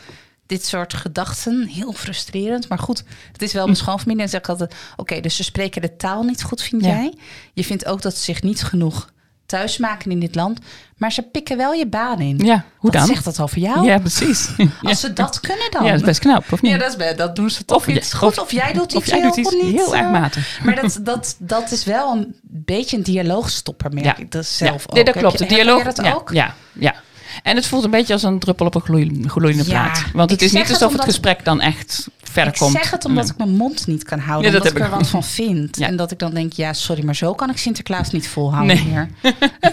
dit 0.46 0.64
soort 0.64 0.94
gedachten. 0.94 1.66
Heel 1.66 1.92
frustrerend. 1.92 2.68
Maar 2.68 2.78
goed, 2.78 3.04
het 3.32 3.42
is 3.42 3.52
wel 3.52 3.64
mijn 3.64 3.76
schoonfamilie. 3.76 4.22
En 4.22 4.28
zeg 4.28 4.40
ik 4.40 4.48
altijd: 4.48 4.74
Oké, 4.96 5.20
dus 5.20 5.36
ze 5.36 5.42
spreken 5.44 5.82
de 5.82 5.96
taal 5.96 6.22
niet 6.22 6.42
goed, 6.42 6.62
vind 6.62 6.84
Ja. 6.84 6.88
jij? 6.88 7.14
Je 7.52 7.64
vindt 7.64 7.86
ook 7.86 8.02
dat 8.02 8.16
ze 8.16 8.22
zich 8.22 8.42
niet 8.42 8.62
genoeg 8.62 9.10
thuis 9.52 9.78
maken 9.78 10.10
in 10.10 10.20
dit 10.20 10.34
land. 10.34 10.58
Maar 10.96 11.12
ze 11.12 11.22
pikken 11.22 11.56
wel 11.56 11.72
je 11.72 11.86
baan 11.86 12.20
in. 12.20 12.38
Ja, 12.38 12.64
hoe 12.76 12.90
dan? 12.90 13.06
zegt 13.06 13.24
dat 13.24 13.40
over 13.40 13.58
jou? 13.58 13.84
Ja, 13.86 13.98
precies. 13.98 14.48
Als 14.82 15.00
ze 15.00 15.12
dat 15.12 15.40
kunnen 15.40 15.70
dan. 15.70 15.84
Ja, 15.84 15.90
dat 15.90 16.00
is 16.00 16.06
best 16.06 16.20
knap, 16.20 16.44
of 16.52 16.62
niet? 16.62 16.72
Ja, 16.72 16.78
dat, 16.78 16.96
is, 17.00 17.16
dat 17.16 17.36
doen 17.36 17.50
ze 17.50 17.64
toch 17.64 17.76
Of 17.76 17.86
iets 17.86 18.12
goed. 18.12 18.38
of- 18.38 18.50
jij 18.52 18.72
doet 18.72 18.94
of 18.94 19.02
iets 19.02 19.10
jij 19.10 19.20
heel 19.20 19.28
doet 19.28 19.36
iets 19.38 19.50
niet. 19.52 19.62
heel 19.76 19.96
erg 19.96 20.04
eh, 20.06 20.12
matig. 20.12 20.60
Maar 20.64 20.74
dat, 20.80 20.98
dat, 21.10 21.36
dat 21.38 21.70
is 21.70 21.84
wel 21.84 22.12
een 22.12 22.34
beetje 22.42 22.96
een 22.96 23.02
dialoogstopper, 23.02 23.92
merk 23.92 24.04
Ja. 24.06 24.16
ik 24.16 24.30
dat 24.30 24.46
zelf 24.46 24.70
ja. 24.82 24.86
ook. 24.88 24.92
Nee, 24.94 25.04
dat 25.04 25.14
Heb 25.14 25.22
klopt. 25.22 25.38
je 25.38 25.46
dialoog. 25.46 25.82
dat 25.82 25.96
ja, 26.04 26.12
ook? 26.12 26.30
Ja, 26.32 26.54
ja. 26.72 26.94
En 27.42 27.56
het 27.56 27.66
voelt 27.66 27.84
een 27.84 27.90
beetje 27.90 28.12
als 28.12 28.22
een 28.22 28.38
druppel 28.38 28.66
op 28.66 28.74
een 28.74 28.80
gloeiende, 28.80 29.28
gloeiende 29.28 29.64
Ja, 29.64 29.70
plaat. 29.70 30.04
Want 30.12 30.30
het 30.30 30.40
ik 30.40 30.46
is 30.46 30.52
niet 30.52 30.62
het 30.62 30.72
alsof 30.72 30.92
het 30.92 31.04
gesprek 31.04 31.44
dan 31.44 31.60
echt 31.60 32.08
verder 32.22 32.52
ik 32.52 32.58
komt. 32.58 32.72
zeg 32.72 32.90
het 32.90 33.04
omdat 33.04 33.22
Nee. 33.24 33.32
ik 33.32 33.38
mijn 33.38 33.56
mond 33.56 33.86
niet 33.86 34.02
kan 34.04 34.18
houden. 34.18 34.46
Ja, 34.52 34.58
dat 34.58 34.66
omdat 34.66 34.80
ik 34.82 34.88
er 34.88 34.92
ik 34.92 34.98
wat 35.00 35.08
van 35.10 35.24
vind. 35.24 35.78
Ja. 35.78 35.86
En 35.86 35.96
dat 35.96 36.10
ik 36.10 36.18
dan 36.18 36.34
denk, 36.34 36.52
ja, 36.52 36.72
sorry, 36.72 37.04
maar 37.04 37.16
zo 37.16 37.34
kan 37.34 37.50
ik 37.50 37.56
Sinterklaas 37.58 38.10
niet 38.10 38.28
volhouden 38.28 38.76
Nee. 38.76 38.84
meer. 38.84 39.08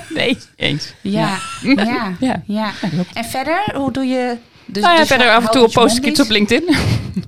Nee, 0.10 0.38
eens. 0.56 0.94
Ja, 1.02 1.38
ja, 2.20 2.42
ja. 2.46 2.72
En 3.14 3.26
verder, 3.26 3.72
hoe 3.76 3.92
doe 3.92 4.06
je... 4.06 4.38
Dus, 4.72 4.84
nou 4.84 4.94
ja, 4.94 5.00
dus 5.00 5.08
verder 5.08 5.30
af 5.30 5.46
en 5.46 5.52
toe 5.52 5.62
je 5.68 5.74
post 5.74 5.98
ik 5.98 6.02
mond 6.04 6.12
iets 6.14 6.22
op 6.22 6.30
LinkedIn. 6.30 6.76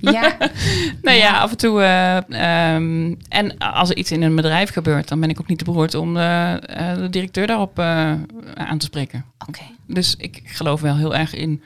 Ja, 0.00 0.36
nee, 1.02 1.18
ja. 1.18 1.22
Ja. 1.22 1.38
af 1.38 1.50
en 1.50 1.56
toe. 1.56 1.82
eh, 1.82 2.16
ehm, 2.74 3.14
en 3.28 3.58
als 3.58 3.90
er 3.90 3.96
iets 3.96 4.12
in 4.12 4.22
een 4.22 4.36
bedrijf 4.36 4.70
gebeurt, 4.70 5.08
dan 5.08 5.20
ben 5.20 5.30
ik 5.30 5.40
ook 5.40 5.46
niet 5.46 5.58
te 5.58 5.64
beroerd 5.64 5.94
om 5.94 6.16
eh, 6.16 6.52
eh, 6.52 6.98
de 6.98 7.08
directeur 7.10 7.46
daarop 7.46 7.78
aan 8.54 8.78
te 8.78 8.84
spreken. 8.84 9.24
oké. 9.48 9.62
Dus 9.86 10.14
ik 10.18 10.42
geloof 10.44 10.80
wel 10.80 10.96
heel 10.96 11.14
erg 11.14 11.34
in, 11.34 11.62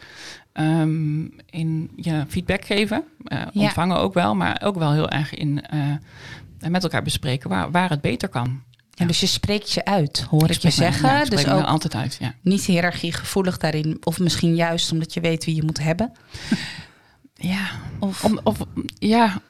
ehm, 0.53 1.25
in 1.51 1.91
ja, 1.97 2.25
feedback 2.29 2.65
geven. 2.65 3.05
Ja. 3.25 3.51
Ontvangen 3.55 3.99
ook 3.99 4.15
wel, 4.15 4.35
maar 4.35 4.61
ook 4.65 4.79
wel 4.79 4.93
heel 4.93 5.09
erg 5.11 5.35
in 5.35 5.65
met 6.69 6.83
elkaar 6.83 7.03
bespreken 7.03 7.49
waar, 7.51 7.71
waar 7.71 7.91
het 7.91 8.01
beter 8.01 8.29
kan. 8.29 8.63
En 8.97 9.07
dus 9.07 9.21
je 9.21 9.27
spreekt 9.27 9.73
je 9.73 9.85
uit, 9.85 10.21
hoor 10.31 10.51
ik, 10.51 10.57
je 10.57 10.69
me- 10.69 10.71
zeggen. 10.75 11.09
ja, 11.09 11.23
ik 11.23 11.31
dus 11.31 11.47
ook 11.47 11.65
altijd 11.65 11.95
uit, 11.95 12.17
ja. 12.21 12.35
niet 12.41 12.65
hiërarchiegevoelig 12.65 13.57
daarin. 13.59 13.97
Of 14.05 14.19
misschien 14.19 14.55
juist 14.55 14.93
omdat 14.93 15.15
je 15.15 15.21
weet 15.21 15.45
wie 15.45 15.55
je 15.55 15.63
moet 15.63 15.79
hebben. 15.79 16.13
Ja, 17.39 17.67
Of, 17.99 18.25
Om, 18.25 18.41
of, 18.43 18.57
ja, 18.99 19.41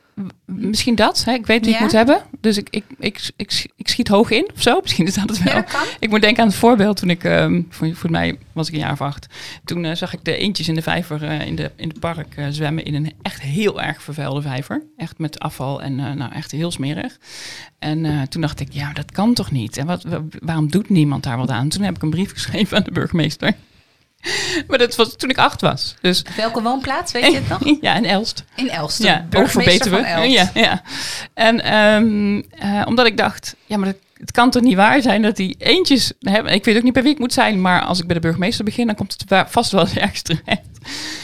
misschien 0.45 0.95
dat. 0.95 1.25
Hè? 1.25 1.33
Ik 1.33 1.47
weet 1.47 1.65
wie 1.65 1.75
ik 1.75 1.81
moet 1.81 1.93
hebben. 1.93 2.23
Dus 2.41 2.57
ik, 2.57 2.69
ik, 2.71 2.85
ik, 2.99 3.31
ik, 3.77 3.89
schiet 3.89 4.09
hoog 4.09 4.31
in 4.31 4.51
of 4.55 4.63
zo. 4.63 4.79
Misschien 4.83 5.07
is 5.07 5.15
dat 5.15 5.29
het 5.29 5.43
wel. 5.43 5.63
Ik 6.01 6.11
moet 6.11 6.21
denken 6.21 6.43
aan 6.43 6.49
het 6.49 6.57
voorbeeld 6.57 6.97
toen 6.97 7.11
ik, 7.11 7.25
ehm, 7.25 7.63
voor, 7.69 7.95
voor 7.95 8.11
mij 8.11 8.39
was 8.53 8.69
ik 8.69 8.75
een 8.75 8.81
jaar 8.81 8.93
of 8.93 9.01
acht. 9.01 9.27
Toen 9.65 9.85
eh, 9.85 9.95
zag 9.95 10.13
ik 10.13 10.25
de 10.25 10.37
eentjes 10.37 10.69
in 10.69 10.75
de 10.75 10.83
vijver 10.83 11.23
eh, 11.23 11.47
in, 11.47 11.55
de, 11.57 11.71
in 11.77 11.89
het 11.89 12.01
park 12.01 12.37
eh, 12.37 12.47
zwemmen 12.51 12.85
in 12.85 12.95
een 12.95 13.13
echt 13.23 13.41
heel 13.41 13.83
erg 13.83 14.03
vervuilde 14.03 14.43
vijver. 14.43 14.83
Echt 14.97 15.19
met 15.19 15.39
afval 15.39 15.83
en 15.83 15.95
nou 15.95 16.33
echt 16.33 16.51
heel 16.51 16.71
smerig. 16.71 17.19
En 17.79 18.29
toen 18.29 18.41
dacht 18.41 18.61
ik, 18.61 18.73
ja, 18.73 18.93
dat 18.93 19.13
kan 19.13 19.35
toch 19.35 19.51
niet? 19.51 19.77
En 19.77 19.87
wat, 19.87 20.03
wa- 20.03 20.23
waarom 20.43 20.71
doet 20.71 20.89
niemand 20.89 21.23
daar 21.23 21.37
wat 21.37 21.51
aan? 21.51 21.69
Toen 21.69 21.83
heb 21.83 21.97
ik 21.97 22.03
een 22.03 22.11
brief 22.11 22.33
geschreven 22.33 22.77
aan 22.77 22.83
de 22.85 22.91
burgemeester. 22.93 23.55
maar 24.69 24.79
dat 24.79 24.95
was 24.97 25.17
toen 25.17 25.31
ik 25.31 25.39
acht 25.39 25.61
was. 25.61 25.95
Dus 26.01 26.25
Welke 26.37 26.63
woonplaats, 26.63 27.13
weet 27.13 27.27
je 27.27 27.35
het 27.35 27.49
nog? 27.49 27.61
ja, 27.81 27.95
in 27.95 28.05
Elst. 28.05 28.45
In 28.55 28.71
Elst, 28.71 29.03
Ja, 29.03 29.27
burgemeester 29.31 29.91
van. 29.91 30.05
Elst. 30.05 30.33
Ja, 30.33 30.51
ja. 30.55 30.83
En 31.35 31.61
ehm, 31.61 32.43
eh, 32.59 32.87
omdat 32.87 33.07
ik 33.07 33.17
dacht, 33.17 33.57
ja, 33.67 33.77
maar 33.77 33.87
dat, 33.89 33.97
het 34.19 34.31
kan 34.31 34.51
toch 34.51 34.63
niet 34.63 34.77
waar 34.77 35.03
zijn 35.03 35.23
dat 35.23 35.37
die 35.37 35.55
eentjes 35.59 36.13
hebben. 36.21 36.53
Ik 36.53 36.65
weet 36.65 36.77
ook 36.77 36.83
niet 36.83 36.93
bij 36.93 37.03
wie 37.03 37.13
ik 37.13 37.19
moet 37.19 37.33
zijn, 37.33 37.61
maar 37.61 37.83
als 37.83 37.99
ik 37.99 38.07
bij 38.07 38.15
de 38.15 38.21
burgemeester 38.21 38.65
begin, 38.65 38.87
dan 38.87 38.97
komt 38.97 39.17
het 39.27 39.51
vast 39.51 39.73
wel 39.73 39.89
ergens 39.95 40.23
terecht. 40.23 40.69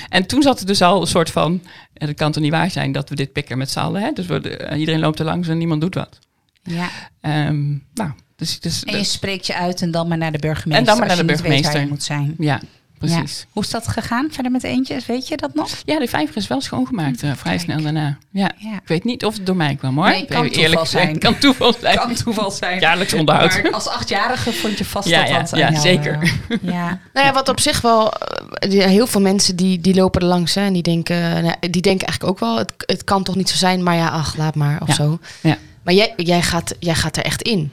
En 0.09 0.27
toen 0.27 0.43
zat 0.43 0.61
er 0.61 0.67
dus 0.67 0.83
al 0.83 1.01
een 1.01 1.07
soort 1.07 1.31
van, 1.31 1.62
dat 1.93 2.15
kan 2.15 2.33
toch 2.33 2.43
niet 2.43 2.53
waar 2.53 2.71
zijn 2.71 2.93
dat 2.93 3.09
we 3.09 3.15
dit 3.15 3.33
pikken 3.33 3.59
met 3.59 3.71
z'n 3.71 3.79
allen. 3.79 4.03
Hè? 4.03 4.12
Dus 4.12 4.27
we, 4.27 4.57
eh, 4.57 4.79
iedereen 4.79 5.01
loopt 5.01 5.19
er 5.19 5.25
langs 5.25 5.49
en 5.49 5.59
niemand 5.59 5.81
doet 5.81 5.95
wat. 5.95 6.19
Ja. 6.62 6.88
Ehm, 7.21 7.71
nou, 7.95 8.11
dus, 8.37 8.61
dus 8.61 8.85
En 8.85 8.97
je 8.97 9.05
spreekt 9.05 9.47
je 9.47 9.55
uit 9.55 9.83
en 9.83 9.91
dan 9.91 10.09
maar 10.09 10.19
naar 10.19 10.33
de 10.33 10.38
burgemeester. 10.38 10.79
En 10.79 10.85
dan 10.85 10.99
maar 10.99 11.07
naar 11.07 11.17
de 11.17 11.25
weet 11.25 11.41
waar 11.41 11.49
burgemeester. 11.49 11.81
je 11.81 11.87
moet 11.87 12.03
zijn. 12.03 12.35
ja, 12.38 12.61
precies. 13.09 13.38
Ja. 13.38 13.45
Hoe 13.53 13.62
is 13.62 13.71
dat 13.71 13.88
gegaan 13.88 14.29
verder 14.31 14.53
met 14.53 14.65
eentjes? 14.65 15.07
Weet 15.07 15.29
je 15.29 15.37
dat 15.37 15.55
nog? 15.55 15.69
Ja, 15.85 15.99
die 15.99 16.09
vijver 16.09 16.37
is 16.37 16.47
wel 16.47 16.61
schoongemaakt 16.61 17.23
eh, 17.23 17.31
vrij 17.37 17.57
Kijk. 17.57 17.61
snel 17.61 17.83
daarna. 17.83 18.19
Ja. 18.31 18.51
Ja. 18.57 18.73
Ik 18.75 18.87
weet 18.88 19.05
niet 19.05 19.25
of 19.25 19.35
het 19.37 19.47
door 19.47 19.57
mij 19.57 19.75
kwam 19.77 19.97
hoor. 19.97 20.09
Nee, 20.09 20.21
het 20.21 20.29
kan 20.31 20.47
eerlijk 20.47 20.87
zijn. 20.87 21.19
Kan 21.19 21.38
toeval 21.38 21.73
zijn. 21.81 21.97
Kan 21.97 22.15
toeval 22.15 22.51
zijn. 22.51 22.81
Jaarlijks 22.81 23.15
onderhoud. 23.15 23.62
Maar 23.62 23.73
als 23.73 23.88
achtjarige 23.88 24.53
vond 24.53 24.79
je 24.79 24.85
vast 24.85 25.09
Ja, 25.09 25.19
dat 25.21 25.29
ja, 25.29 25.38
dat 25.38 25.51
ja, 25.51 25.57
jou, 25.71 25.77
zeker. 25.81 26.19
eh, 26.49 26.59
ja. 26.62 27.01
Nou 27.15 27.27
ja, 27.27 27.33
wat 27.33 27.49
op 27.49 27.61
zich 27.61 27.81
wel... 27.81 28.12
eh, 28.12 28.85
heel 28.87 29.07
veel 29.07 29.21
mensen 29.21 29.57
die, 29.57 29.81
die 29.81 29.95
lopen 29.95 30.21
er 30.21 30.27
langs 30.27 30.55
hè, 30.55 30.65
en 30.65 30.73
die 30.73 30.83
denken, 30.83 31.43
nou, 31.43 31.55
die 31.61 31.83
denken 31.83 32.07
eigenlijk 32.07 32.25
ook 32.25 32.38
wel... 32.38 32.59
Het, 32.59 32.73
het 32.87 33.05
kan 33.05 33.23
toch 33.23 33.37
niet 33.37 33.49
zo 33.49 33.57
zijn, 33.57 33.83
maar 33.83 33.97
ja, 33.97 34.09
ach, 34.09 34.37
laat 34.37 34.55
maar 34.55 34.81
of 34.81 34.88
Ja. 34.88 34.95
zo. 34.95 35.19
Ja. 35.41 35.57
Maar 35.83 35.95
jij, 35.95 36.12
jij, 36.17 36.43
gaat, 36.43 36.75
jij 36.79 36.95
gaat 36.95 37.17
er 37.17 37.25
echt 37.25 37.43
in. 37.43 37.73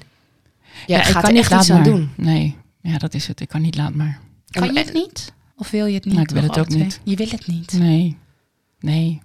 Jij 0.88 0.98
Ja, 0.98 0.98
ik 0.98 1.04
gaat 1.04 1.14
kan 1.14 1.24
er 1.24 1.32
niet 1.32 1.40
echt 1.42 1.52
laat 1.52 1.62
iets 1.62 1.72
aan 1.72 1.84
doen. 1.84 2.12
Nee, 2.16 2.56
ja, 2.82 2.98
dat 2.98 3.14
is 3.14 3.28
het. 3.28 3.40
Ik 3.42 3.48
kan 3.48 3.62
niet 3.62 3.76
laat 3.76 3.94
maar. 3.94 4.20
Kan 4.50 4.74
je 4.74 4.80
het 4.80 4.94
niet? 4.94 5.34
Of 5.56 5.70
wil 5.72 5.86
je 5.86 5.94
het 5.94 6.06
niet? 6.06 6.14
Nou, 6.14 6.26
ik 6.26 6.34
wil 6.34 6.44
het 6.44 6.60
ook 6.60 6.68
twee? 6.70 6.84
niet. 6.84 7.02
Je 7.04 7.16
wil 7.16 7.28
het 7.30 7.48
niet. 7.48 7.72
Nee, 7.74 8.18
nee. 8.80 9.22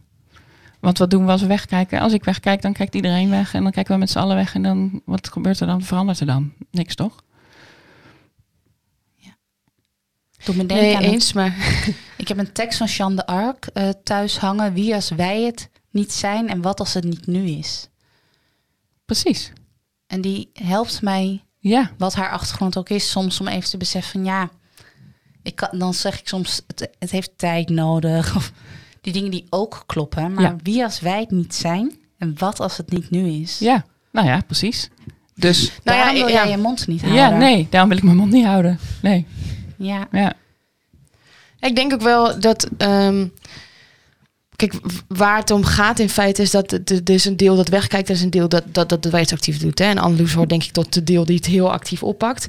Want 0.80 0.98
wat 0.98 1.10
doen 1.10 1.24
we 1.24 1.30
als 1.30 1.40
we 1.40 1.46
wegkijken? 1.46 2.00
Als 2.00 2.12
ik 2.12 2.24
wegkijk, 2.24 2.62
dan 2.62 2.72
kijkt 2.72 2.94
iedereen 2.94 3.30
weg. 3.30 3.54
En 3.54 3.62
dan 3.62 3.72
kijken 3.72 3.92
we 3.92 3.98
met 3.98 4.10
z'n 4.10 4.18
allen 4.18 4.36
weg. 4.36 4.54
En 4.54 4.62
dan, 4.62 5.02
wat 5.04 5.28
gebeurt 5.28 5.60
er 5.60 5.66
dan? 5.66 5.82
Verandert 5.82 6.20
er 6.20 6.26
dan? 6.26 6.52
Niks, 6.70 6.94
toch? 6.94 7.22
Doe 10.44 10.54
me 10.56 10.66
denken 10.66 10.86
Nee, 10.86 10.96
aan 10.96 11.02
een- 11.02 11.10
eens, 11.12 11.32
maar... 11.32 11.56
Ik 12.16 12.28
heb 12.28 12.38
een 12.38 12.52
tekst 12.52 12.78
van 12.78 12.86
Jeanne 12.86 13.22
d'Arc 13.24 13.66
eh, 13.66 13.88
thuis 14.04 14.38
hangen. 14.38 14.72
Wie 14.72 14.94
als 14.94 15.10
wij 15.10 15.42
het 15.42 15.70
niet 15.90 16.12
zijn 16.12 16.48
en 16.48 16.62
wat 16.62 16.80
als 16.80 16.94
het 16.94 17.04
niet 17.04 17.26
nu 17.26 17.44
is. 17.48 17.88
Precies. 19.04 19.52
En 20.06 20.20
die 20.20 20.50
helpt 20.52 21.02
mij, 21.02 21.44
Ja, 21.58 21.90
wat 21.98 22.14
haar 22.14 22.30
achtergrond 22.30 22.76
ook 22.76 22.88
is, 22.88 23.10
soms 23.10 23.40
om 23.40 23.48
even 23.48 23.70
te 23.70 23.76
beseffen 23.76 24.12
van 24.12 24.24
ja, 24.24 24.50
ik 25.44 25.56
kan, 25.56 25.68
dan 25.78 25.94
zeg 25.94 26.18
ik 26.20 26.28
soms, 26.28 26.60
het, 26.66 26.88
het 26.98 27.10
heeft 27.10 27.30
tijd 27.36 27.68
nodig. 27.68 28.36
Of 28.36 28.52
die 29.00 29.12
dingen 29.12 29.30
die 29.30 29.46
ook 29.50 29.82
kloppen. 29.86 30.32
Maar 30.34 30.44
Ja. 30.44 30.56
wie 30.62 30.84
als 30.84 31.00
wij 31.00 31.20
het 31.20 31.30
niet 31.30 31.54
zijn 31.54 31.92
en 32.18 32.34
wat 32.38 32.60
als 32.60 32.76
het 32.76 32.90
niet 32.90 33.10
nu 33.10 33.28
is. 33.28 33.58
ja. 33.58 33.84
Nou 34.12 34.26
ja, 34.26 34.40
precies. 34.46 34.90
Dus 35.34 35.72
Nou 35.84 35.98
ja, 35.98 36.12
wil 36.12 36.26
ja. 36.28 36.32
jij 36.42 36.50
je 36.50 36.56
mond 36.56 36.86
niet 36.86 37.00
houden. 37.00 37.22
ja, 37.22 37.36
nee, 37.36 37.66
daarom 37.70 37.88
wil 37.88 37.98
ik 37.98 38.04
mijn 38.04 38.16
mond 38.16 38.32
niet 38.32 38.44
houden. 38.46 38.78
Nee, 39.02 39.26
Ja, 39.78 40.08
ja. 40.12 40.32
Ik 41.60 41.76
denk 41.76 41.92
ook 41.92 42.00
wel 42.02 42.40
dat. 42.40 42.68
ehm, 42.78 43.26
kijk, 44.56 44.74
waar 45.08 45.38
het 45.38 45.50
om 45.50 45.64
gaat 45.64 45.98
in 45.98 46.08
feite 46.08 46.42
is 46.42 46.50
dat 46.50 46.70
het- 46.70 46.90
er 46.90 47.14
is 47.14 47.24
een 47.24 47.36
deel 47.36 47.56
dat 47.56 47.68
wegkijkt, 47.68 48.08
er 48.08 48.14
is 48.14 48.22
een 48.22 48.30
deel 48.30 48.48
dat, 48.48 48.62
dat, 48.66 48.88
dat 48.88 49.02
de 49.02 49.10
wijs 49.10 49.32
actief 49.32 49.58
doet. 49.58 49.78
Hè? 49.78 49.84
En 49.84 49.98
Anneloes 49.98 50.32
hoort 50.32 50.48
denk 50.48 50.62
ik 50.64 50.70
tot 50.72 50.92
de 50.92 51.04
deel 51.04 51.24
die 51.24 51.36
het 51.36 51.46
heel 51.46 51.72
actief 51.72 52.02
oppakt. 52.02 52.46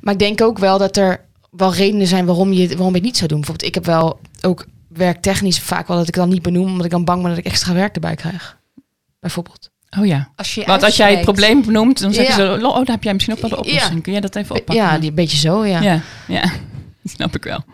Maar 0.00 0.12
ik 0.12 0.18
denk 0.18 0.40
ook 0.42 0.58
wel 0.58 0.78
dat 0.78 0.96
er 0.96 1.20
wel 1.56 1.74
redenen 1.74 2.06
zijn 2.06 2.26
waarom 2.26 2.52
je, 2.52 2.68
waarom 2.68 2.88
je 2.88 2.94
het 2.94 3.02
niet 3.02 3.16
zou 3.16 3.28
doen. 3.28 3.38
Bijvoorbeeld, 3.40 3.68
ik 3.68 3.74
heb 3.74 3.84
wel 3.84 4.20
ook 4.40 4.66
werktechnisch 4.88 5.60
vaak 5.60 5.88
wel 5.88 5.96
dat 5.96 6.08
ik 6.08 6.14
dan 6.14 6.28
niet 6.28 6.42
benoem, 6.42 6.66
omdat 6.70 6.84
ik 6.84 6.90
dan 6.90 7.04
bang 7.04 7.20
ben 7.20 7.30
dat 7.30 7.38
ik 7.38 7.44
extra 7.46 7.72
werk 7.72 7.94
erbij 7.94 8.14
krijg. 8.14 8.58
Bijvoorbeeld. 9.20 9.70
Oh 9.98 10.06
ja. 10.06 10.32
als 10.36 10.54
je 10.54 10.64
Want 10.64 10.82
als 10.82 10.96
jij 10.96 11.10
het 11.14 11.20
probleem 11.20 11.64
benoemt, 11.64 12.00
dan 12.00 12.12
zeggen 12.12 12.44
Ja. 12.44 12.58
ze... 12.58 12.66
Oh, 12.66 12.74
dan 12.74 12.90
heb 12.90 13.02
jij 13.02 13.12
misschien 13.12 13.34
ook 13.34 13.40
wel 13.40 13.50
de 13.50 13.56
oplossing. 13.56 13.94
Ja. 13.94 14.00
Kun 14.00 14.12
jij 14.12 14.20
dat 14.20 14.36
even 14.36 14.54
oppakken? 14.56 14.84
Ja, 14.84 14.98
die 14.98 15.08
een 15.08 15.14
beetje 15.14 15.36
zo, 15.38 15.64
ja. 15.64 15.80
ja. 15.80 16.00
ja. 16.28 16.52
snap 17.04 17.34
ik 17.36 17.44
wel. 17.44 17.64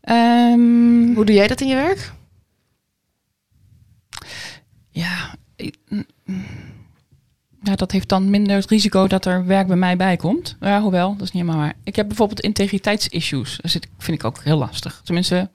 Ehm, 0.00 1.14
Hoe 1.14 1.24
doe 1.24 1.34
jij 1.34 1.46
dat 1.46 1.60
in 1.60 1.68
je 1.68 1.74
werk? 1.74 2.12
Ja, 4.90 5.34
ik- 5.56 5.76
mm. 5.88 6.06
Ja, 7.62 7.74
dat 7.74 7.90
heeft 7.90 8.08
dan 8.08 8.30
minder 8.30 8.56
het 8.56 8.70
risico 8.70 9.06
dat 9.06 9.24
er 9.24 9.46
werk 9.46 9.66
bij 9.66 9.76
mij 9.76 9.96
bij 9.96 10.16
komt. 10.16 10.56
Ja, 10.60 10.80
hoewel, 10.80 11.12
dat 11.12 11.26
is 11.26 11.32
niet 11.32 11.42
helemaal 11.42 11.64
waar. 11.64 11.74
Ik 11.84 11.96
heb 11.96 12.06
bijvoorbeeld 12.06 12.40
integriteitsissues. 12.40 13.58
Dat 13.62 13.78
vind 13.98 14.18
ik 14.18 14.24
ook 14.24 14.44
heel 14.44 14.58
lastig. 14.58 15.00
Tenminste, 15.04 15.50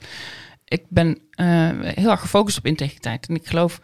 ik 0.65 0.83
ben 0.89 1.17
eh, 1.35 1.69
heel 1.81 2.09
erg 2.09 2.19
gefocust 2.19 2.57
op 2.57 2.65
integriteit. 2.65 3.27
En 3.27 3.35
ik 3.35 3.47
geloof, 3.47 3.81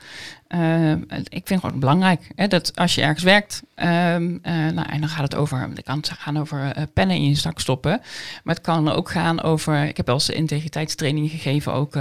eh, 0.48 0.92
ik 0.92 1.02
vind 1.30 1.50
het 1.50 1.60
gewoon 1.60 1.80
belangrijk 1.80 2.32
hè, 2.36 2.48
dat 2.48 2.76
als 2.76 2.96
je 2.96 3.02
ergens 3.02 3.24
werkt, 3.24 3.64
ehm, 3.76 4.38
eh, 4.42 4.54
nou, 4.54 4.90
en 4.90 5.00
dan 5.00 5.10
gaat 5.10 5.24
het 5.24 5.36
over, 5.36 5.62
het 5.62 5.84
kan 5.84 6.04
gaan 6.04 6.40
over 6.40 6.74
pennen 6.94 7.16
in 7.16 7.30
je 7.30 7.36
zak 7.36 7.60
stoppen. 7.60 8.02
Maar 8.44 8.56
het 8.56 8.64
kan 8.64 8.90
ook 8.90 9.12
gaan 9.12 9.42
over, 9.42 9.84
ik 9.84 9.98
heb 9.98 10.06
wel 10.06 10.16
eens 10.16 10.30
integriteitstraining 10.30 11.30
gegeven 11.30 11.74
ook, 11.74 11.94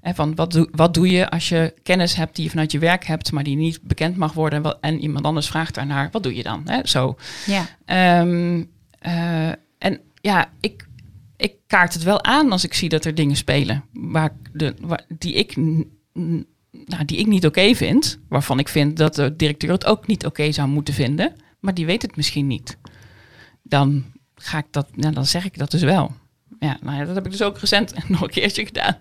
hè, 0.00 0.14
van 0.14 0.34
wat 0.34 0.52
doe, 0.52 0.68
wat 0.72 0.94
doe 0.94 1.10
je 1.10 1.30
als 1.30 1.48
je 1.48 1.74
kennis 1.82 2.14
hebt 2.14 2.36
die 2.36 2.44
je 2.44 2.50
vanuit 2.50 2.72
je 2.72 2.78
werk 2.78 3.04
hebt, 3.04 3.32
maar 3.32 3.44
die 3.44 3.56
niet 3.56 3.82
bekend 3.82 4.16
mag 4.16 4.32
worden 4.32 4.80
en, 4.80 5.00
iemand 5.00 5.24
anders 5.24 5.48
vraagt 5.48 5.74
daarnaar, 5.74 6.08
wat 6.10 6.22
doe 6.22 6.34
je 6.34 6.42
dan? 6.42 6.62
Hè? 6.64 6.80
Zo. 6.82 7.16
Ja, 7.46 7.66
Ehm, 7.92 8.62
eh, 8.98 9.48
en 9.78 10.00
ja, 10.20 10.50
ik, 10.60 10.86
ik 11.42 11.56
kaart 11.66 11.94
het 11.94 12.02
wel 12.02 12.24
aan 12.24 12.52
als 12.52 12.64
ik 12.64 12.74
zie 12.74 12.88
dat 12.88 13.04
er 13.04 13.14
dingen 13.14 13.36
spelen 13.36 13.84
waar 13.92 14.32
de, 14.52 14.74
die, 15.18 15.34
ik, 15.34 15.56
nou, 16.70 17.04
die 17.04 17.18
ik 17.18 17.26
niet 17.26 17.46
oké 17.46 17.74
vind. 17.74 18.18
Waarvan 18.28 18.58
ik 18.58 18.68
vind 18.68 18.96
dat 18.96 19.14
de 19.14 19.36
directeur 19.36 19.70
het 19.70 19.84
ook 19.84 20.06
niet 20.06 20.26
oké 20.26 20.52
zou 20.52 20.68
moeten 20.68 20.94
vinden. 20.94 21.32
Maar 21.60 21.74
die 21.74 21.86
weet 21.86 22.02
het 22.02 22.16
misschien 22.16 22.46
niet. 22.46 22.78
Dan 23.62 24.04
ga 24.34 24.58
ik 24.58 24.66
dat, 24.70 24.96
nou, 24.96 25.14
dan 25.14 25.26
zeg 25.26 25.44
ik 25.44 25.58
dat 25.58 25.70
dus 25.70 25.82
wel. 25.82 26.14
Ja, 26.58 26.78
nou 26.80 26.98
ja, 26.98 27.04
dat 27.04 27.14
heb 27.14 27.24
ik 27.24 27.30
dus 27.30 27.42
ook 27.42 27.58
recent 27.58 27.94
nog 28.08 28.20
een 28.20 28.30
keertje 28.30 28.66
gedaan. 28.66 28.98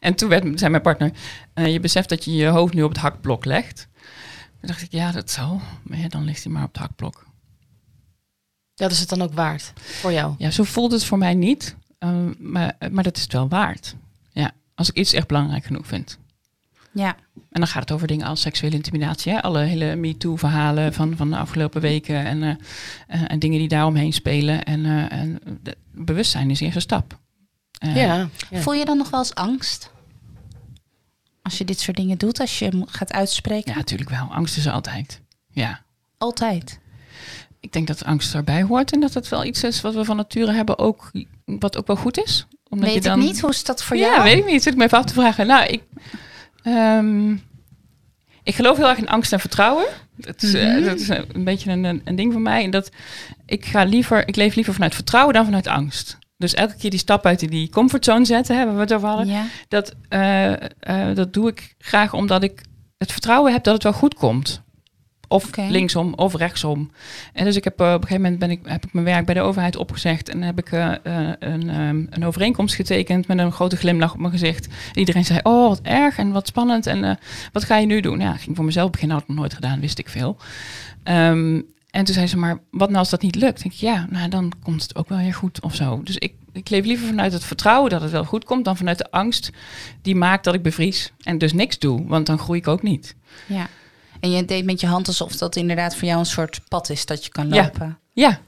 En 0.00 0.14
toen 0.14 0.28
werd, 0.28 0.58
zei 0.58 0.70
mijn 0.70 0.82
partner, 0.82 1.12
eh, 1.54 1.72
je 1.72 1.80
beseft 1.80 2.08
dat 2.08 2.24
je 2.24 2.34
je 2.34 2.46
hoofd 2.46 2.74
nu 2.74 2.82
op 2.82 2.90
het 2.90 2.98
hakblok 2.98 3.44
legt. 3.44 3.88
Toen 4.60 4.68
dacht 4.68 4.82
ik, 4.82 4.92
ja, 4.92 5.12
dat 5.12 5.30
zal. 5.30 5.60
Maar 5.82 6.08
dan 6.08 6.24
ligt 6.24 6.44
hij 6.44 6.52
maar 6.52 6.64
op 6.64 6.72
het 6.72 6.82
hakblok. 6.82 7.27
Dat 8.78 8.90
is 8.90 9.00
het 9.00 9.08
dan 9.08 9.22
ook 9.22 9.32
waard 9.34 9.72
voor 9.76 10.12
jou. 10.12 10.34
Ja, 10.38 10.50
zo 10.50 10.62
voelt 10.64 10.92
het 10.92 11.04
voor 11.04 11.18
mij 11.18 11.34
niet. 11.34 11.76
Ehm, 11.98 12.32
maar, 12.38 12.76
maar 12.90 13.04
dat 13.04 13.16
is 13.16 13.22
het 13.22 13.32
wel 13.32 13.48
waard. 13.48 13.94
Ja, 14.32 14.50
als 14.74 14.88
ik 14.88 14.96
iets 14.96 15.12
echt 15.12 15.26
belangrijk 15.26 15.64
genoeg 15.64 15.86
vind. 15.86 16.18
ja. 16.92 17.16
En 17.50 17.60
dan 17.60 17.66
gaat 17.72 17.82
het 17.82 17.92
over 17.92 18.06
dingen 18.06 18.26
als 18.26 18.40
seksuele 18.40 18.76
intimidatie. 18.76 19.32
Hè? 19.32 19.42
Alle 19.42 19.60
hele 19.60 19.96
MeToo-verhalen 19.96 20.94
van, 20.94 21.16
van 21.16 21.30
de 21.30 21.36
afgelopen 21.36 21.80
weken. 21.80 22.24
En, 22.24 22.42
eh, 22.42 22.50
eh, 23.06 23.22
en 23.26 23.38
dingen 23.38 23.58
die 23.58 23.68
daaromheen 23.68 24.12
spelen. 24.12 24.64
En, 24.64 24.84
eh, 24.86 25.12
en 25.18 25.40
de- 25.62 25.76
bewustzijn 25.92 26.50
is 26.50 26.58
de 26.58 26.64
eerste 26.64 26.80
stap. 26.80 27.18
Eh, 27.78 27.96
Ja. 27.96 28.28
ja. 28.50 28.60
Voel 28.60 28.74
je 28.74 28.84
dan 28.84 28.96
nog 28.96 29.10
wel 29.10 29.20
eens 29.20 29.34
angst? 29.34 29.90
Als 31.42 31.58
je 31.58 31.64
dit 31.64 31.80
soort 31.80 31.96
dingen 31.96 32.18
doet, 32.18 32.40
als 32.40 32.58
je 32.58 32.72
mo- 32.72 32.84
gaat 32.88 33.12
uitspreken? 33.12 33.70
Ja, 33.72 33.78
natuurlijk 33.78 34.10
wel. 34.10 34.26
Angst 34.32 34.56
is 34.56 34.66
er 34.66 34.72
altijd. 34.72 35.20
Ja. 35.50 35.80
Altijd. 36.18 36.78
Ik 37.60 37.72
denk 37.72 37.86
dat 37.86 38.04
angst 38.04 38.34
erbij 38.34 38.62
hoort. 38.62 38.92
En 38.92 39.00
dat 39.00 39.14
het 39.14 39.28
wel 39.28 39.44
iets 39.44 39.62
is 39.64 39.80
wat 39.80 39.94
we 39.94 40.04
van 40.04 40.16
nature 40.16 40.52
hebben. 40.52 40.78
Ook, 40.78 41.10
wat 41.44 41.76
ook 41.78 41.86
wel 41.86 41.96
goed 41.96 42.22
is. 42.24 42.46
Omdat 42.68 42.86
Weet 42.88 43.02
je 43.02 43.08
dan... 43.08 43.18
ik 43.20 43.24
niet, 43.26 43.40
hoe 43.40 43.50
is 43.50 43.64
dat 43.64 43.82
voor 43.84 43.96
ja, 43.96 44.02
jou? 44.10 44.22
weet 44.22 44.36
ik 44.38 44.46
niet. 44.46 44.62
Zit 44.62 44.72
ik 44.72 44.78
me 44.78 44.84
even 44.84 44.98
af 44.98 45.04
te 45.04 45.12
vragen. 45.12 45.46
Nou, 45.46 45.66
ik, 45.66 45.82
ehm, 46.62 47.32
ik 48.42 48.54
geloof 48.54 48.76
heel 48.76 48.88
erg 48.88 48.98
in 48.98 49.08
angst 49.08 49.32
en 49.32 49.40
vertrouwen. 49.40 49.86
Dat 50.16 50.42
is, 50.42 50.54
eh, 50.54 50.74
Mhm. 50.74 50.84
dat 50.84 51.00
is 51.00 51.08
een 51.08 51.44
beetje 51.44 51.70
een, 51.70 51.84
een, 52.04 52.16
ding 52.16 52.32
van 52.32 52.42
mij. 52.42 52.64
En 52.64 52.70
dat 52.70 52.90
ik 53.46 53.64
ga 53.66 53.82
liever, 53.84 54.28
ik 54.28 54.36
leef 54.36 54.54
liever 54.54 54.74
vanuit 54.74 54.94
vertrouwen 54.94 55.34
dan 55.34 55.44
vanuit 55.44 55.66
angst. 55.66 56.18
Dus 56.36 56.54
elke 56.54 56.76
keer 56.76 56.90
die 56.90 56.98
stap 56.98 57.26
uit 57.26 57.48
die 57.50 57.68
comfortzone 57.68 58.24
zetten, 58.24 58.56
waar 58.56 58.74
we 58.74 58.80
het 58.80 58.92
over 58.92 59.08
hadden, 59.08 59.26
Ja. 59.26 59.44
dat, 59.68 59.94
eh, 60.08 60.52
eh, 60.52 61.14
dat 61.14 61.32
doe 61.32 61.48
ik 61.48 61.74
graag 61.78 62.12
omdat 62.12 62.42
ik 62.42 62.62
het 62.98 63.12
vertrouwen 63.12 63.52
heb 63.52 63.64
dat 63.64 63.74
het 63.74 63.82
wel 63.82 63.92
goed 63.92 64.14
komt. 64.14 64.62
Of 65.28 65.56
linksom 65.56 66.14
of 66.14 66.34
rechtsom. 66.34 66.90
En 67.32 67.44
dus 67.44 67.56
ik 67.56 67.64
heb 67.64 67.80
eh, 67.80 67.86
op 67.86 67.92
een 67.92 68.08
gegeven 68.08 68.22
moment 68.22 68.38
ben 68.38 68.50
ik, 68.50 68.60
heb 68.62 68.84
ik 68.84 68.92
mijn 68.92 69.04
werk 69.04 69.24
bij 69.24 69.34
de 69.34 69.40
overheid 69.40 69.76
opgezegd. 69.76 70.28
En 70.28 70.42
heb 70.42 70.58
ik 70.58 70.72
eh, 70.72 70.92
eh, 71.02 71.34
een, 71.38 71.68
een 72.10 72.24
overeenkomst 72.24 72.74
getekend 72.74 73.26
met 73.26 73.38
een 73.38 73.52
grote 73.52 73.76
glimlach 73.76 74.12
op 74.12 74.18
mijn 74.18 74.32
gezicht. 74.32 74.68
Iedereen 74.94 75.24
zei, 75.24 75.40
oh 75.42 75.68
wat 75.68 75.80
erg 75.82 76.18
en 76.18 76.32
wat 76.32 76.46
spannend. 76.46 76.86
En 76.86 77.18
wat 77.52 77.64
ga 77.64 77.76
je 77.76 77.86
nu 77.86 78.00
doen? 78.00 78.20
Ja, 78.20 78.34
ik 78.34 78.40
ging 78.40 78.56
voor 78.56 78.64
mezelf 78.64 78.90
beginnen, 78.90 79.16
had 79.16 79.24
ik 79.24 79.30
nog 79.30 79.38
nooit 79.38 79.54
gedaan, 79.54 79.80
wist 79.80 79.98
ik 79.98 80.08
veel. 80.08 80.36
Ehm, 81.02 81.60
en 81.90 82.04
toen 82.04 82.14
zei 82.14 82.26
ze, 82.26 82.36
maar 82.36 82.58
wat 82.70 82.88
nou 82.88 82.98
als 82.98 83.10
dat 83.10 83.22
niet 83.22 83.34
lukt? 83.34 83.62
Denk 83.62 83.74
ik, 83.74 83.80
ja, 83.80 84.06
nou 84.10 84.28
dan 84.28 84.52
komt 84.62 84.82
het 84.82 84.96
ook 84.96 85.08
wel 85.08 85.18
weer 85.18 85.34
goed 85.34 85.62
of 85.62 85.74
zo. 85.74 86.00
Dus 86.04 86.16
ik, 86.16 86.32
ik 86.52 86.68
leef 86.68 86.84
liever 86.84 87.06
vanuit 87.06 87.32
het 87.32 87.44
vertrouwen 87.44 87.90
dat 87.90 88.00
het 88.00 88.10
wel 88.10 88.24
goed 88.24 88.44
komt... 88.44 88.64
dan 88.64 88.76
vanuit 88.76 88.98
de 88.98 89.10
angst 89.10 89.50
die 90.02 90.14
maakt 90.14 90.44
dat 90.44 90.54
ik 90.54 90.62
bevries 90.62 91.12
en 91.22 91.38
dus 91.38 91.52
niks 91.52 91.78
doe. 91.78 92.06
Want 92.06 92.26
dan 92.26 92.38
groei 92.38 92.58
ik 92.58 92.68
ook 92.68 92.82
niet. 92.82 93.14
Ja. 93.46 93.68
En 94.20 94.30
je 94.30 94.44
deed 94.44 94.64
met 94.64 94.80
je 94.80 94.86
hand 94.86 95.06
alsof 95.06 95.36
dat 95.36 95.56
inderdaad 95.56 95.96
voor 95.96 96.08
jou 96.08 96.18
een 96.20 96.26
soort 96.26 96.60
pad 96.68 96.90
is 96.90 97.06
dat 97.06 97.24
je 97.24 97.30
kan 97.30 97.48
lopen. 97.48 97.98
Ja, 98.12 98.40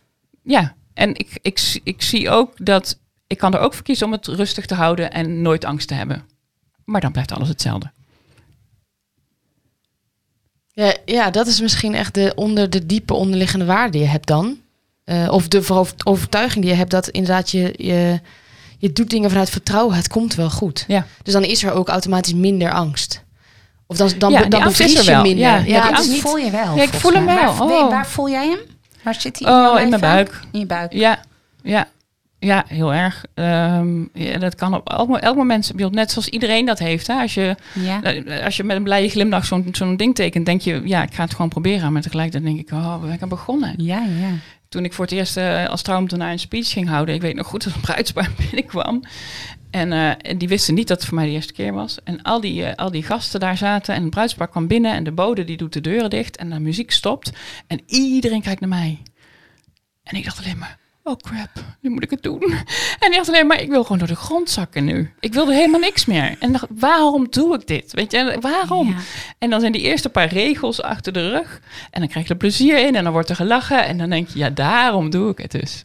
ja. 0.43 0.75
En 0.95 1.15
ik, 1.17 1.39
ik, 1.43 1.59
zie- 1.59 1.81
ik 1.85 2.03
zie 2.03 2.31
ook 2.31 2.53
dat... 2.67 2.99
Ik 3.27 3.39
kan 3.39 3.55
er 3.55 3.61
ook 3.61 3.75
voor 3.75 3.83
kiezen 3.85 4.07
om 4.07 4.13
het 4.13 4.27
rustig 4.27 4.67
te 4.67 4.75
houden 4.75 5.13
en 5.13 5.43
nooit 5.43 5.65
angst 5.65 5.89
te 5.89 5.95
hebben. 5.95 6.25
Maar 6.85 7.01
dan 7.01 7.13
blijft 7.13 7.33
alles 7.33 7.49
hetzelfde. 7.49 7.91
Ja, 10.73 10.95
ja, 11.05 11.31
dat 11.31 11.47
is 11.47 11.61
misschien 11.61 11.95
echt 11.95 12.15
de, 12.15 12.33
onder, 12.35 12.71
de 12.71 12.87
diepe 12.87 13.15
onderliggende 13.15 13.65
waarde 13.65 13.91
die 13.93 14.01
je 14.01 14.07
hebt 14.07 14.27
dan. 14.27 14.59
Eh, 15.05 15.29
of 15.31 15.49
de 15.49 15.59
over- 15.71 15.95
overtuiging 16.05 16.63
die 16.65 16.71
je 16.73 16.79
hebt 16.79 16.91
dat 16.91 17.09
inderdaad 17.09 17.51
je, 17.51 17.75
je, 17.77 18.21
je 18.79 18.93
doet 18.93 19.11
dingen 19.11 19.31
vanuit 19.31 19.51
vertrouwen. 19.51 19.97
Het 19.97 20.09
komt 20.09 20.35
wel 20.35 20.51
goed. 20.51 20.85
Ja. 20.89 21.07
Dus 21.23 21.33
dan 21.33 21.45
is 21.45 21.63
er 21.63 21.73
ook 21.73 21.89
automatisch 21.89 22.35
minder 22.35 22.73
angst. 22.73 23.25
Of 23.91 23.97
dan, 23.97 24.11
dan, 24.19 24.31
Ja, 24.33 24.45
dan 24.45 24.63
bevries 24.63 24.95
er 24.95 25.05
je 25.05 25.11
wel. 25.11 25.23
minder. 25.23 25.41
Ja, 25.45 25.57
Ja, 25.57 25.89
ja, 25.89 26.01
niet... 26.01 26.21
voel 26.21 26.37
je 26.37 26.51
wel. 26.51 26.77
Ja, 26.77 26.83
ik 26.83 26.89
voel 26.89 27.13
hem 27.13 27.25
wel. 27.25 27.55
Waar, 27.55 27.67
nee, 27.67 27.77
Oh. 27.79 27.91
waar 27.91 28.07
voel 28.07 28.31
jij 28.31 28.47
hem? 28.49 28.59
Waar 29.03 29.15
zit 29.15 29.39
hij? 29.39 29.53
Oh, 29.53 29.81
in 29.81 29.89
mijn 29.89 30.01
buik. 30.01 30.41
In 30.53 30.59
je 30.61 30.67
buik. 30.67 30.93
Ja, 30.93 31.19
ja, 31.63 31.89
ja, 32.39 32.65
heel 32.69 32.95
erg. 32.95 33.25
Ehm, 33.35 34.01
ja, 34.13 34.39
dat 34.39 34.55
kan 34.55 34.75
op 34.75 34.91
elk, 34.91 35.17
elk 35.17 35.37
moment. 35.37 35.73
Net 35.91 36.11
zoals 36.11 36.29
iedereen 36.29 36.65
dat 36.67 36.79
heeft. 36.79 37.07
Hè? 37.07 37.15
Als, 37.21 37.35
je, 37.35 37.57
Ja. 37.75 38.03
eh, 38.03 38.45
als 38.45 38.57
je 38.57 38.65
met 38.65 38.77
een 38.77 38.83
blije 38.83 39.09
glimlach 39.09 39.45
zo'n 39.45 39.69
zo'n 39.73 39.97
ding 39.97 40.15
tekent, 40.15 40.47
denk 40.47 40.61
je, 40.61 40.81
ja, 40.85 41.03
ik 41.03 41.15
ga 41.15 41.23
het 41.23 41.33
gewoon 41.33 41.49
proberen. 41.49 41.93
Maar 41.93 42.03
tegelijkertijd 42.03 42.45
denk 42.55 42.69
ik, 42.69 42.73
oh, 42.73 43.03
ik 43.13 43.23
aan 43.23 43.29
begonnen? 43.29 43.75
Ja, 43.77 43.99
ja. 44.21 44.29
Toen 44.69 44.85
ik 44.85 44.93
voor 44.93 45.05
het 45.05 45.15
eerst 45.15 45.37
eh, 45.37 45.67
als 45.69 45.83
trouwambtenaar 45.83 46.33
een 46.33 46.39
speech 46.39 46.71
ging 46.71 46.89
houden, 46.89 47.15
ik 47.15 47.21
weet 47.21 47.35
nog 47.37 47.47
goed 47.47 47.65
dat 47.65 47.75
een 47.75 47.81
bruidspaar 47.81 48.31
binnenkwam. 48.51 49.03
En, 49.71 49.93
eh, 49.93 50.13
en 50.31 50.39
die 50.39 50.49
wisten 50.49 50.75
niet 50.75 50.89
dat 50.89 50.99
het 50.99 51.07
voor 51.07 51.17
mij 51.17 51.27
de 51.27 51.33
eerste 51.33 51.53
keer 51.53 51.73
was. 51.73 51.99
En 52.05 52.23
al 52.23 52.41
die, 52.41 52.65
eh, 52.65 52.75
al 52.75 52.91
die 52.91 53.03
gasten 53.03 53.41
daar 53.41 53.57
zaten 53.57 53.95
en 53.95 54.01
het 54.01 54.11
bruidspaar 54.11 54.49
kwam 54.49 54.67
binnen 54.67 54.93
en 54.93 55.05
de 55.05 55.13
bode 55.13 55.45
die 55.45 55.57
doet 55.57 55.73
de 55.73 55.81
deuren 55.81 56.11
dicht 56.11 56.37
en 56.37 56.51
de 56.51 56.61
muziek 56.61 56.91
stopt. 56.91 57.31
En 57.67 57.81
iedereen 57.87 58.43
kijkt 58.43 58.61
naar 58.61 58.69
mij. 58.69 59.03
En 60.03 60.17
ik 60.17 60.25
dacht 60.25 60.39
alleen 60.39 60.59
maar, 60.59 60.79
oh 61.03 61.17
crap, 61.17 61.51
nu 61.81 61.91
moet 61.91 62.03
ik 62.03 62.11
het 62.11 62.23
doen. 62.23 62.43
En 63.01 63.11
ik 63.11 63.17
dacht 63.17 63.29
alleen 63.29 63.47
maar, 63.47 63.61
ik 63.61 63.69
wil 63.69 63.83
gewoon 63.83 63.99
door 63.99 64.09
de 64.09 64.15
grond 64.15 64.51
zakken 64.51 64.85
nu. 64.85 65.13
Ik 65.21 65.33
wilde 65.33 65.55
helemaal 65.55 65.81
niks 65.81 66.05
meer. 66.05 66.37
En 66.39 66.53
dacht, 66.53 66.67
waarom 66.69 67.27
doe 67.31 67.55
ik 67.55 67.67
dit? 67.67 67.93
Weet 67.93 68.13
je, 68.13 68.19
en 68.19 68.41
waarom? 68.41 68.89
Ja. 68.89 68.97
En 69.39 69.51
dan 69.51 69.61
zijn 69.61 69.73
die 69.73 69.83
eerste 69.83 70.09
paar 70.09 70.29
regels 70.29 70.83
achter 70.83 71.13
de 71.13 71.29
rug. 71.31 71.61
En 71.91 72.01
dan 72.01 72.09
krijg 72.09 72.27
je 72.27 72.33
er 72.33 72.39
plezier 72.39 72.87
in 72.87 72.97
en 72.97 73.05
dan 73.05 73.13
wordt 73.13 73.29
er 73.29 73.37
gelachen. 73.37 73.85
En 73.85 73.99
dan 73.99 74.11
denk 74.11 74.29
je, 74.29 74.39
ja, 74.39 74.51
daarom 74.51 75.11
doe 75.11 75.31
ik 75.31 75.39
het 75.39 75.51
dus. 75.51 75.85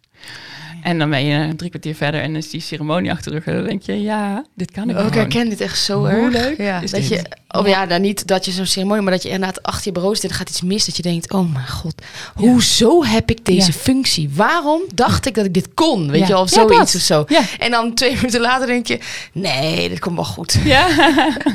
En 0.85 0.99
dan 0.99 1.09
ben 1.09 1.25
je 1.25 1.55
drie 1.55 1.69
kwartier 1.69 1.95
verder 1.95 2.21
en 2.21 2.35
is 2.35 2.49
die 2.49 2.61
ceremonie 2.61 3.11
achter 3.11 3.31
de 3.31 3.37
rug. 3.37 3.45
En 3.47 3.53
dan 3.55 3.63
denk 3.65 3.81
je, 3.81 4.01
ja, 4.01 4.45
dit 4.55 4.71
kan 4.71 4.89
ik 4.89 4.97
Oh, 4.97 5.05
ik 5.05 5.13
herken 5.13 5.49
dit 5.49 5.61
echt 5.61 5.79
zo 5.79 5.97
Hoe 5.99 6.07
erg. 6.09 6.31
leuk 6.33 6.57
ja, 6.57 6.81
is 6.81 6.91
dat 6.91 6.99
dit? 6.99 7.09
je, 7.09 7.25
oh 7.59 7.67
ja, 7.67 7.85
nou 7.85 8.01
niet 8.01 8.27
dat 8.27 8.45
je 8.45 8.51
zo'n 8.51 8.65
ceremonie, 8.65 9.03
maar 9.03 9.13
dat 9.13 9.23
je 9.23 9.29
inderdaad 9.29 9.63
achter 9.63 9.85
je 9.85 9.91
bureau 9.91 10.15
zit 10.15 10.23
en 10.23 10.29
er 10.29 10.35
gaat 10.35 10.49
iets 10.49 10.61
mis. 10.61 10.85
Dat 10.85 10.95
je 10.97 11.01
denkt, 11.01 11.31
oh 11.31 11.53
mijn 11.53 11.67
god, 11.67 12.01
hoezo 12.35 13.03
heb 13.03 13.29
ik 13.31 13.45
deze 13.45 13.71
Ja. 13.71 13.77
functie? 13.77 14.29
Waarom 14.33 14.81
dacht 14.93 15.25
ik 15.25 15.35
dat 15.35 15.45
ik 15.45 15.53
dit 15.53 15.73
kon? 15.73 16.11
Weet 16.11 16.19
Ja. 16.21 16.27
je 16.27 16.33
wel, 16.33 16.41
of 16.41 16.49
zoiets 16.49 16.95
of 16.95 17.01
zo. 17.01 17.23
Ja. 17.27 17.41
En 17.59 17.71
dan 17.71 17.93
twee 17.93 18.15
minuten 18.15 18.41
later 18.41 18.67
denk 18.67 18.87
je, 18.87 18.99
nee, 19.33 19.89
dit 19.89 19.99
komt 19.99 20.15
wel 20.15 20.25
goed. 20.25 20.57
Ja. 20.63 20.87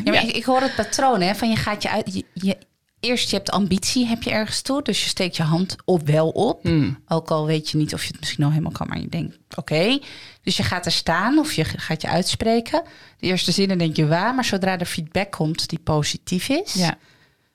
Ja, 0.04 0.12
maar 0.12 0.24
Ik, 0.24 0.36
ik 0.36 0.44
hoor 0.44 0.60
het 0.60 0.74
patroon, 0.74 1.20
hè, 1.20 1.34
van 1.34 1.48
je 1.50 1.56
gaat 1.56 1.82
je 1.82 1.90
uit... 1.90 2.14
Je, 2.14 2.24
je, 2.34 2.56
eerst 3.00 3.30
je 3.30 3.36
hebt 3.36 3.50
ambitie, 3.50 4.06
heb 4.06 4.22
je 4.22 4.30
ergens 4.30 4.60
toe. 4.62 4.82
Dus 4.82 5.02
je 5.02 5.08
steekt 5.08 5.36
je 5.36 5.42
hand 5.42 5.76
op 5.84 6.06
wel 6.06 6.28
op. 6.28 6.62
Hmm. 6.62 6.98
Ook 7.08 7.30
al 7.30 7.46
weet 7.46 7.70
je 7.70 7.76
niet 7.76 7.94
of 7.94 8.02
je 8.02 8.08
het 8.10 8.20
misschien 8.20 8.44
al 8.44 8.50
helemaal 8.50 8.72
kan, 8.72 8.88
maar 8.88 9.00
je 9.00 9.08
denkt, 9.08 9.36
oké. 9.56 9.98
Dus 10.42 10.56
je 10.56 10.62
gaat 10.62 10.86
er 10.86 10.92
staan 10.92 11.38
of 11.38 11.52
je 11.52 11.64
gaat 11.64 12.02
je 12.02 12.08
uitspreken. 12.08 12.82
De 13.18 13.26
eerste 13.26 13.52
zinnen 13.52 13.78
denk 13.78 13.96
je 13.96 14.06
waar, 14.06 14.34
maar 14.34 14.44
zodra 14.44 14.78
er 14.78 14.86
feedback 14.86 15.30
komt 15.30 15.68
die 15.68 15.78
positief 15.78 16.48
is, 16.48 16.72
ja. 16.72 16.98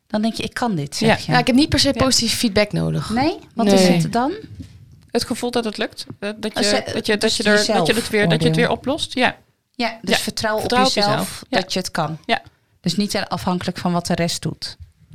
dan 0.08 0.22
denk 0.22 0.34
je, 0.34 0.44
ik 0.44 0.54
kan 0.54 0.76
dit, 0.76 0.96
zeg 0.96 1.10
Ja. 1.10 1.24
je. 1.26 1.32
Ja, 1.32 1.38
ik 1.38 1.48
heb 1.48 1.56
niet 1.56 1.70
per 1.70 1.80
se 1.80 1.94
positief 1.94 2.34
feedback 2.38 2.72
nodig. 2.72 3.10
Nee? 3.10 3.38
Wat 3.56 3.66
Nee. 3.66 3.96
is 3.96 4.04
het 4.04 4.14
dan? 4.14 4.32
Het 5.12 5.24
gevoel 5.26 5.52
dat 5.52 5.66
het 5.66 5.78
lukt. 5.78 6.06
Dat 6.20 6.54
Als 6.54 6.70
je, 6.70 6.76
je- 6.86 6.92
dat 6.94 7.06
je, 7.06 7.12
dat 7.12 7.22
dus 7.22 7.38
je, 7.38 7.44
er, 7.44 7.58
jezelf 7.58 7.78
dat 7.78 7.88
je, 7.88 7.94
het, 7.94 8.10
weer, 8.10 8.30
dat 8.30 8.42
je 8.42 8.48
het 8.48 8.58
weer 8.58 8.70
oplost. 8.70 9.14
Ja. 9.14 9.38
Ja, 9.72 9.98
dus 10.02 10.16
Ja, 10.16 10.22
vertrouw, 10.22 10.60
vertrouw 10.60 10.82
op 10.82 10.88
op 10.88 10.94
jezelf 10.94 11.12
jezelf. 11.18 11.44
Ja. 11.50 11.60
dat 11.60 11.74
je 11.74 11.80
het 11.80 11.92
kan. 11.92 12.18
Ja. 12.26 12.42
Dus 12.82 12.96
niet 12.96 13.16
afhankelijk 13.18 13.78
van 13.78 13.92
wat 13.92 14.06
de 14.06 14.16
rest 14.16 14.42
doet. 14.42 14.78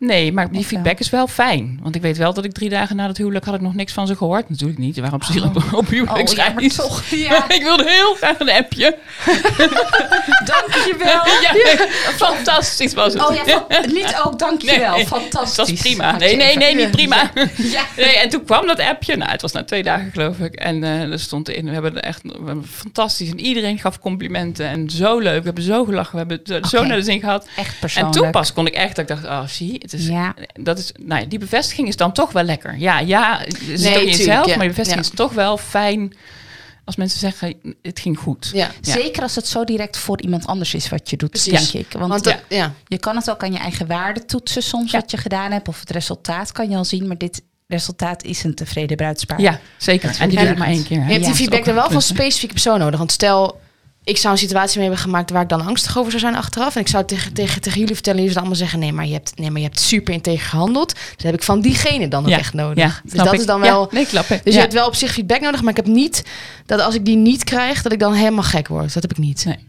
Nee, 0.00 0.32
maar 0.32 0.50
die 0.52 0.64
feedback 0.64 0.98
is 0.98 1.10
wel 1.10 1.26
fijn. 1.26 1.78
Want 1.82 1.94
ik 1.94 2.02
weet 2.02 2.16
wel 2.16 2.34
dat 2.34 2.44
ik 2.44 2.52
drie 2.52 2.68
dagen 2.68 2.96
na 2.96 3.06
het 3.06 3.16
huwelijk 3.16 3.44
had 3.44 3.54
ik 3.54 3.60
nog 3.60 3.74
niks 3.74 3.92
van 3.92 4.06
ze 4.06 4.16
gehoord. 4.16 4.48
Natuurlijk 4.48 4.78
niet. 4.78 4.92
Die 4.94 5.02
waren 5.02 5.18
op, 5.18 5.24
zich 5.24 5.44
op, 5.44 5.62
op 5.72 5.88
huwelijksreis. 5.88 6.76
ja, 6.76 6.82
toch. 6.82 7.04
Ja, 7.06 7.48
ik 7.58 7.62
wilde 7.62 7.84
heel 7.90 8.14
graag 8.14 8.38
een 8.40 8.50
appje. 8.50 8.96
dankjewel. 10.44 11.22
Ja, 11.40 11.54
fantastisch 12.16 12.94
was 12.94 13.12
het. 13.12 13.28
Oh 13.28 13.34
ja, 13.34 13.44
van- 13.44 13.92
niet 13.92 14.20
ook 14.24 14.38
dankjewel. 14.38 14.96
Nee, 14.96 15.06
Fantastisch. 15.06 15.56
Dat 15.56 15.70
was 15.70 15.80
prima. 15.80 16.16
Nee, 16.16 16.30
je 16.30 16.36
nee, 16.36 16.56
nee, 16.56 16.74
niet 16.74 16.90
prima. 16.90 17.30
Ja. 17.56 17.82
Nee, 17.96 18.16
en 18.18 18.28
toen 18.28 18.44
kwam 18.44 18.66
dat 18.66 18.80
appje. 18.80 19.16
Nou, 19.16 19.30
het 19.30 19.42
was 19.42 19.52
na 19.52 19.64
twee 19.64 19.82
dagen 19.82 20.10
geloof 20.12 20.38
ik. 20.38 20.54
En 20.54 20.84
eh 20.84 21.02
er 21.12 21.18
stond 21.20 21.48
in, 21.48 21.64
we 21.64 21.70
hebben 21.72 22.02
echt 22.02 22.22
we 22.22 22.30
hebben 22.46 22.66
fantastisch. 22.66 23.30
En 23.30 23.40
iedereen 23.40 23.78
gaf 23.78 23.98
complimenten. 23.98 24.66
En 24.66 24.90
zo 24.90 25.18
leuk. 25.18 25.38
We 25.38 25.44
hebben 25.44 25.64
zo 25.64 25.84
gelachen. 25.84 26.26
We 26.26 26.34
hebben 26.34 26.68
zo 26.68 26.84
naar 26.84 26.96
de 26.96 27.02
zin 27.02 27.20
gehad. 27.20 27.46
Echt 27.56 27.68
En 27.72 27.74
persoonlijk. 27.80 28.14
toen 28.14 28.30
pas 28.30 28.52
kon 28.52 28.66
ik 28.66 28.74
echt, 28.74 28.96
dat 28.96 29.10
ik 29.10 29.16
dacht, 29.16 29.24
oh 29.24 29.46
zie, 29.48 29.78
het 29.90 30.00
is, 30.00 30.06
Ja. 30.06 30.34
dat 30.52 30.78
is, 30.78 30.92
nou 31.00 31.20
ja, 31.20 31.26
die 31.26 31.38
bevestiging 31.38 31.88
is 31.88 31.96
dan 31.96 32.12
toch 32.12 32.32
wel 32.32 32.42
lekker. 32.42 32.78
Ja, 32.78 32.98
ja, 32.98 33.38
het 33.38 33.60
Nee, 33.60 33.70
ook 33.70 33.76
in 33.76 33.76
tuurlijk, 33.82 34.06
jezelf, 34.16 34.46
ja. 34.46 34.56
maar 34.56 34.58
die 34.66 34.68
bevestiging 34.68 35.04
Ja. 35.06 35.10
is 35.10 35.16
toch 35.16 35.32
wel 35.32 35.56
fijn 35.56 36.12
als 36.84 36.96
mensen 36.98 37.18
zeggen, 37.18 37.54
het 37.82 38.00
ging 38.00 38.18
goed. 38.18 38.50
Ja, 38.54 38.70
Ja. 38.80 38.92
Zeker 38.92 39.22
als 39.22 39.34
het 39.34 39.46
zo 39.48 39.64
direct 39.64 39.96
voor 39.96 40.20
iemand 40.20 40.46
anders 40.46 40.74
is 40.74 40.88
wat 40.88 41.10
je 41.10 41.16
doet, 41.16 41.30
Precies. 41.30 41.70
denk 41.70 41.86
ik. 41.86 41.92
Want, 41.98 42.10
want 42.10 42.24
dat- 42.24 42.42
ja. 42.48 42.72
je 42.86 42.98
kan 42.98 43.16
het 43.16 43.30
ook 43.30 43.42
aan 43.42 43.52
je 43.52 43.58
eigen 43.58 43.86
waarde 43.86 44.24
toetsen 44.24 44.62
soms 44.62 44.90
Ja. 44.90 45.00
wat 45.00 45.10
je 45.10 45.16
gedaan 45.16 45.52
hebt. 45.52 45.68
Of 45.68 45.80
het 45.80 45.90
resultaat 45.90 46.52
kan 46.52 46.70
je 46.70 46.76
al 46.76 46.84
zien. 46.84 47.06
Maar 47.06 47.18
dit 47.18 47.42
resultaat 47.66 48.22
is 48.24 48.42
een 48.44 48.54
tevreden 48.54 48.96
bruidspaar. 48.96 49.40
Ja, 49.40 49.60
zeker. 49.76 50.16
En 50.20 50.28
die 50.28 50.38
doe 50.38 50.48
ik 50.48 50.58
maar 50.58 50.68
één 50.68 50.84
keer. 50.84 50.98
hè. 51.00 51.04
Je 51.06 51.10
hebt 51.12 51.20
Ja, 51.24 51.26
die 51.28 51.36
feedback 51.36 51.66
er 51.66 51.74
wel 51.74 51.90
van 51.90 52.02
specifieke 52.02 52.52
persoon 52.54 52.78
nodig. 52.78 52.98
Want 52.98 53.12
stel, 53.12 53.59
ik 54.04 54.16
zou 54.16 54.32
een 54.32 54.38
situatie 54.38 54.78
mee 54.78 54.86
hebben 54.88 55.04
gemaakt 55.04 55.30
waar 55.30 55.42
ik 55.42 55.48
dan 55.48 55.66
angstig 55.66 55.98
over 55.98 56.10
zou 56.10 56.22
zijn 56.22 56.36
achteraf. 56.36 56.74
En 56.74 56.80
ik 56.80 56.88
zou 56.88 57.04
tegen, 57.04 57.32
tegen, 57.32 57.60
tegen 57.60 57.78
jullie 57.80 57.94
vertellen, 57.94 58.18
jullie 58.20 58.34
zouden 58.34 58.52
allemaal 58.58 58.70
zeggen: 58.70 58.78
nee 58.78 58.92
maar, 58.98 59.06
je 59.06 59.12
hebt, 59.12 59.38
nee, 59.38 59.50
maar 59.50 59.60
je 59.60 59.66
hebt 59.66 59.80
super 59.80 60.14
integer 60.14 60.48
gehandeld. 60.48 60.94
Dus 60.94 61.02
dat 61.16 61.22
heb 61.22 61.34
ik 61.34 61.42
van 61.42 61.60
diegene 61.60 62.08
dan 62.08 62.22
ook 62.22 62.28
Ja, 62.30 62.38
echt 62.38 62.54
nodig. 62.54 62.84
Ja, 62.84 63.00
dus 63.04 63.12
dat 63.12 63.32
ik. 63.32 63.40
is 63.40 63.46
dan 63.46 63.62
Ja, 63.62 63.70
wel. 63.70 63.88
nee, 63.90 64.06
klappen. 64.06 64.36
Dus 64.44 64.52
ja. 64.52 64.52
je 64.52 64.58
hebt 64.60 64.72
wel 64.72 64.86
op 64.86 64.94
zich 64.94 65.12
feedback 65.12 65.40
nodig, 65.40 65.60
maar 65.60 65.70
ik 65.70 65.76
heb 65.76 65.86
niet 65.86 66.24
dat 66.66 66.80
als 66.80 66.94
ik 66.94 67.04
die 67.04 67.16
niet 67.16 67.44
krijg, 67.44 67.82
dat 67.82 67.92
ik 67.92 67.98
dan 67.98 68.12
helemaal 68.12 68.42
gek 68.44 68.68
word. 68.68 68.92
Dat 68.94 69.02
heb 69.02 69.10
ik 69.12 69.18
niet. 69.18 69.44
Nee. 69.44 69.68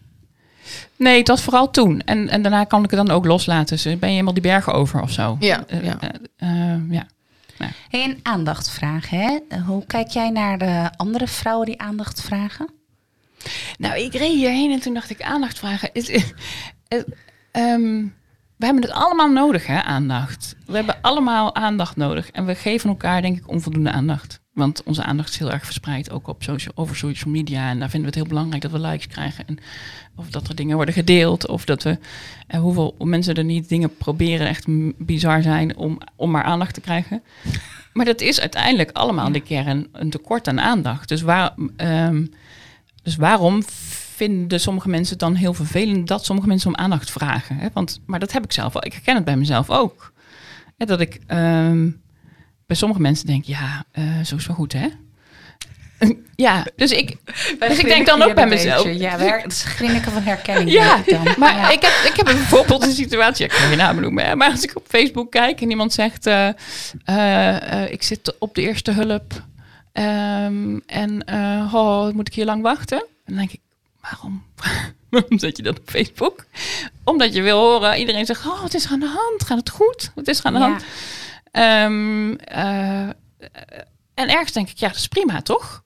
Nee, 0.96 1.24
was 1.24 1.41
vooral 1.41 1.72
toen. 1.72 2.02
En, 2.02 2.30
en 2.30 2.41
daarna 2.41 2.63
kan 2.63 2.84
ik 2.84 2.89
het 2.91 3.00
dan 3.06 3.15
ook 3.15 3.26
loslaten. 3.26 3.76
Dus 3.76 3.84
ben 3.84 3.96
je 4.00 4.06
helemaal 4.06 4.34
die 4.34 4.41
bergen 4.44 4.74
over 4.74 5.02
of 5.02 5.12
zo. 5.12 5.38
Ja, 5.39 5.63
Eh, 5.67 5.84
ja. 5.84 5.98
eh, 6.00 6.72
eh, 6.74 6.80
ja. 6.89 7.08
Hey, 7.89 8.04
een 8.04 8.20
aandacht 8.24 8.70
vragen. 8.70 9.20
Hè? 9.20 9.60
Hoe 9.65 9.86
kijk 9.86 10.08
jij 10.10 10.30
naar 10.30 10.58
de 10.58 10.89
andere 10.98 11.28
vrouwen 11.28 11.65
die 11.65 11.82
aandacht 11.82 12.22
vragen? 12.22 12.70
Nou, 13.77 13.99
ik 13.99 14.13
reed 14.13 14.34
hierheen 14.34 14.71
en 14.71 14.80
toen 14.80 14.93
dacht 14.93 15.10
ik 15.10 15.21
aandacht 15.21 15.60
vragen. 15.60 15.91
Eh, 15.93 17.01
ehm, 17.51 18.06
we 18.62 18.65
hebben 18.65 18.84
het 18.84 18.91
allemaal 18.91 19.32
nodig, 19.32 19.67
hè, 19.67 19.82
aandacht. 19.82 20.56
We 20.65 20.75
hebben 20.75 21.01
allemaal 21.01 21.56
aandacht 21.56 21.95
nodig. 21.95 22.32
En 22.32 22.45
we 22.45 22.56
geven 22.56 22.89
elkaar, 22.89 23.21
denk 23.21 23.38
ik, 23.38 23.49
onvoldoende 23.49 23.91
aandacht. 23.91 24.39
Want 24.54 24.84
onze 24.84 25.04
aandacht 25.04 25.30
is 25.30 25.38
heel 25.38 25.51
erg 25.51 25.65
verspreid, 25.65 26.12
ook 26.12 26.27
op 26.27 26.43
social, 26.43 26.73
over 26.75 26.95
social 26.95 27.32
media. 27.32 27.69
En 27.69 27.80
daar 27.80 27.89
vinden 27.89 28.12
we 28.12 28.17
het 28.17 28.27
heel 28.27 28.36
belangrijk 28.36 28.62
dat 28.62 28.71
we 28.71 28.80
likes 28.80 29.08
krijgen. 29.08 29.47
En 29.47 29.58
of 30.15 30.30
dat 30.30 30.47
er 30.47 30.56
dingen 30.56 30.75
worden 30.75 30.93
gedeeld. 30.93 31.47
Of 31.47 31.65
dat 31.65 31.84
we, 31.84 31.97
eh, 32.47 32.60
hoeveel 32.60 32.95
mensen 32.99 33.36
er 33.36 33.43
niet 33.43 33.69
dingen 33.69 33.95
proberen 33.95 34.47
echt 34.47 34.65
bizar 34.97 35.41
zijn 35.41 35.77
om, 35.77 35.97
om 36.15 36.32
maar 36.32 36.43
aandacht 36.43 36.73
te 36.73 36.82
krijgen. 36.82 37.23
Maar 37.93 38.06
dat 38.06 38.21
is 38.21 38.39
uiteindelijk 38.39 38.91
allemaal 38.91 39.32
de 39.32 39.41
kern 39.41 39.88
een 39.91 40.10
tekort 40.10 40.47
aan 40.47 40.60
aandacht. 40.60 41.10
Dus, 41.10 41.21
waar, 41.21 41.54
ehm, 41.75 42.25
dus 43.04 43.16
waarom 43.16 43.64
vinden 44.16 44.60
sommige 44.60 44.90
mensen 44.90 45.10
het 45.12 45.20
dan 45.20 45.36
heel 45.36 45.54
vervelend 45.54 46.08
dat 46.08 46.26
sommige 46.26 46.48
mensen 46.48 46.68
om 46.68 46.76
aandacht 46.76 47.12
vragen? 47.12 47.58
Hè? 47.58 47.68
Want, 47.74 48.00
maar 48.06 48.20
dat 48.20 48.32
heb 48.32 48.44
ik 48.44 48.52
zelf 48.52 48.74
wel. 48.74 48.86
Ik 48.86 48.94
herken 48.94 49.16
het 49.16 49.26
bij 49.26 49.36
mezelf 49.38 49.70
ook. 49.70 50.14
Hè, 50.78 50.86
dat 50.86 51.00
ik 51.00 51.20
ehm, 51.28 51.90
bij 52.66 52.76
sommige 52.76 53.02
mensen 53.02 53.26
denk, 53.28 53.44
ja, 53.46 53.84
eh, 53.92 54.04
zo 54.26 54.36
is 54.36 54.48
wel 54.48 54.56
goed, 54.56 54.74
hè? 54.74 54.88
ja, 56.36 56.66
dus 56.76 56.92
ik, 56.92 57.16
dus 57.68 57.78
ik 57.80 57.86
denk 57.86 58.06
dan 58.06 58.22
ook 58.22 58.36
bij 58.36 58.48
mezelf. 58.48 58.94
Ja, 58.94 59.18
wij- 59.18 59.42
het 59.44 59.52
is 59.52 59.64
grinniken 59.64 60.12
van 60.12 60.22
herkenning. 60.22 60.72
Ja, 60.72 61.02
dan. 61.06 61.28
maar 61.38 61.56
Ja. 61.56 61.70
ik, 61.70 61.82
heb, 61.82 61.92
ik 62.12 62.14
heb 62.16 62.26
bijvoorbeeld 62.26 62.84
een 62.84 62.92
situatie, 62.92 63.46
ik 63.46 63.52
kan 63.52 63.70
je 63.70 63.76
naam 63.76 64.00
noemen, 64.02 64.26
hè, 64.26 64.36
maar 64.36 64.52
als 64.52 64.64
ik 64.64 64.76
op 64.76 64.86
Facebook 64.88 65.32
kijk 65.32 65.62
en 65.62 65.70
iemand 65.70 65.94
zegt, 65.94 66.26
eh, 66.26 66.50
eh, 67.06 67.92
ik 67.92 68.04
zit 68.04 68.36
op 68.40 68.56
de 68.56 68.62
eerste 68.62 68.92
hulp 68.92 69.44
ehm, 69.91 70.80
en 70.86 71.23
eh, 71.25 71.73
oh, 71.73 72.10
moet 72.13 72.27
ik 72.27 72.34
hier 72.34 72.45
lang 72.45 72.62
wachten? 72.62 73.06
Dan 73.25 73.36
denk 73.36 73.51
ik, 73.51 73.60
waarom? 74.01 74.43
Waarom 75.10 75.39
zet 75.39 75.58
je 75.58 75.63
dat 75.63 75.80
op 75.80 75.89
Facebook? 75.89 76.45
Omdat 77.04 77.34
je 77.34 77.41
wil 77.41 77.60
horen, 77.60 77.99
iedereen 77.99 78.25
zegt, 78.25 78.45
oh, 78.45 78.62
wat 78.62 78.73
is 78.73 78.86
er 78.86 78.91
aan 78.91 78.99
de 78.99 79.06
hand? 79.06 79.43
Gaat 79.45 79.58
het 79.58 79.69
goed? 79.69 80.12
Wat 80.15 80.27
is 80.27 80.39
er 80.39 80.45
aan 80.45 80.54
de 80.54 80.60
Ja. 80.60 80.65
hand? 80.65 80.84
Ehm, 81.51 82.34
eh, 82.34 83.08
en 84.13 84.30
ergens 84.30 84.51
denk 84.51 84.69
ik, 84.69 84.77
ja, 84.77 84.88
dat 84.88 84.95
is 84.97 85.08
prima, 85.08 85.41
toch? 85.41 85.84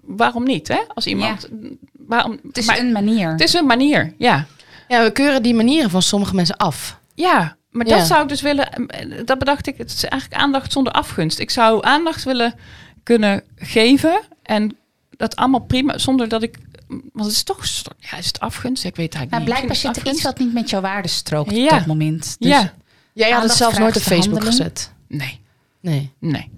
Waarom 0.00 0.44
niet, 0.44 0.68
hè? 0.68 0.80
Als 0.94 1.06
iemand... 1.06 1.48
Waarom, 1.92 2.40
Het 2.46 2.56
is 2.58 2.66
maar- 2.66 2.78
een 2.78 2.92
manier. 2.92 3.30
het 3.30 3.40
is 3.40 3.52
een 3.52 3.66
manier, 3.66 4.14
ja. 4.18 4.46
Ja, 4.88 5.02
we 5.02 5.10
keuren 5.12 5.42
die 5.42 5.54
manieren 5.54 5.90
van 5.90 6.02
sommige 6.02 6.34
mensen 6.34 6.56
af. 6.56 6.98
Ja, 7.14 7.56
maar 7.70 7.86
Ja. 7.86 7.96
dat 7.96 8.06
zou 8.06 8.22
ik 8.22 8.28
dus 8.28 8.40
willen. 8.42 8.86
eh, 8.86 9.24
Dat 9.24 9.38
bedacht 9.38 9.66
ik. 9.66 9.78
Het 9.78 9.92
is 9.92 10.04
eigenlijk 10.04 10.42
aandacht 10.42 10.72
zonder 10.72 10.92
afgunst. 10.92 11.38
Ik 11.38 11.50
zou 11.50 11.84
aandacht 11.84 12.24
willen 12.24 12.54
kunnen 13.02 13.42
geven 13.56 14.20
en 14.42 14.76
dat 15.16 15.36
allemaal 15.36 15.60
prima, 15.60 15.98
zonder 15.98 16.28
dat 16.28 16.42
ik. 16.42 16.56
Want 16.88 17.26
het 17.26 17.34
is 17.36 17.42
toch. 17.42 17.64
Ja, 17.98 18.16
is 18.18 18.26
het 18.26 18.40
afgunst? 18.40 18.84
Ik 18.84 18.96
weet 18.96 19.12
het 19.12 19.14
eigenlijk 19.14 19.30
Maar 19.30 19.40
niet. 19.40 19.48
blijkbaar 19.48 19.76
zit 19.94 20.06
er 20.06 20.12
iets 20.12 20.22
wat 20.22 20.38
niet 20.38 20.52
met 20.52 20.70
jouw 20.70 20.80
waarden 20.80 21.10
strookt 21.10 21.50
Ja. 21.56 21.62
op 21.64 21.70
dat 21.70 21.86
moment. 21.86 22.36
Dus 22.38 22.48
afgunst. 22.52 22.68
Jij 23.12 23.30
had 23.30 23.42
het 23.42 23.52
zelfs 23.52 23.78
nooit 23.78 23.96
op 23.96 24.02
Facebook 24.02 24.44
gezet. 24.44 24.92
Ja, 25.08 25.16
nee, 25.16 25.40
Nee. 25.80 26.12
nee. 26.18 26.50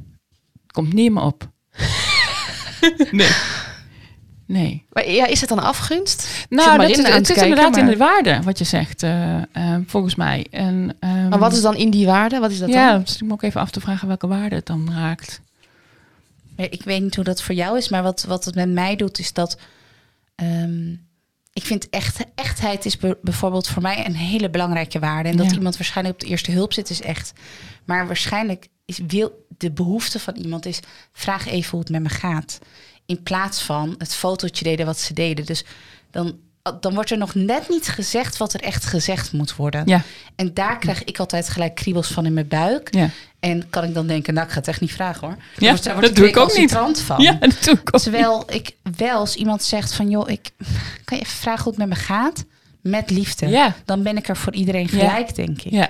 Komt 0.66 0.92
niet 0.92 1.12
meer 1.12 1.22
op. 1.22 1.48
nee. 3.10 3.30
Nee. 4.46 4.84
Maar 4.92 5.10
ja, 5.10 5.26
is 5.26 5.40
het 5.40 5.48
dan 5.48 5.58
afgunst? 5.58 6.46
Nou, 6.48 6.68
maar 6.68 6.88
dat, 6.88 6.98
is- 6.98 7.06
het 7.08 7.26
zit 7.26 7.36
kijken, 7.36 7.42
inderdaad 7.44 7.76
in 7.76 7.86
de 7.86 7.96
waarde, 7.96 8.40
wat 8.42 8.58
je 8.58 8.64
zegt, 8.64 9.02
eh, 9.02 9.36
eh, 9.36 9.80
volgens 9.86 10.14
mij. 10.14 10.46
En, 10.50 10.96
ehm, 11.00 11.28
Maar 11.28 11.38
wat 11.38 11.52
is 11.52 11.60
dan 11.60 11.74
in 11.76 11.90
die 11.90 12.06
waarde? 12.06 12.38
Wat 12.38 12.50
is 12.50 12.58
dat 12.58 12.68
Ja, 12.68 12.92
dan? 12.92 13.00
dus 13.02 13.14
ik 13.14 13.20
moet 13.22 13.32
ook 13.32 13.42
even 13.42 13.60
af 13.60 13.70
te 13.70 13.80
vragen 13.80 14.08
welke 14.08 14.26
waarde 14.26 14.54
het 14.54 14.66
dan 14.66 14.92
raakt. 14.92 15.40
Ja, 16.62 16.68
Ik 16.70 16.82
weet 16.82 17.02
niet 17.02 17.14
hoe 17.14 17.24
dat 17.24 17.42
voor 17.42 17.54
jou 17.54 17.76
is, 17.76 17.88
maar 17.88 18.02
wat, 18.02 18.22
wat 18.22 18.44
het 18.44 18.54
met 18.54 18.68
mij 18.70 18.96
doet, 18.96 19.18
is 19.18 19.32
dat. 19.32 19.58
ehm, 20.34 20.90
ik 21.52 21.62
vind 21.64 21.88
echt, 21.90 22.24
echtheid 22.34 22.84
is 22.84 22.96
be- 22.96 23.18
bijvoorbeeld 23.22 23.68
voor 23.68 23.82
mij 23.82 24.06
een 24.06 24.16
hele 24.16 24.50
belangrijke 24.50 24.98
waarde. 24.98 25.28
En 25.28 25.36
dat 25.36 25.50
Ja. 25.50 25.56
iemand 25.56 25.76
waarschijnlijk 25.76 26.16
op 26.16 26.20
de 26.22 26.30
eerste 26.30 26.50
hulp 26.52 26.72
zit, 26.72 26.90
is 26.90 27.00
echt. 27.00 27.32
Maar 27.84 28.06
waarschijnlijk 28.06 28.68
is 28.84 28.98
wil 29.06 29.46
de 29.58 29.70
behoefte 29.70 30.18
van 30.20 30.34
iemand 30.34 30.66
is: 30.66 30.80
vraag 31.12 31.46
even 31.46 31.70
hoe 31.70 31.80
het 31.80 31.90
met 31.90 32.02
me 32.02 32.08
gaat. 32.08 32.58
In 33.06 33.22
plaats 33.22 33.62
van 33.62 33.94
het 33.98 34.14
fotootje 34.14 34.64
deden 34.64 34.86
wat 34.86 34.98
ze 34.98 35.14
deden. 35.14 35.44
Dus 35.46 35.64
dan, 36.10 36.38
dan 36.80 36.94
wordt 36.94 37.10
er 37.10 37.18
nog 37.18 37.34
net 37.34 37.68
niet 37.68 37.88
gezegd 37.88 38.36
wat 38.36 38.52
er 38.54 38.60
echt 38.60 38.84
gezegd 38.84 39.32
moet 39.32 39.56
worden. 39.56 39.82
Ja, 39.86 40.02
En 40.36 40.54
daar 40.54 40.78
krijg 40.78 41.04
ik 41.04 41.18
altijd 41.18 41.48
gelijk 41.48 41.74
kriebels 41.74 42.08
van 42.08 42.26
in 42.26 42.32
mijn 42.34 42.48
buik. 42.48 42.94
ja. 42.94 43.08
En 43.40 43.70
kan 43.70 43.84
ik 43.84 43.94
dan 43.94 44.06
denken, 44.06 44.34
nou, 44.34 44.46
ik 44.46 44.52
ga 44.52 44.58
het 44.58 44.68
echt 44.68 44.80
niet 44.80 44.92
vragen 44.92 45.26
hoor. 45.28 45.36
Ja, 45.36 45.44
Daar 45.58 45.70
word- 45.70 45.84
daar 45.84 45.94
word 45.94 46.06
dat 46.06 46.16
doe 46.16 46.28
ik 46.28 46.36
ook 46.36 46.56
niet. 46.56 46.72
van. 47.00 47.22
ja 47.22 47.32
dat 47.32 47.64
doe 47.64 47.74
ik 47.74 47.88
ook. 47.94 48.00
Terwijl 48.00 48.44
ik 48.50 48.74
wel 48.96 49.18
als 49.18 49.34
iemand 49.34 49.62
zegt 49.62 49.94
van, 49.94 50.10
joh, 50.10 50.30
ik 50.30 50.50
kan 51.04 51.18
je 51.18 51.24
even 51.24 51.36
vragen 51.36 51.62
hoe 51.64 51.72
het 51.72 51.80
met 51.88 51.98
me 51.98 52.04
gaat? 52.04 52.44
Met 52.80 53.10
liefde. 53.10 53.48
Ja, 53.48 53.74
Dan 53.84 54.02
ben 54.02 54.16
ik 54.16 54.28
er 54.28 54.36
voor 54.36 54.52
iedereen 54.54 54.88
Ja. 54.90 54.98
gelijk, 55.08 55.34
denk 55.34 55.62
ik. 55.62 55.72
ja. 55.72 55.88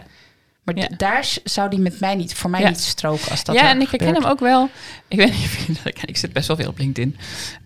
Maar 0.74 0.86
Ja. 0.90 0.96
daar 0.96 1.28
zou 1.44 1.70
die 1.70 1.78
met 1.78 2.00
mij 2.00 2.14
niet, 2.14 2.34
voor 2.34 2.50
mij 2.50 2.60
Ja. 2.60 2.68
niet 2.68 2.80
stroken 2.80 3.30
als 3.30 3.44
dat 3.44 3.54
ja, 3.54 3.60
en 3.68 3.80
ik 3.80 3.88
herken 3.90 3.98
gebeurt. 4.06 4.22
hem 4.22 4.32
ook 4.32 4.40
wel. 4.40 4.68
Ik 5.08 5.18
weet 5.18 5.32
niet. 5.68 5.80
Ik 6.04 6.16
zit 6.16 6.32
best 6.32 6.46
wel 6.46 6.56
veel 6.56 6.68
op 6.68 6.78
LinkedIn. 6.78 7.16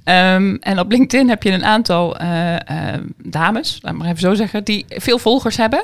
Ehm, 0.05 0.55
en 0.61 0.79
op 0.79 0.91
LinkedIn 0.91 1.29
heb 1.29 1.43
je 1.43 1.51
een 1.51 1.65
aantal 1.65 2.17
eh, 2.17 2.55
eh, 2.95 3.01
dames, 3.23 3.79
laat 3.83 3.95
maar 3.95 4.07
even 4.07 4.21
zo 4.21 4.35
zeggen, 4.35 4.65
die 4.65 4.85
veel 4.89 5.19
volgers 5.19 5.57
hebben 5.57 5.83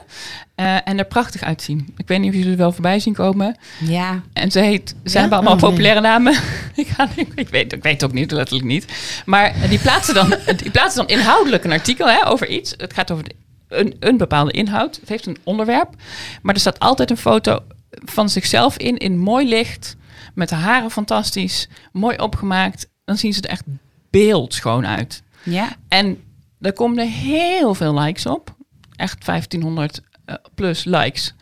eh, 0.54 0.88
en 0.88 0.98
er 0.98 1.04
prachtig 1.04 1.42
uitzien. 1.42 1.94
Ik 1.96 2.06
weet 2.08 2.20
niet 2.20 2.28
of 2.30 2.34
jullie 2.36 2.50
er 2.50 2.56
wel 2.56 2.72
voorbij 2.72 2.98
zien 2.98 3.14
komen. 3.14 3.56
Ja, 3.78 4.20
En 4.32 4.50
ze 4.50 4.60
heet, 4.60 4.88
ze 5.04 5.12
Ja? 5.12 5.20
hebben 5.20 5.38
allemaal 5.38 5.54
Oh, 5.56 5.60
nee. 5.60 5.70
populaire 5.70 6.00
namen. 6.00 6.32
ik, 6.74 6.86
ga, 6.88 7.08
ik, 7.14 7.28
ik 7.34 7.48
weet, 7.48 7.72
ik 7.72 7.82
weet 7.82 7.92
het 8.00 8.04
ook 8.04 8.12
niet, 8.12 8.30
letterlijk 8.30 8.66
niet. 8.66 8.86
Maar 9.24 9.54
die 9.68 9.78
plaatsen 9.78 10.14
dan, 10.14 10.34
die 10.62 10.70
plaatsen 10.70 11.06
dan 11.06 11.16
inhoudelijk 11.18 11.64
een 11.64 11.72
artikel 11.72 12.06
hè, 12.08 12.26
over 12.28 12.48
iets. 12.48 12.74
Het 12.76 12.92
gaat 12.92 13.10
over 13.10 13.24
de- 13.24 13.34
een, 13.78 13.96
een 14.00 14.16
bepaalde 14.16 14.50
inhoud. 14.52 14.96
Het 15.00 15.08
heeft 15.08 15.26
een 15.26 15.38
onderwerp. 15.44 15.94
Maar 16.42 16.54
er 16.54 16.60
staat 16.60 16.78
altijd 16.78 17.10
een 17.10 17.16
foto 17.16 17.58
van 17.90 18.28
zichzelf 18.28 18.76
in, 18.76 18.96
in 18.96 19.18
mooi 19.18 19.48
licht. 19.48 19.96
Met 20.34 20.48
de 20.48 20.54
haren 20.54 20.90
fantastisch. 20.90 21.68
Mooi 21.92 22.16
opgemaakt. 22.16 22.88
Dan 23.04 23.16
zien 23.16 23.32
ze 23.32 23.40
er 23.40 23.50
echt 23.50 23.64
beeldschoon 24.10 24.86
uit. 24.86 25.22
ja. 25.42 25.76
En 25.88 26.22
er 26.60 26.72
komen 26.72 26.98
er 26.98 27.10
heel 27.10 27.74
veel 27.74 27.98
likes 27.98 28.26
op. 28.26 28.54
Echt 28.96 29.24
1500 29.24 30.00
eh, 30.24 30.34
plus 30.54 30.84
likes. 30.84 31.34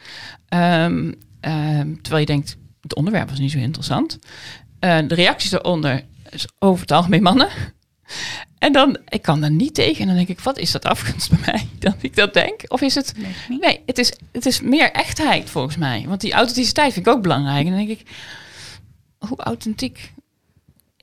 Ehm, 0.48 1.12
ehm, 1.40 1.94
terwijl 1.94 2.20
je 2.20 2.26
denkt, 2.26 2.56
het 2.80 2.94
onderwerp 2.94 3.28
was 3.28 3.38
niet 3.38 3.50
zo 3.50 3.58
interessant. 3.58 4.18
Eh, 4.78 4.98
de 5.06 5.14
reacties 5.14 5.52
eronder 5.52 6.04
is 6.30 6.46
over 6.58 6.80
het 6.80 6.90
algemeen 6.92 7.22
mannen. 7.22 7.48
En 8.58 8.72
dan, 8.72 8.98
ik 9.08 9.22
kan 9.22 9.40
daar 9.40 9.50
niet 9.50 9.74
tegen. 9.74 10.00
En 10.00 10.06
dan 10.06 10.16
denk 10.16 10.28
ik, 10.28 10.40
wat 10.40 10.58
is 10.58 10.70
dat 10.70 10.84
afgunst 10.84 11.30
bij 11.30 11.38
mij? 11.46 11.68
Dat 11.78 11.96
ik 12.00 12.16
dat 12.16 12.34
denk. 12.34 12.60
Of 12.68 12.80
is 12.80 12.94
het... 12.94 13.12
Niet. 13.48 13.60
Nee, 13.60 13.80
het 13.86 13.98
is, 13.98 14.12
het 14.32 14.46
is 14.46 14.60
meer 14.60 14.92
echtheid 14.92 15.50
volgens 15.50 15.76
mij. 15.76 16.04
Want 16.06 16.20
die 16.20 16.32
authenticiteit 16.32 16.92
vind 16.92 17.06
ik 17.06 17.12
ook 17.12 17.22
belangrijk. 17.22 17.66
En 17.66 17.72
dan 17.72 17.86
denk 17.86 18.00
ik, 18.00 18.06
hoe 19.18 19.38
authentiek 19.38 20.12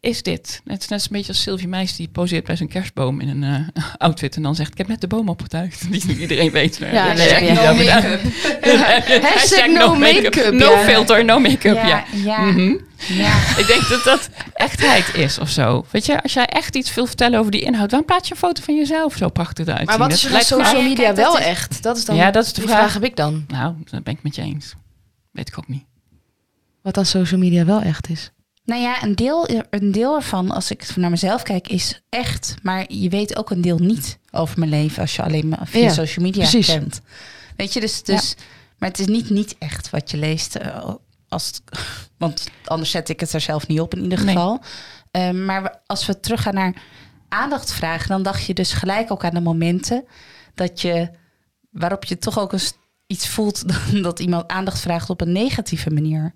is 0.07 0.23
dit? 0.23 0.61
Net, 0.63 0.89
net 0.89 1.01
een 1.01 1.07
beetje 1.11 1.27
als 1.27 1.41
Sylvie 1.41 1.67
Meis 1.67 1.95
die 1.95 2.07
poseert 2.07 2.45
bij 2.45 2.55
zo'n 2.57 2.67
kerstboom 2.67 3.19
in 3.21 3.27
een 3.43 3.43
eh, 3.73 3.83
outfit. 3.97 4.35
En 4.35 4.41
dan 4.41 4.55
zegt, 4.55 4.71
ik 4.71 4.77
heb 4.77 4.87
net 4.87 5.01
de 5.01 5.07
boom 5.07 5.29
opgetuigd. 5.29 5.81
Die 5.91 6.05
niet 6.07 6.17
iedereen 6.19 6.51
weet. 6.51 6.77
Ja, 6.77 7.13
nee, 7.13 7.51
No 7.51 7.69
over. 7.69 7.91
Hashtag 9.29 9.67
no 9.67 9.95
make-up, 9.95 10.53
No 10.53 10.71
ja. 10.71 10.77
filter, 10.83 11.25
no 11.25 11.39
make-up, 11.39 11.75
ja. 11.75 11.87
Ja, 11.87 12.03
ja, 12.23 12.41
Mhm. 12.41 12.75
ja. 13.07 13.37
Ik 13.57 13.67
denk 13.67 13.87
dat 13.89 14.03
dat 14.03 14.29
echtheid 14.53 15.13
is 15.15 15.39
of 15.39 15.49
zo. 15.49 15.85
Weet 15.91 16.05
je, 16.05 16.21
als 16.23 16.33
jij 16.33 16.45
echt 16.45 16.75
iets 16.75 16.93
wil 16.93 17.05
vertellen 17.05 17.39
over 17.39 17.51
die 17.51 17.61
inhoud, 17.61 17.89
waarom 17.91 18.07
plaats 18.07 18.27
je 18.27 18.33
een 18.33 18.39
foto 18.39 18.61
van 18.63 18.75
jezelf 18.75 19.15
zo 19.15 19.29
prachtig 19.29 19.67
eruit? 19.67 19.85
Maar 19.87 19.97
wat 19.97 20.11
is 20.11 20.25
er 20.25 20.41
social 20.41 20.81
media 20.81 21.07
dat 21.07 21.17
wel 21.17 21.37
is- 21.37 21.45
echt? 21.45 21.83
Dat 21.83 21.97
is 21.97 22.05
dan 22.05 22.15
Ja, 22.15 22.31
dat 22.31 22.45
is 22.45 22.53
de 22.53 22.61
vraag. 22.61 22.77
vraag 22.77 22.93
heb 22.93 23.03
ik 23.03 23.15
dan. 23.15 23.45
Nou, 23.47 23.73
dat 23.91 24.03
ben 24.03 24.13
ik 24.13 24.23
met 24.23 24.35
je 24.35 24.41
eens. 24.41 24.73
Weet 25.31 25.47
ik 25.47 25.57
ook 25.57 25.67
niet. 25.67 25.83
Wat 26.81 26.97
aan 26.97 27.05
social 27.05 27.39
media 27.39 27.65
wel 27.65 27.81
echt 27.81 28.09
is. 28.09 28.31
Nou 28.67 28.81
ja, 28.81 29.03
een 29.03 29.15
deel, 29.15 29.49
een 29.69 29.91
deel 29.91 30.15
ervan, 30.15 30.51
als 30.51 30.71
ik 30.71 30.95
naar 30.95 31.09
mezelf 31.09 31.43
kijk, 31.43 31.67
is 31.67 32.01
echt. 32.09 32.55
Maar 32.61 32.85
je 32.93 33.09
weet 33.09 33.37
ook 33.37 33.49
een 33.49 33.61
deel 33.61 33.77
niet 33.77 34.17
over 34.31 34.59
mijn 34.59 34.71
leven 34.71 35.01
als 35.01 35.15
je 35.15 35.23
alleen 35.23 35.47
maar 35.47 35.67
via 35.67 35.81
Ja, 35.81 35.89
social 35.93 36.25
media 36.25 36.41
precies. 36.41 36.67
kent. 36.67 37.01
Weet 37.55 37.73
je, 37.73 37.79
dus, 37.79 38.03
dus 38.03 38.35
maar 38.77 38.89
het 38.89 38.99
is 38.99 39.05
niet 39.05 39.29
niet 39.29 39.55
echt 39.59 39.89
wat 39.89 40.11
je 40.11 40.17
leest. 40.17 40.55
eh, 40.55 40.89
als 41.29 41.45
het, 41.47 41.61
want 42.17 42.47
anders 42.65 42.91
zet 42.91 43.09
ik 43.09 43.19
het 43.19 43.33
er 43.33 43.41
zelf 43.41 43.67
niet 43.67 43.79
op 43.79 43.95
in 43.95 44.03
ieder 44.03 44.23
Nee. 44.23 44.35
geval. 44.35 44.59
Eh, 45.11 45.31
maar 45.31 45.81
als 45.85 46.05
we 46.05 46.19
teruggaan 46.19 46.53
naar 46.53 46.73
aandacht 47.29 47.73
vragen, 47.73 48.07
dan 48.09 48.23
dacht 48.23 48.45
je 48.45 48.53
dus 48.53 48.73
gelijk 48.73 49.11
ook 49.11 49.23
aan 49.23 49.33
de 49.33 49.41
momenten 49.41 50.05
dat 50.55 50.81
je 50.81 51.09
waarop 51.69 52.03
je 52.05 52.17
toch 52.17 52.39
ook 52.39 52.53
eens 52.53 52.73
iets 53.07 53.27
voelt 53.27 53.63
dat 54.03 54.19
iemand 54.19 54.47
aandacht 54.47 54.79
vraagt 54.79 55.09
op 55.09 55.21
een 55.21 55.31
negatieve 55.31 55.89
manier. 55.89 56.33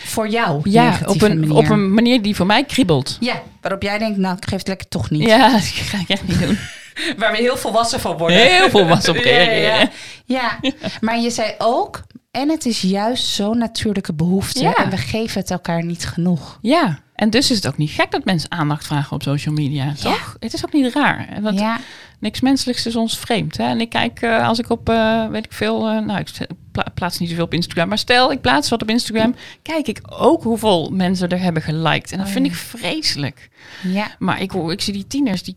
Voor 0.00 0.28
jou. 0.28 0.60
Ja, 0.70 0.98
op 1.04 1.22
een, 1.22 1.40
manier. 1.40 1.56
op 1.56 1.68
een 1.68 1.94
manier 1.94 2.22
die 2.22 2.36
voor 2.36 2.46
mij 2.46 2.64
kriebelt. 2.64 3.16
Ja, 3.20 3.42
waarop 3.60 3.82
jij 3.82 3.98
denkt, 3.98 4.18
nou, 4.18 4.36
ik 4.36 4.48
geef 4.48 4.58
het 4.58 4.68
lekker 4.68 4.88
toch 4.88 5.10
niet. 5.10 5.22
Ja, 5.22 5.50
dat 5.52 5.62
ga 5.62 5.98
ik 5.98 6.08
echt 6.08 6.28
niet 6.28 6.38
doen. 6.38 6.58
Waar 7.18 7.32
we 7.32 7.38
heel 7.38 7.56
volwassen 7.56 8.00
van 8.00 8.16
worden. 8.16 8.38
Heel 8.38 8.70
volwassen 8.70 9.16
op 9.16 9.24
Ja, 9.24 9.40
ja, 9.40 9.50
ja. 9.50 9.88
Ja, 10.24 10.58
maar 11.00 11.20
je 11.20 11.30
zei 11.30 11.54
ook, 11.58 12.02
en 12.30 12.48
het 12.48 12.66
is 12.66 12.80
juist 12.80 13.24
zo'n 13.26 13.58
natuurlijke 13.58 14.14
behoefte. 14.14 14.62
Ja. 14.62 14.74
En 14.74 14.90
we 14.90 14.96
geven 14.96 15.40
het 15.40 15.50
elkaar 15.50 15.84
niet 15.84 16.06
genoeg. 16.06 16.58
Ja, 16.62 16.98
en 17.14 17.30
dus 17.30 17.50
is 17.50 17.56
het 17.56 17.66
ook 17.66 17.76
niet 17.76 17.90
gek 17.90 18.10
dat 18.10 18.24
mensen 18.24 18.50
aandacht 18.50 18.86
vragen 18.86 19.12
op 19.12 19.22
social 19.22 19.54
media, 19.54 19.92
toch? 20.02 20.36
Het 20.40 20.52
is 20.52 20.64
ook 20.64 20.72
niet 20.72 20.94
raar. 20.94 21.28
Want 21.40 21.58
ja, 21.58 21.78
niks 22.18 22.40
menselijks 22.40 22.86
is 22.86 22.96
ons 22.96 23.18
vreemd. 23.18 23.56
Hè? 23.56 23.64
En 23.64 23.80
ik 23.80 23.88
kijk, 23.88 24.20
eh, 24.20 24.48
als 24.48 24.58
ik 24.58 24.70
op, 24.70 24.88
eh, 24.88 25.28
weet 25.28 25.44
ik 25.44 25.52
veel, 25.52 25.88
eh, 25.88 25.98
nou, 25.98 26.18
ik 26.20 26.28
pla- 26.72 26.86
plaats 26.94 27.18
niet 27.18 27.28
zoveel 27.28 27.44
op 27.44 27.54
Instagram, 27.54 27.88
maar 27.88 27.98
stel, 27.98 28.32
ik 28.32 28.40
plaats 28.40 28.68
wat 28.68 28.82
op 28.82 28.90
Instagram, 28.90 29.34
kijk 29.62 29.86
ik 29.88 30.00
ook 30.08 30.42
hoeveel 30.42 30.90
mensen 30.92 31.28
er 31.28 31.40
hebben 31.40 31.62
geliked. 31.62 32.12
En 32.12 32.18
dat 32.18 32.26
Oh, 32.26 32.32
vind 32.32 32.46
ik 32.46 32.54
vreselijk. 32.54 33.48
ja. 33.82 34.06
Maar 34.18 34.40
ik, 34.40 34.50
hoor, 34.50 34.72
ik 34.72 34.80
zie 34.80 34.92
die 34.92 35.06
tieners, 35.06 35.42
die, 35.42 35.56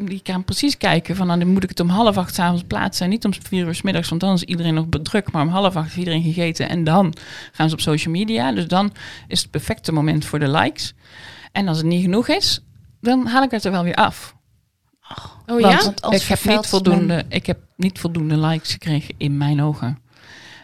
die 0.00 0.20
gaan 0.22 0.44
precies 0.44 0.76
kijken 0.76 1.16
van, 1.16 1.26
nou, 1.26 1.38
dan 1.38 1.48
moet 1.52 1.62
ik 1.62 1.68
het 1.68 1.80
om 1.80 1.88
half 1.88 2.16
acht 2.16 2.34
's 2.34 2.38
avonds 2.38 2.64
plaatsen 2.66 3.04
en 3.04 3.10
niet 3.10 3.24
om 3.24 3.32
vier 3.48 3.66
uur 3.66 3.74
's 3.74 3.82
middags, 3.82 4.08
want 4.08 4.20
dan 4.20 4.34
is 4.34 4.42
iedereen 4.42 4.74
nog 4.74 4.86
druk. 5.02 5.32
Maar 5.32 5.42
om 5.42 5.48
half 5.48 5.76
acht 5.76 5.84
heeft 5.84 5.96
iedereen 5.96 6.22
gegeten 6.22 6.68
en 6.68 6.84
dan 6.84 7.14
gaan 7.52 7.68
ze 7.68 7.74
op 7.74 7.80
social 7.80 8.14
media. 8.14 8.52
Dus 8.52 8.66
dan 8.66 8.92
is 9.28 9.40
het 9.42 9.50
perfecte 9.50 9.92
moment 9.92 10.24
voor 10.24 10.38
de 10.38 10.48
likes. 10.48 10.94
En 11.52 11.68
als 11.68 11.76
het 11.76 11.86
niet 11.86 12.02
genoeg 12.02 12.28
is, 12.28 12.60
dan 13.00 13.26
haal 13.26 13.42
ik 13.42 13.50
het 13.50 13.64
er 13.64 13.70
wel 13.70 13.82
weer 13.84 13.94
af. 13.94 14.36
Oh 15.48 15.60
Want 15.60 15.84
Want 15.84 16.02
als 16.02 16.22
ik, 16.22 16.28
heb 16.28 16.44
niet 16.44 16.66
voldoende, 16.66 17.24
ik 17.28 17.46
heb 17.46 17.58
niet 17.76 17.98
voldoende 17.98 18.36
likes 18.36 18.72
gekregen 18.72 19.14
in 19.16 19.36
mijn 19.36 19.62
ogen. 19.62 19.98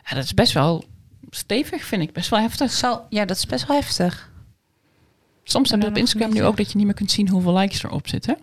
Ja, 0.09 0.15
dat 0.15 0.25
is 0.25 0.35
best 0.35 0.53
wel 0.53 0.85
stevig, 1.31 1.85
vind 1.85 2.03
ik. 2.03 2.13
Best 2.13 2.31
wel 2.31 2.41
heftig. 2.41 2.73
Zo, 2.73 3.01
ja, 3.09 3.25
dat 3.25 3.37
is 3.37 3.47
best 3.47 3.67
wel 3.67 3.77
heftig. 3.77 4.33
Soms 5.45 5.71
we 5.71 5.79
dan 5.79 5.89
op 5.89 5.97
Instagram 5.97 6.33
nu 6.33 6.45
ook 6.45 6.57
dat 6.57 6.71
je 6.71 6.77
niet 6.77 6.87
meer 6.87 6.95
kunt 6.95 7.11
zien 7.11 7.29
hoeveel 7.29 7.57
likes 7.57 7.83
erop 7.83 8.09
zitten. 8.09 8.39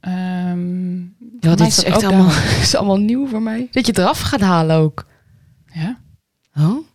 Ehm, 0.00 1.00
Ja, 1.40 1.54
dit 1.54 1.60
is 1.60 1.84
echt 1.84 1.96
ook 1.96 2.02
allemaal, 2.02 2.30
is 2.60 2.74
allemaal 2.74 2.98
nieuw 2.98 3.26
voor 3.26 3.42
mij. 3.42 3.68
Dat 3.70 3.86
je 3.86 3.92
het 3.92 4.00
eraf 4.00 4.20
gaat 4.20 4.40
halen 4.40 4.76
ook. 4.76 5.06
Ja. 5.72 5.98
Oh? 6.54 6.86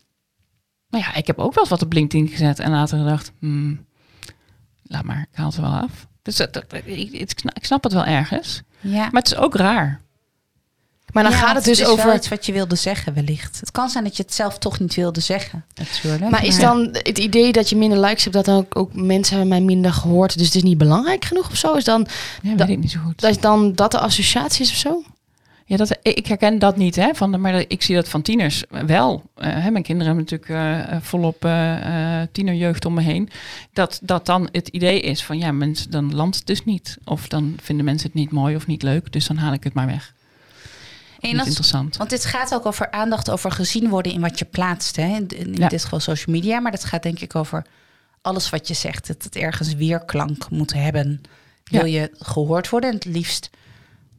Nou 0.89 1.04
ja, 1.04 1.16
ik 1.16 1.28
heb 1.28 1.38
ook 1.38 1.54
wel 1.54 1.64
eens 1.64 1.70
wat 1.70 1.82
op 1.82 1.93
LinkedIn 1.93 2.28
gezet 2.28 2.60
en 2.60 2.72
later 2.72 2.97
gedacht, 2.97 3.32
hmm, 3.39 3.86
laat 4.84 5.04
maar, 5.04 5.28
ik 5.32 5.38
haal 5.38 5.47
het 5.47 5.56
er 5.56 5.62
wel 5.62 5.72
af. 5.72 6.08
Dus 6.22 6.36
dat, 6.36 6.66
ik 7.54 7.66
snap 7.66 7.84
het 7.84 7.93
wel 7.93 8.06
ergens. 8.06 8.62
Ja. 8.80 8.98
Maar 9.12 9.22
het 9.22 9.32
is 9.32 9.38
ook 9.38 9.56
raar. 9.56 10.02
Maar 11.14 11.24
dan 11.24 11.32
Ja, 11.32 11.38
gaat 11.38 11.56
het 11.56 11.64
dus 11.64 11.80
is 11.80 11.86
wel 11.86 11.94
over... 11.94 12.16
iets 12.16 12.28
wat 12.30 12.46
je 12.46 12.52
wilde 12.54 12.76
zeggen, 12.76 13.14
wellicht. 13.14 13.60
Het 13.60 13.72
kan 13.72 13.90
zijn 13.90 14.04
dat 14.04 14.18
je 14.18 14.24
het 14.24 14.34
zelf 14.34 14.58
toch 14.58 14.80
niet 14.80 14.96
wilde 14.96 15.20
zeggen, 15.20 15.66
natuurlijk. 15.76 16.30
Maar 16.32 16.46
is 16.46 16.60
dan 16.60 16.90
het 16.92 17.18
idee 17.18 17.52
dat 17.52 17.70
je 17.70 17.76
minder 17.76 18.00
likes 18.00 18.24
hebt, 18.24 18.36
dat 18.36 18.46
dan 18.46 18.56
ook, 18.58 18.76
ook 18.76 18.94
mensen 18.94 19.38
hebben 19.38 19.48
mij 19.58 19.62
minder 19.66 19.94
gehoord, 19.94 20.38
dus 20.38 20.46
het 20.46 20.56
is 20.56 20.64
niet 20.64 20.78
belangrijk 20.78 21.26
genoeg 21.26 21.50
of 21.50 21.56
zo? 21.58 21.74
Is 21.74 21.84
dan 21.84 22.08
Ja, 22.42 22.50
Dat- 22.56 22.68
weet 22.68 22.76
ik 22.76 22.82
niet 22.84 22.92
zo 22.92 23.00
goed. 23.06 23.20
dat, 23.22 23.30
is 23.30 23.40
dan 23.40 23.74
dat 23.74 23.92
de 23.92 24.00
associatie 24.00 24.66
is 24.66 24.72
of 24.72 24.78
zo? 24.78 25.04
Ja, 25.70 25.78
dat, 25.78 25.98
ik 26.02 26.26
herken 26.28 26.60
dat 26.60 26.78
niet, 26.78 26.96
hè, 26.96 27.14
van 27.14 27.42
maar 27.42 27.64
ik 27.68 27.82
zie 27.82 27.96
dat 27.96 28.10
van 28.10 28.22
tieners 28.22 28.64
wel. 28.70 29.24
Eh, 29.36 29.50
hè, 29.64 29.72
mijn 29.72 29.84
kinderen 29.84 30.16
hebben 30.16 30.24
natuurlijk 30.30 30.50
eh, 30.50 30.96
eh, 30.96 31.02
volop 31.02 31.46
eh, 31.46 32.22
tienerjeugd 32.32 32.86
om 32.86 32.94
me 32.94 33.02
heen. 33.02 33.30
Dat, 33.74 34.00
dat 34.04 34.26
dan 34.26 34.50
het 34.52 34.68
idee 34.68 35.02
is 35.02 35.24
van, 35.24 35.38
ja, 35.38 35.52
mensen, 35.52 35.92
dan 35.92 36.16
landt 36.16 36.36
het 36.36 36.46
dus 36.46 36.66
niet. 36.66 36.98
Of 37.04 37.28
dan 37.28 37.58
vinden 37.62 37.86
mensen 37.86 38.08
het 38.08 38.16
niet 38.16 38.32
mooi 38.32 38.56
of 38.56 38.68
niet 38.68 38.82
leuk, 38.84 39.12
dus 39.12 39.28
dan 39.28 39.38
haal 39.38 39.54
ik 39.54 39.64
het 39.64 39.74
maar 39.74 39.86
weg. 39.86 40.14
En 41.20 41.38
dat- 41.38 41.46
interessant. 41.46 41.98
Want 41.98 42.10
dit 42.10 42.26
gaat 42.26 42.54
ook 42.54 42.66
over 42.66 42.92
aandacht, 42.92 43.30
over 43.30 43.52
gezien 43.52 43.90
worden 43.90 44.12
in 44.12 44.22
wat 44.22 44.40
je 44.40 44.46
plaatst. 44.46 44.96
Hè? 44.96 45.16
In, 45.16 45.28
in 45.28 45.54
Ja. 45.54 45.68
dit 45.68 45.84
geval 45.84 46.00
social 46.00 46.36
media, 46.36 46.60
maar 46.60 46.72
dat 46.72 46.84
gaat 46.86 47.04
denk 47.04 47.20
ik 47.20 47.36
over 47.36 47.66
alles 48.22 48.50
wat 48.50 48.68
je 48.68 48.74
zegt. 48.74 49.08
Dat 49.08 49.24
het 49.24 49.36
ergens 49.36 49.74
weerklank 49.74 50.50
moet 50.50 50.74
hebben. 50.74 51.22
Wil 51.64 51.86
je 51.86 52.12
gehoord 52.20 52.70
worden? 52.70 52.90
En 52.90 52.96
het 52.96 53.06
liefst 53.06 53.50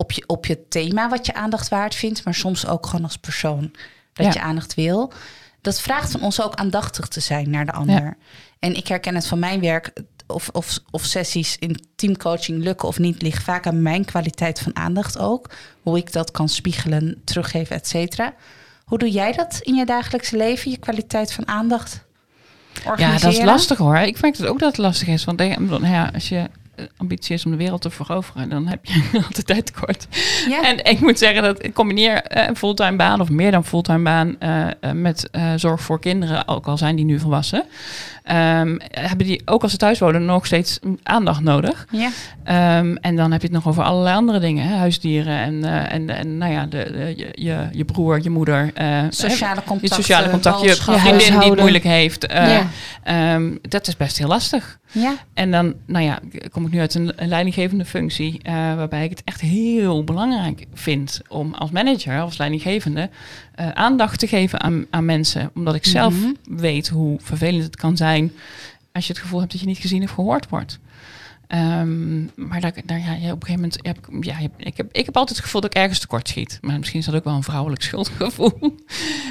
op 0.01 0.13
je, 0.13 0.25
op 0.27 0.47
je 0.47 0.69
thema 0.69 1.09
wat 1.09 1.27
je 1.27 1.35
aandacht 1.35 1.69
waard 1.69 1.95
vindt, 1.95 2.25
maar 2.25 2.35
soms 2.35 2.67
ook 2.67 2.87
gewoon 2.87 3.05
als 3.05 3.17
persoon 3.17 3.71
dat 4.13 4.27
Ja. 4.27 4.33
je 4.33 4.41
aandacht 4.41 4.75
wil. 4.75 5.13
Dat 5.61 5.81
vraagt 5.81 6.11
van 6.11 6.21
ons 6.23 6.43
ook 6.43 6.55
aandachtig 6.55 7.09
te 7.09 7.21
zijn 7.21 7.51
naar 7.51 7.67
de 7.67 7.73
ander. 7.73 8.17
En 8.59 8.77
ik 8.77 8.87
herken 8.89 9.15
het 9.15 9.27
van 9.27 9.39
mijn 9.39 9.61
werk, 9.61 9.93
of, 10.27 10.49
of, 10.49 10.79
of 10.91 11.05
sessies 11.05 11.57
in 11.59 11.85
teamcoaching 11.97 12.63
lukken 12.63 12.89
of 12.89 12.99
niet, 12.99 13.23
ligt 13.23 13.43
vaak 13.43 13.67
aan 13.67 13.83
mijn 13.83 14.05
kwaliteit 14.05 14.61
van 14.61 14.77
aandacht 14.77 15.19
ook. 15.19 15.51
Hoe 15.83 15.97
ik 15.99 16.13
dat 16.13 16.31
kan 16.31 16.49
spiegelen, 16.49 17.21
teruggeven, 17.25 17.77
et 17.77 17.89
cetera. 17.89 18.35
Hoe 18.85 18.99
doe 18.99 19.11
jij 19.11 19.33
dat 19.33 19.59
in 19.63 19.75
je 19.75 19.87
dagelijkse 19.87 20.37
leven, 20.37 20.71
je 20.71 20.77
kwaliteit 20.79 21.33
van 21.33 21.49
aandacht? 21.49 22.05
Ja, 22.97 23.19
dat 23.19 23.33
is 23.33 23.43
lastig 23.43 23.79
hoor. 23.79 23.97
Ik 23.97 24.21
merk 24.21 24.37
het 24.37 24.47
ook 24.47 24.59
dat 24.59 24.69
het 24.69 24.79
lastig 24.79 25.09
is. 25.09 25.25
Want 25.25 25.39
denk- 25.39 25.59
nou 25.59 25.87
ja, 25.87 26.11
als 26.15 26.29
je 26.29 26.51
ambitie 26.97 27.35
is 27.35 27.45
om 27.45 27.51
de 27.51 27.57
wereld 27.57 27.83
te 27.83 27.91
veroveren, 27.91 28.49
dan 28.49 28.67
heb 28.67 28.85
je 28.85 29.11
altijd 29.27 29.47
tijd 29.47 29.67
tekort. 29.67 30.07
Ja. 30.49 30.65
En 30.65 30.85
ik 30.85 31.01
moet 31.01 31.19
zeggen 31.19 31.43
dat 31.43 31.65
ik 31.65 31.75
combineer 31.75 32.23
eh, 32.23 32.49
een 32.49 32.57
fulltime 32.57 32.97
baan 32.97 33.21
of 33.21 33.31
meer 33.31 33.51
dan 33.51 33.65
fulltime 33.65 34.03
baan 34.03 34.37
eh, 34.39 34.67
eh, 34.67 34.93
met 34.93 35.31
zorg 35.57 35.81
voor 35.81 36.01
kinderen, 36.01 36.49
ook 36.49 36.67
al 36.67 36.77
zijn 36.77 36.97
die 36.97 37.05
nu 37.05 37.19
volwassen. 37.19 37.65
Ehm, 38.31 38.77
hebben 38.91 39.27
die 39.27 39.43
ook 39.45 39.63
als 39.63 39.71
ze 39.71 39.77
thuis 39.79 39.99
wonen 39.99 40.25
nog 40.25 40.47
steeds 40.47 40.79
aandacht 41.03 41.41
nodig. 41.41 41.87
ja. 41.91 42.09
Ehm, 42.45 42.95
en 43.01 43.17
dan 43.17 43.33
heb 43.33 43.41
je 43.41 43.47
het 43.47 43.57
nog 43.57 43.69
over 43.69 43.83
allerlei 43.83 44.17
andere 44.17 44.39
dingen, 44.39 44.67
hè? 44.69 44.75
huisdieren 44.77 45.39
en, 45.39 45.65
eh, 45.65 45.93
en, 45.95 46.11
en 46.11 46.39
nou 46.39 46.53
ja, 46.53 46.67
de, 46.67 46.91
de- 46.93 47.15
je, 47.17 47.29
je, 47.33 47.69
je 47.73 47.85
broer, 47.85 48.21
je 48.23 48.31
moeder. 48.31 48.71
eh, 48.75 49.03
Sociale 49.11 49.61
je 49.61 49.67
contacten, 49.67 50.03
sociale 50.03 50.31
contact, 50.31 50.61
je 50.61 50.75
vriendin 50.77 51.39
die 51.41 51.51
het 51.51 51.59
moeilijk 51.61 51.85
heeft. 51.85 52.27
eh, 52.27 52.47
Ja. 52.49 52.67
ehm, 53.03 53.57
dat 53.63 53.87
is 53.89 53.97
best 53.97 54.19
heel 54.19 54.29
lastig. 54.29 54.79
Ja. 54.93 55.13
En 55.35 55.51
dan, 55.51 55.75
nou 55.87 56.05
ja, 56.05 56.19
kom 56.51 56.67
ik 56.67 56.73
nu 56.73 56.81
uit 56.81 56.95
een, 56.95 57.13
een 57.17 57.29
leidinggevende 57.29 57.85
functie, 57.85 58.41
eh, 58.43 58.53
waarbij 58.55 59.05
ik 59.05 59.11
het 59.11 59.23
echt 59.25 59.41
heel 59.41 60.05
belangrijk 60.05 60.67
vind 60.75 61.21
om 61.29 61.55
als 61.55 61.71
manager, 61.71 62.21
als 62.21 62.39
leidinggevende, 62.39 63.11
eh, 63.55 63.69
aandacht 63.71 64.19
te 64.19 64.27
geven 64.27 64.61
aan, 64.61 64.87
aan 64.91 65.05
mensen. 65.05 65.51
Omdat 65.55 65.75
ik 65.75 65.85
zelf 65.87 66.15
Mhm. 66.15 66.33
weet 66.61 66.89
hoe 66.89 67.19
vervelend 67.23 67.65
het 67.65 67.77
kan 67.77 67.97
zijn 67.97 68.33
als 68.93 69.07
je 69.07 69.13
het 69.13 69.23
gevoel 69.23 69.41
hebt 69.41 69.53
dat 69.53 69.61
je 69.61 69.67
niet 69.67 69.79
gezien 69.79 70.03
of 70.03 70.11
gehoord 70.11 70.49
wordt. 70.49 70.79
Ehm, 71.47 72.21
maar 72.49 72.61
daar, 72.61 72.73
daar, 72.85 72.99
ja, 72.99 73.13
ja, 73.13 73.33
op 73.33 73.41
een 73.43 73.47
gegeven 73.47 73.55
moment 73.55 73.79
heb 73.83 73.99
ik, 73.99 74.25
ja, 74.25 74.39
ik, 74.57 74.77
heb, 74.77 74.89
ik 74.93 75.05
heb 75.07 75.17
altijd 75.17 75.37
het 75.37 75.45
gevoel 75.47 75.61
dat 75.61 75.71
ik 75.75 75.83
ergens 75.83 75.99
tekort 75.99 76.29
schiet. 76.29 76.59
Maar 76.61 76.79
misschien 76.79 77.01
is 77.01 77.07
dat 77.07 77.15
ook 77.15 77.25
wel 77.25 77.35
een 77.35 77.43
vrouwelijk 77.43 77.83
schuldgevoel. 77.89 78.75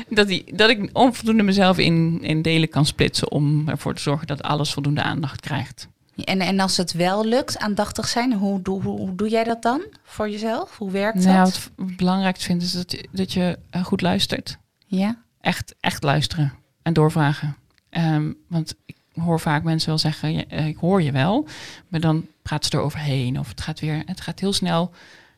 dat, 0.09 0.27
die, 0.27 0.43
dat 0.55 0.69
ik 0.69 0.89
onvoldoende 0.93 1.43
mezelf 1.43 1.77
in, 1.77 2.19
in 2.21 2.41
delen 2.41 2.69
kan 2.69 2.85
splitsen 2.85 3.31
om 3.31 3.69
ervoor 3.69 3.93
te 3.95 4.01
zorgen 4.01 4.27
dat 4.27 4.41
alles 4.43 4.73
voldoende 4.73 5.01
aandacht 5.01 5.41
krijgt. 5.41 5.87
En, 6.23 6.39
en 6.39 6.59
als 6.59 6.77
het 6.77 6.91
wel 6.91 7.25
lukt, 7.25 7.57
aandachtig 7.57 8.07
zijn, 8.07 8.33
hoe, 8.33 8.61
doe- 8.61 8.81
hoe, 8.81 8.97
hoe 8.99 9.15
doe 9.15 9.29
jij 9.29 9.43
dat 9.43 9.61
dan 9.61 9.81
voor 10.03 10.29
jezelf? 10.29 10.77
Hoe 10.77 10.91
werkt 10.91 11.23
Nou, 11.23 11.37
dat? 11.43 11.69
wat 11.75 11.87
ik 11.89 11.97
belangrijk 11.97 12.37
vind 12.37 12.61
is 12.61 12.71
dat 12.71 12.91
je, 12.91 13.07
dat 13.11 13.33
je 13.33 13.59
eh, 13.69 13.83
goed 13.83 14.01
luistert. 14.01 14.57
Ja. 14.85 15.17
Echt, 15.41 15.75
echt 15.79 16.03
luisteren 16.03 16.53
en 16.81 16.93
doorvragen. 16.93 17.55
Ehm, 17.89 18.31
want 18.47 18.75
ik 18.85 18.95
hoor 19.13 19.39
vaak 19.39 19.63
mensen 19.63 19.89
wel 19.89 19.97
zeggen, 19.97 20.33
ja, 20.33 20.43
eh, 20.47 20.67
ik 20.67 20.77
hoor 20.77 21.01
je 21.01 21.11
wel, 21.11 21.47
maar 21.87 21.99
dan 21.99 22.25
praat 22.41 22.65
ze 22.65 22.71
er 22.71 22.83
overheen 22.83 23.39
of 23.39 23.49
het 23.49 23.61
gaat 23.61 23.79
weer, 23.79 24.01
het 24.05 24.21
gaat 24.21 24.39
heel 24.39 24.53
snel. 24.53 24.91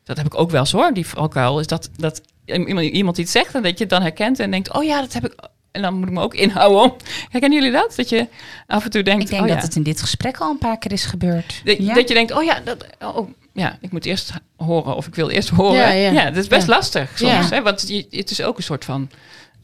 Dat 0.04 0.16
heb 0.16 0.26
ik 0.26 0.34
ook 0.34 0.50
wel 0.50 0.60
eens 0.60 0.72
hoor, 0.72 0.94
die 0.94 1.06
valkuil 1.06 1.60
is 1.60 1.66
dat, 1.66 1.90
dat 1.96 2.22
iemand, 2.44 2.80
iemand 2.86 3.18
iets 3.18 3.32
zegt 3.32 3.54
en 3.54 3.62
dat 3.62 3.72
je 3.72 3.84
het 3.84 3.92
dan 3.92 4.02
herkent 4.02 4.38
en 4.38 4.50
denkt, 4.50 4.72
oh 4.74 4.84
ja, 4.84 5.00
dat 5.00 5.12
heb 5.12 5.24
ik. 5.24 5.34
En 5.72 5.82
dan 5.82 5.94
moet 5.94 6.08
ik 6.08 6.14
me 6.14 6.20
ook 6.20 6.34
inhouden 6.34 6.80
om. 6.82 6.96
Herkennen 7.28 7.58
jullie 7.58 7.74
dat? 7.74 7.92
Dat 7.96 8.08
je 8.08 8.26
af 8.66 8.84
en 8.84 8.90
toe 8.90 9.02
denkt, 9.02 9.22
Ik 9.22 9.28
denk 9.28 9.42
oh 9.42 9.48
dat 9.48 9.56
ja. 9.56 9.62
het 9.64 9.76
in 9.76 9.82
dit 9.82 10.00
gesprek 10.00 10.36
al 10.36 10.50
een 10.50 10.58
paar 10.58 10.78
keer 10.78 10.92
is 10.92 11.04
gebeurd. 11.04 11.60
Dat, 11.64 11.76
ja? 11.78 11.94
dat 11.94 12.08
je 12.08 12.14
denkt, 12.14 12.32
oh 12.32 12.42
ja, 12.44 12.60
dat, 12.64 12.86
oh, 13.00 13.30
ja, 13.52 13.78
ik 13.80 13.92
moet 13.92 14.04
eerst 14.04 14.32
horen 14.56 14.96
of 14.96 15.06
ik 15.06 15.14
wil 15.14 15.28
eerst 15.28 15.48
horen. 15.48 15.76
Ja, 15.76 15.90
Ja, 15.90 16.10
ja. 16.10 16.24
dat 16.24 16.36
is 16.36 16.48
best 16.48 16.66
lastig 16.68 17.18
soms. 17.18 17.30
Ja. 17.30 17.48
Hè? 17.56 17.62
Want 17.62 17.88
je, 17.88 18.06
het 18.10 18.30
is 18.30 18.42
ook 18.42 18.56
een 18.56 18.62
soort 18.62 18.84
van 18.84 19.10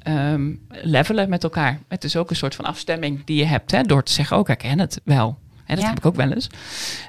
ehm, 0.02 0.52
levelen 0.68 1.28
met 1.28 1.42
elkaar. 1.44 1.78
Het 1.88 2.04
is 2.04 2.16
ook 2.16 2.30
een 2.30 2.36
soort 2.36 2.54
van 2.54 2.64
afstemming 2.64 3.24
die 3.24 3.36
je 3.36 3.44
hebt 3.44 3.70
hè, 3.70 3.82
door 3.82 4.02
te 4.02 4.12
zeggen, 4.12 4.36
ook 4.36 4.48
ik 4.48 4.60
herken 4.62 4.78
het 4.78 5.00
wel. 5.04 5.38
Hè, 5.64 5.74
dat 5.74 5.84
heb 5.84 5.96
ik 5.98 6.06
ook 6.06 6.16
wel 6.16 6.32
eens. 6.32 6.46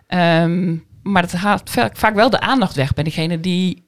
Ehm, 0.07 0.75
maar 1.03 1.21
dat 1.21 1.31
haalt 1.31 1.69
va- 1.69 1.89
vaak 1.93 2.15
wel 2.15 2.29
de 2.29 2.39
aandacht 2.39 2.75
weg 2.75 2.93
bij 2.93 3.03
degene 3.03 3.39
die 3.39 3.83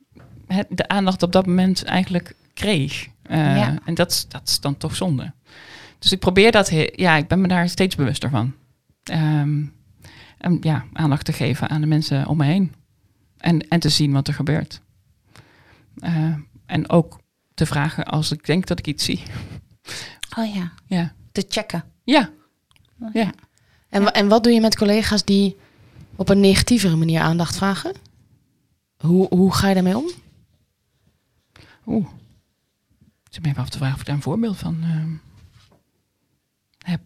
de 0.69 0.87
aandacht 0.87 1.23
op 1.23 1.31
dat 1.31 1.45
moment 1.45 1.83
eigenlijk 1.83 2.33
kreeg. 2.53 3.07
Eh, 3.31 3.57
Ja. 3.57 3.77
En 3.85 3.93
dat, 3.93 4.11
is- 4.11 4.27
dat 4.27 4.41
is 4.49 4.59
dan 4.59 4.77
toch 4.77 4.95
zonde. 4.95 5.33
Dus 5.99 6.11
ik 6.11 6.19
probeer 6.19 6.51
dat, 6.51 6.71
ja, 6.95 7.15
ik 7.15 7.27
ben 7.27 7.41
me 7.41 7.47
daar 7.47 7.69
steeds 7.69 7.95
bewuster 7.95 8.29
van. 8.29 8.53
Ehm, 9.03 9.63
en 10.37 10.57
ja, 10.61 10.85
aandacht 10.93 11.25
te 11.25 11.33
geven 11.33 11.69
aan 11.69 11.81
de 11.81 11.87
mensen 11.87 12.27
om 12.27 12.37
me 12.37 12.45
heen. 12.45 12.73
En, 13.37 13.67
en 13.67 13.79
te 13.79 13.89
zien 13.89 14.11
wat 14.11 14.27
er 14.27 14.33
gebeurt. 14.33 14.81
Eh, 15.99 16.35
en 16.65 16.89
ook 16.89 17.19
te 17.53 17.65
vragen 17.65 18.05
als 18.05 18.31
ik 18.31 18.45
denk 18.45 18.67
dat 18.67 18.79
ik 18.79 18.87
iets 18.87 19.05
zie. 19.05 19.23
Oh 20.37 20.53
ja, 20.53 20.71
Ja, 20.85 21.13
te 21.31 21.45
checken. 21.49 21.83
ja. 22.03 22.29
ja. 23.13 23.31
En, 23.89 24.13
en 24.13 24.27
wat 24.27 24.43
doe 24.43 24.53
je 24.53 24.61
met 24.61 24.77
collega's 24.77 25.25
die 25.25 25.57
op 26.15 26.29
een 26.29 26.39
negatievere 26.39 26.95
manier 26.95 27.21
aandacht 27.21 27.57
vragen? 27.57 27.93
Hoe, 28.97 29.27
hoe 29.29 29.53
ga 29.53 29.67
je 29.67 29.73
daarmee 29.73 29.97
om? 29.97 30.09
Oeh. 31.85 32.07
Ik 33.31 33.37
zit 33.37 33.45
me 33.45 33.51
even 33.51 33.63
af 33.63 33.69
te 33.69 33.77
vragen 33.77 33.95
of 33.95 34.01
ik 34.01 34.05
daar 34.05 34.15
een 34.15 34.21
voorbeeld 34.21 34.57
van 34.57 34.77
ehm, 34.83 35.11
heb. 36.91 37.01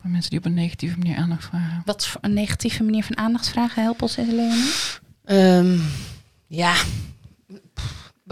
Van 0.00 0.10
mensen 0.10 0.30
die 0.30 0.38
op 0.38 0.44
een 0.44 0.54
negatieve 0.54 0.98
manier 0.98 1.16
aandacht 1.16 1.44
vragen. 1.44 1.82
Wat 1.84 2.06
voor 2.06 2.20
een 2.24 2.32
negatieve 2.32 2.82
manier 2.82 3.04
van 3.04 3.16
aandacht 3.16 3.48
vragen? 3.48 3.82
Help 3.82 4.02
ons 4.02 4.16
Leonie. 4.16 4.72
Ehm, 5.24 5.78
ja. 6.46 6.74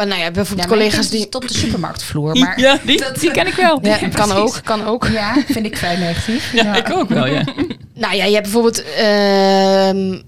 Maar 0.00 0.08
nou 0.08 0.20
ja, 0.20 0.30
bijvoorbeeld 0.30 0.68
collega's 0.68 1.08
die... 1.08 1.28
Tot 1.28 1.48
de 1.48 1.54
supermarktvloer, 1.54 2.36
maar... 2.38 2.60
ja, 2.60 2.78
die, 2.84 3.02
die 3.18 3.30
ken 3.30 3.46
ik 3.46 3.54
wel. 3.54 3.78
Ja, 3.82 3.88
Ja, 3.90 3.96
kan 3.98 4.10
precies. 4.10 4.34
ook, 4.34 4.60
kan 4.64 4.84
ook. 4.86 5.06
Ja, 5.12 5.36
vind 5.46 5.66
ik 5.66 5.76
vrij 5.76 5.96
negatief. 5.96 6.52
Ja, 6.52 6.74
ik 6.76 6.90
ook 6.92 7.08
wel, 7.08 7.26
ja. 7.26 7.44
Nou 7.94 8.14
ja, 8.14 8.24
je 8.24 8.30
hebt 8.32 8.42
bijvoorbeeld 8.42 8.84
ehm, 8.94 10.18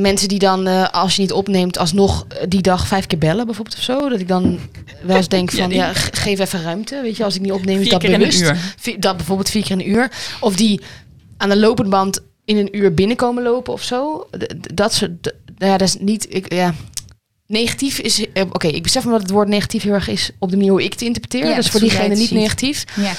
mensen 0.00 0.28
die 0.28 0.38
dan, 0.38 0.66
eh, 0.66 0.88
als 0.90 1.16
je 1.16 1.20
niet 1.22 1.32
opneemt, 1.32 1.78
alsnog 1.78 2.26
eh, 2.28 2.36
die 2.48 2.60
dag 2.62 2.86
vijf 2.86 3.06
keer 3.06 3.18
bellen 3.18 3.46
bijvoorbeeld 3.46 3.76
of 3.76 3.82
zo. 3.82 4.08
Dat 4.08 4.20
ik 4.20 4.28
dan 4.28 4.58
wel 5.02 5.16
eens 5.16 5.28
denk 5.28 5.50
Ja, 5.52 5.62
van, 5.62 5.70
ja, 5.70 5.92
ge- 5.92 6.10
geef 6.16 6.38
even 6.38 6.62
ruimte. 6.62 7.00
Weet 7.02 7.16
je, 7.16 7.24
als 7.24 7.34
ik 7.34 7.40
niet 7.40 7.52
opneem, 7.52 7.80
is 7.80 7.88
dat 7.88 8.02
bewust. 8.02 8.52
Dat 8.98 9.16
bijvoorbeeld 9.16 9.50
vier 9.50 9.62
keer 9.62 9.72
een 9.72 9.90
uur. 9.90 10.10
Of 10.40 10.56
die 10.56 10.80
aan 11.36 11.48
de 11.48 11.56
lopende 11.56 11.90
band 11.90 12.20
in 12.44 12.56
een 12.56 12.76
uur 12.76 12.94
binnenkomen 12.94 13.42
lopen 13.42 13.72
of 13.72 13.82
zo. 13.82 14.26
Dat 14.74 14.94
soort, 14.94 15.22
d- 15.22 15.32
ja, 15.58 15.76
dat 15.76 15.88
is 15.88 15.96
niet, 16.00 16.26
ik, 16.34 16.52
ja... 16.52 16.74
Negatief 17.54 17.98
is, 17.98 18.30
eh, 18.32 18.42
oké, 18.52 18.66
ik 18.66 18.82
besef 18.82 19.04
me 19.04 19.10
dat 19.10 19.20
het 19.22 19.30
woord 19.30 19.48
negatief 19.48 19.82
heel 19.82 19.92
erg 19.92 20.08
is 20.08 20.30
op 20.38 20.50
de 20.50 20.56
manier 20.56 20.70
hoe 20.70 20.84
ik 20.84 20.92
het 20.92 21.02
interpreteer. 21.02 21.46
Ja, 21.46 21.54
dus 21.54 21.68
voor 21.70 21.80
diegene 21.80 22.08
niet 22.14 22.28
ziet. 22.28 22.38
negatief. 22.38 22.84
Ja. 22.96 23.12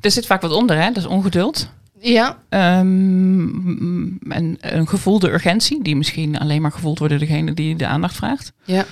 Er 0.00 0.10
zit 0.10 0.26
vaak 0.26 0.40
wat 0.40 0.52
onder, 0.52 0.76
hè? 0.76 0.86
Dat 0.86 0.96
is 0.96 1.06
ongeduld. 1.06 1.68
Ja, 2.00 2.38
Ehm, 2.48 4.08
en 4.32 4.56
een 4.60 4.88
gevoelde 4.88 5.30
urgentie, 5.30 5.82
die 5.82 5.96
misschien 5.96 6.38
alleen 6.38 6.62
maar 6.62 6.72
gevoeld 6.72 6.98
wordt 6.98 7.18
door 7.18 7.26
degene 7.26 7.54
die 7.54 7.76
de 7.76 7.86
aandacht 7.86 8.14
vraagt. 8.16 8.52
ja. 8.64 8.84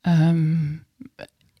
Ehm, 0.00 0.54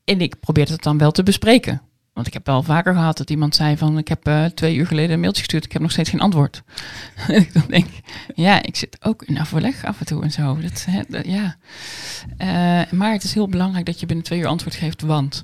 en 0.04 0.20
ik 0.20 0.40
probeer 0.40 0.68
het 0.68 0.82
dan 0.82 0.98
wel 0.98 1.10
te 1.10 1.22
bespreken. 1.22 1.82
Want 2.12 2.26
ik 2.26 2.32
heb 2.32 2.46
wel 2.46 2.62
vaker 2.62 2.94
gehad 2.94 3.16
dat 3.16 3.30
iemand 3.30 3.54
zei 3.54 3.76
van... 3.76 3.98
ik 3.98 4.08
heb 4.08 4.26
eh, 4.26 4.44
twee 4.44 4.76
uur 4.76 4.86
geleden 4.86 5.10
een 5.10 5.20
mailtje 5.20 5.42
gestuurd, 5.42 5.64
ik 5.64 5.72
heb 5.72 5.82
nog 5.82 5.90
steeds 5.90 6.10
geen 6.10 6.20
antwoord. 6.20 6.62
en 7.28 7.34
ik 7.42 7.52
dan 7.52 7.64
denk, 7.68 7.86
ja, 8.34 8.62
ik 8.62 8.76
zit 8.76 8.96
ook 9.00 9.22
in 9.22 9.40
overleg 9.40 9.84
af 9.84 10.00
en 10.00 10.06
toe 10.06 10.22
en 10.22 10.30
zo. 10.30 10.58
Dat, 10.60 10.86
hè, 10.90 11.02
ja. 11.22 11.56
Eh, 12.36 12.92
maar 12.92 13.12
het 13.12 13.24
is 13.24 13.34
heel 13.34 13.48
belangrijk 13.48 13.86
dat 13.86 14.00
je 14.00 14.06
binnen 14.06 14.24
twee 14.24 14.38
uur 14.38 14.46
antwoord 14.46 14.74
geeft, 14.76 15.02
want... 15.02 15.42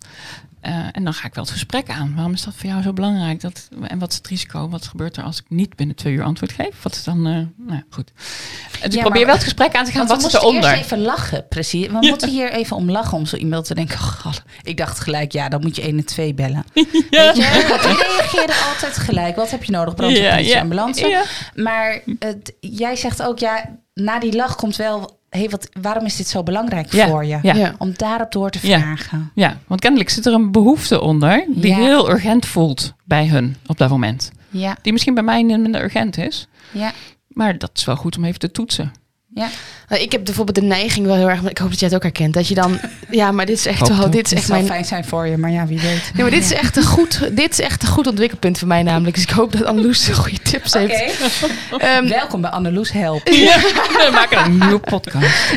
eh, 0.65 0.75
en 0.93 1.05
dan 1.05 1.15
ga 1.15 1.27
ik 1.27 1.35
wel 1.35 1.45
het 1.45 1.53
gesprek 1.53 1.89
aan. 1.91 2.13
Waarom 2.15 2.33
is 2.33 2.43
dat 2.43 2.55
voor 2.57 2.71
jou 2.71 2.83
zo 2.83 2.93
belangrijk? 2.93 3.41
Dat, 3.41 3.69
en 3.83 3.99
wat 3.99 4.11
is 4.11 4.17
het 4.17 4.27
risico? 4.29 4.69
Wat 4.69 4.87
gebeurt 4.87 5.17
er 5.17 5.23
als 5.23 5.39
ik 5.39 5.45
niet 5.49 5.77
binnen 5.77 5.97
twee 5.97 6.13
uur 6.13 6.23
antwoord 6.23 6.53
geef? 6.53 6.83
Wat 6.83 6.95
is 6.95 7.05
dan... 7.05 7.17
eh, 7.27 7.33
nou 7.33 7.49
ja, 7.67 7.83
goed. 7.91 8.13
Dus 8.15 8.81
ik 8.83 8.93
Ja, 8.93 9.01
probeer 9.01 9.11
maar- 9.13 9.25
wel 9.27 9.35
het 9.35 9.45
gesprek 9.45 9.75
aan 9.75 9.85
te 9.85 9.91
gaan. 9.91 10.03
We 10.03 10.09
Wat 10.09 10.23
zit 10.23 10.31
moesten 10.33 10.41
eronder? 10.51 10.71
eerst 10.71 10.83
even 10.85 11.01
lachen, 11.01 11.49
precies. 11.49 11.87
We 11.87 11.99
moeten 12.01 12.29
hier 12.31 12.53
even 12.53 12.77
om 12.77 12.91
lachen 12.91 13.17
om 13.19 13.27
zo 13.27 13.37
iemand 13.37 13.65
te 13.67 13.75
denken... 13.75 13.99
oh, 14.27 14.33
ik 14.63 14.77
dacht 14.77 15.01
gelijk, 15.01 15.33
ja, 15.33 15.49
dan 15.49 15.61
moet 15.61 15.77
je 15.77 15.83
1 15.83 15.97
en 15.99 16.05
2 16.05 16.35
bellen. 16.35 16.65
Weet 16.75 16.87
je, 16.91 17.67
want 17.69 17.83
die 17.83 17.97
reageerden 18.17 18.57
altijd 18.73 18.97
gelijk. 18.99 19.37
Wat 19.37 19.51
heb 19.51 19.65
je 19.65 19.73
nodig? 19.73 19.95
Brandweer, 19.95 20.31
politie, 20.35 20.61
ambulance. 20.61 21.07
Ja. 21.09 21.23
Maar 21.55 22.01
het, 22.19 22.53
jij 22.61 22.97
zegt 22.97 23.23
ook, 23.23 23.39
ja, 23.39 23.71
na 23.95 24.19
die 24.19 24.37
lach 24.37 24.55
komt 24.57 24.77
wel... 24.77 25.23
Hey, 25.37 25.49
wat, 25.51 25.69
waarom 25.81 26.05
is 26.05 26.17
dit 26.17 26.29
zo 26.29 26.43
belangrijk 26.43 26.93
Ja, 26.93 27.09
voor 27.09 27.25
je? 27.25 27.39
ja. 27.43 27.55
Ja. 27.55 27.75
Om 27.79 27.93
daarop 27.97 28.33
door 28.33 28.51
te 28.51 28.67
Ja. 28.67 28.79
vragen. 28.81 29.31
Ja, 29.35 29.59
want 29.67 29.81
kennelijk 29.81 30.11
zit 30.11 30.27
er 30.27 30.33
een 30.33 30.53
behoefte 30.53 31.01
onder 31.01 31.45
die 31.49 31.71
Ja. 31.71 31.77
heel 31.77 32.11
urgent 32.11 32.47
voelt 32.47 32.95
bij 33.05 33.27
hun 33.29 33.57
op 33.67 33.79
dat 33.79 33.91
moment. 33.91 34.33
Ja, 34.51 34.77
Die 34.83 34.93
misschien 34.93 35.15
bij 35.15 35.23
mij 35.23 35.45
minder 35.45 35.83
urgent 35.83 36.19
is. 36.19 36.49
ja, 36.73 36.93
Maar 37.29 37.59
dat 37.59 37.71
is 37.75 37.85
wel 37.85 37.97
goed 37.97 38.17
om 38.17 38.25
even 38.25 38.39
te 38.39 38.51
toetsen. 38.51 38.93
Ja. 39.35 39.49
Nou, 39.89 40.03
Ik 40.03 40.13
heb 40.13 40.25
bijvoorbeeld 40.25 40.57
de 40.57 40.63
neiging 40.63 41.07
wel 41.07 41.15
heel 41.17 41.29
erg, 41.31 41.43
maar 41.43 41.51
ik 41.51 41.59
hoop 41.59 41.71
dat 41.71 41.79
jij 41.79 41.89
het 41.89 41.97
ook 41.97 42.03
herkent, 42.03 42.35
dat 42.35 42.49
je 42.49 42.55
dan, 42.55 42.79
ja, 43.11 43.31
maar 43.33 43.47
dit 43.47 43.57
is 43.59 43.67
echt 43.67 43.89
wel, 43.89 43.99
het 43.99 44.13
dit 44.13 44.27
is 44.27 44.33
echt 44.33 44.47
zou 44.47 44.59
mijn, 44.59 44.71
fijn 44.71 44.85
zijn 44.85 45.05
voor 45.05 45.27
je, 45.27 45.37
maar 45.37 45.51
ja, 45.51 45.67
wie 45.67 45.81
weet. 45.81 46.11
nee, 46.15 46.23
maar 46.23 46.31
dit 46.31 46.45
is 46.45 46.53
echt 46.53 46.77
een 46.77 46.83
goed, 46.85 47.37
dit 47.37 47.51
is 47.53 47.61
echt 47.61 47.83
een 47.83 47.89
goed 47.89 48.07
ontwikkelpunt 48.07 48.59
voor 48.59 48.69
mij 48.69 48.83
namelijk. 48.83 49.15
Dus 49.15 49.25
ik 49.25 49.31
hoop 49.31 49.53
dat 49.53 49.65
Anneloes 49.65 50.09
goede 50.13 50.39
tips 50.43 50.73
heeft. 50.73 51.03
Ehm, 51.79 52.09
Welkom 52.09 52.41
bij 52.41 52.51
Anneloes 52.51 52.93
Help. 52.93 53.23
We 53.25 54.09
maken 54.13 54.45
een 54.45 54.59
nieuwe 54.59 54.79
podcast. 54.79 55.57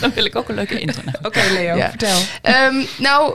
Dan 0.00 0.12
wil 0.14 0.24
ik 0.24 0.36
ook 0.36 0.48
een 0.48 0.54
leuke 0.54 0.78
intro. 0.80 1.02
Nou, 1.04 1.16
Oké, 1.22 1.40
Leo, 1.52 1.76
Ja. 1.76 1.88
vertel. 1.88 2.18
Ehm, 2.42 2.74
nou, 2.98 3.34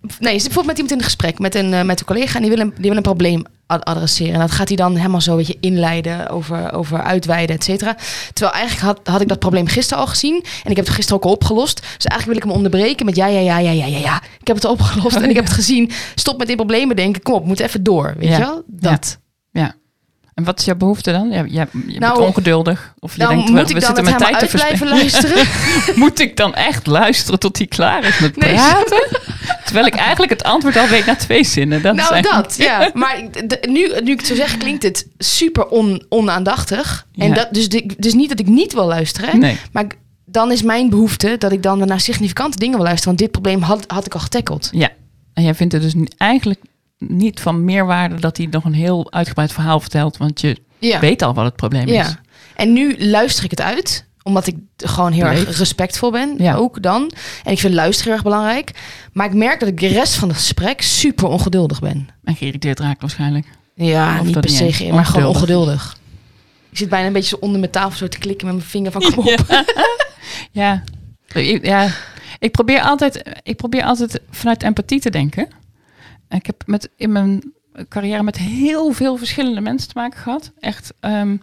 nee, 0.00 0.32
je 0.32 0.38
zit 0.40 0.52
bijvoorbeeld 0.52 0.66
met 0.66 0.74
iemand 0.76 0.90
in 0.90 0.98
een 0.98 1.04
gesprek 1.04 1.38
met 1.38 1.54
een, 1.54 1.74
eh, 1.74 1.82
met 1.82 2.00
een 2.00 2.06
collega 2.06 2.34
en 2.34 2.40
die 2.42 2.50
wil 2.50 2.60
een, 2.60 2.72
die 2.76 2.88
wil 2.88 2.96
een 2.96 3.02
probleem 3.02 3.44
ad- 3.66 3.84
adresseren. 3.84 4.34
En 4.34 4.40
dat 4.40 4.50
gaat 4.50 4.68
hij 4.68 4.76
dan 4.76 4.96
helemaal 4.96 5.20
zo 5.20 5.30
een 5.30 5.36
beetje 5.36 5.56
inleiden 5.60 6.28
over, 6.28 6.72
over 6.72 7.02
uitweiden, 7.02 7.56
et 7.56 7.64
cetera. 7.64 7.96
Terwijl 8.32 8.56
eigenlijk 8.56 8.86
had, 8.86 9.08
had 9.12 9.20
ik 9.20 9.28
dat 9.28 9.38
probleem 9.38 9.66
gisteren 9.66 10.02
al 10.02 10.08
gezien 10.10 10.44
en 10.64 10.70
ik 10.70 10.76
heb 10.76 10.84
het 10.86 10.94
gisteren 10.94 11.18
ook 11.20 11.24
al 11.26 11.32
opgelost. 11.32 11.76
Dus 11.80 12.04
eigenlijk 12.04 12.26
wil 12.26 12.36
ik 12.36 12.42
hem 12.42 12.52
onderbreken 12.52 13.06
met 13.06 13.16
ja, 13.16 13.26
ja, 13.26 13.40
ja, 13.40 13.58
ja, 13.58 13.70
ja, 13.70 13.86
ja, 13.86 13.98
ja. 13.98 14.22
Ik 14.40 14.46
heb 14.46 14.56
het 14.56 14.64
al 14.64 14.72
opgelost 14.72 15.16
en 15.16 15.28
ik 15.30 15.34
heb 15.36 15.44
het 15.44 15.52
gezien. 15.54 15.90
Stop 16.14 16.38
met 16.38 16.46
dit 16.46 16.56
probleem 16.56 16.94
denken. 16.94 17.22
Kom 17.22 17.34
op, 17.34 17.40
we 17.40 17.46
moeten 17.46 17.64
even 17.66 17.82
door. 17.82 18.14
Weet 18.18 18.28
Ja. 18.28 18.36
je 18.36 18.42
wel? 18.44 18.62
Dat. 18.66 19.18
Ja. 19.52 19.74
En 20.34 20.44
wat 20.44 20.58
is 20.58 20.64
jouw 20.64 20.74
behoefte 20.74 21.12
dan? 21.12 21.30
Je, 21.30 21.44
je 21.52 21.66
Nou, 21.98 21.98
bent 21.98 22.16
ongeduldig. 22.18 22.94
Of 22.98 23.12
je 23.12 23.18
Dan 23.18 23.28
denkt, 23.28 23.50
moet 23.50 23.72
we 23.72 23.80
zitten 23.80 24.04
met 24.04 24.18
tijd 24.18 24.38
te 24.38 24.46
blijven 24.46 24.78
verspillen. 24.88 24.94
luisteren? 24.96 25.46
Moet 26.02 26.18
ik 26.18 26.36
dan 26.36 26.54
echt 26.54 26.86
luisteren 26.86 27.38
tot 27.40 27.58
hij 27.58 27.66
klaar 27.66 28.04
is 28.04 28.18
met 28.18 28.36
Nee. 28.36 28.54
praten? 28.54 29.06
Terwijl 29.64 29.86
ik 29.86 29.94
eigenlijk 29.94 30.32
het 30.32 30.42
antwoord 30.42 30.76
al 30.76 30.86
weet 30.88 31.06
na 31.06 31.16
twee 31.16 31.44
zinnen. 31.44 31.82
Dat 31.82 31.94
nou, 31.94 32.12
eigenlijk- 32.14 32.48
dat, 32.48 32.56
ja. 32.56 32.90
Maar 32.94 33.22
de- 33.46 33.66
nu, 33.68 33.92
nu 34.02 34.10
ik 34.12 34.18
het 34.18 34.26
zo 34.26 34.34
zeg, 34.34 34.56
klinkt 34.56 34.82
het 34.82 35.06
super 35.18 35.66
on, 35.68 36.04
onaandachtig. 36.08 37.06
En 37.16 37.34
dat, 37.34 37.48
dus, 37.50 37.68
de- 37.68 37.94
dus 37.98 38.14
niet 38.14 38.28
dat 38.28 38.38
ik 38.40 38.46
niet 38.46 38.72
wil 38.72 38.86
luisteren. 38.86 39.38
Nee. 39.38 39.58
Maar 39.72 39.86
dan 40.26 40.52
is 40.52 40.62
mijn 40.62 40.90
behoefte 40.90 41.36
dat 41.38 41.52
ik 41.52 41.62
dan 41.62 41.78
naar 41.78 42.00
significante 42.00 42.58
dingen 42.58 42.74
wil 42.76 42.84
luisteren. 42.84 43.16
Want 43.16 43.18
dit 43.18 43.30
probleem 43.40 43.62
had, 43.62 43.84
had 43.86 44.06
ik 44.06 44.14
al 44.14 44.20
getackeld. 44.20 44.68
Ja. 44.72 44.88
En 45.34 45.42
jij 45.42 45.54
vindt 45.54 45.72
het 45.72 45.82
dus 45.82 45.94
eigenlijk 46.16 46.60
niet 47.08 47.40
van 47.40 47.64
meerwaarde 47.64 48.20
dat 48.20 48.36
hij 48.36 48.46
nog 48.50 48.64
een 48.64 48.72
heel 48.74 49.12
uitgebreid 49.12 49.52
verhaal 49.52 49.80
vertelt. 49.80 50.16
Want 50.16 50.40
je 50.40 50.56
Ja. 50.78 51.00
weet 51.00 51.22
al 51.22 51.34
wat 51.34 51.44
het 51.44 51.56
probleem 51.56 51.86
is. 51.86 51.92
ja. 51.94 52.16
En 52.56 52.72
nu 52.72 52.94
luister 52.98 53.44
ik 53.44 53.50
het 53.50 53.60
uit. 53.60 54.08
Omdat 54.22 54.46
ik 54.46 54.56
gewoon 54.76 55.12
heel 55.12 55.24
erg 55.24 55.58
respectvol 55.58 56.10
ben. 56.10 56.34
Ja. 56.38 56.54
Ook 56.54 56.82
dan. 56.82 57.10
En 57.44 57.52
ik 57.52 57.58
vind 57.58 57.74
luisteren 57.74 58.04
heel 58.04 58.12
erg 58.12 58.22
belangrijk. 58.22 58.70
Maar 59.12 59.26
ik 59.26 59.34
merk 59.34 59.60
dat 59.60 59.68
ik 59.68 59.80
de 59.80 59.86
rest 59.86 60.14
van 60.14 60.28
het 60.28 60.36
gesprek 60.36 60.82
super 60.82 61.26
ongeduldig 61.28 61.80
ben. 61.80 62.08
En 62.24 62.36
geïrriteerd 62.36 62.80
raakt 62.80 63.00
waarschijnlijk. 63.00 63.46
Ja, 63.74 64.18
Of 64.20 64.26
niet 64.26 64.40
per 64.40 64.50
se, 64.50 64.88
maar 64.92 65.04
gewoon 65.06 65.26
Ongeduldig. 65.28 65.96
Ik 66.70 66.78
zit 66.78 66.88
bijna 66.88 67.06
een 67.06 67.12
beetje 67.12 67.28
zo 67.28 67.36
onder 67.40 67.58
mijn 67.60 67.72
tafel 67.72 67.96
zo 67.98 68.08
te 68.08 68.18
klikken 68.18 68.46
met 68.46 68.56
mijn 68.56 68.68
vinger 68.68 68.92
van 68.92 69.02
kom 69.02 69.18
op. 69.28 69.46
Ja. 70.52 70.82
Ik- 71.32 71.64
ja. 71.66 71.88
Ik 72.38 72.52
probeer 72.52 72.80
altijd, 72.80 73.22
ik 73.42 73.56
probeer 73.56 73.82
altijd 73.84 74.20
vanuit 74.30 74.62
empathie 74.62 75.00
te 75.00 75.10
denken. 75.10 75.48
Ik 76.30 76.46
heb 76.46 76.62
met, 76.66 76.90
in 76.96 77.12
mijn 77.12 77.52
carrière 77.88 78.22
met 78.22 78.36
heel 78.36 78.92
veel 78.92 79.16
verschillende 79.16 79.60
mensen 79.60 79.88
te 79.88 79.98
maken 79.98 80.18
gehad. 80.18 80.52
Echt 80.60 80.92
ehm, 81.00 81.36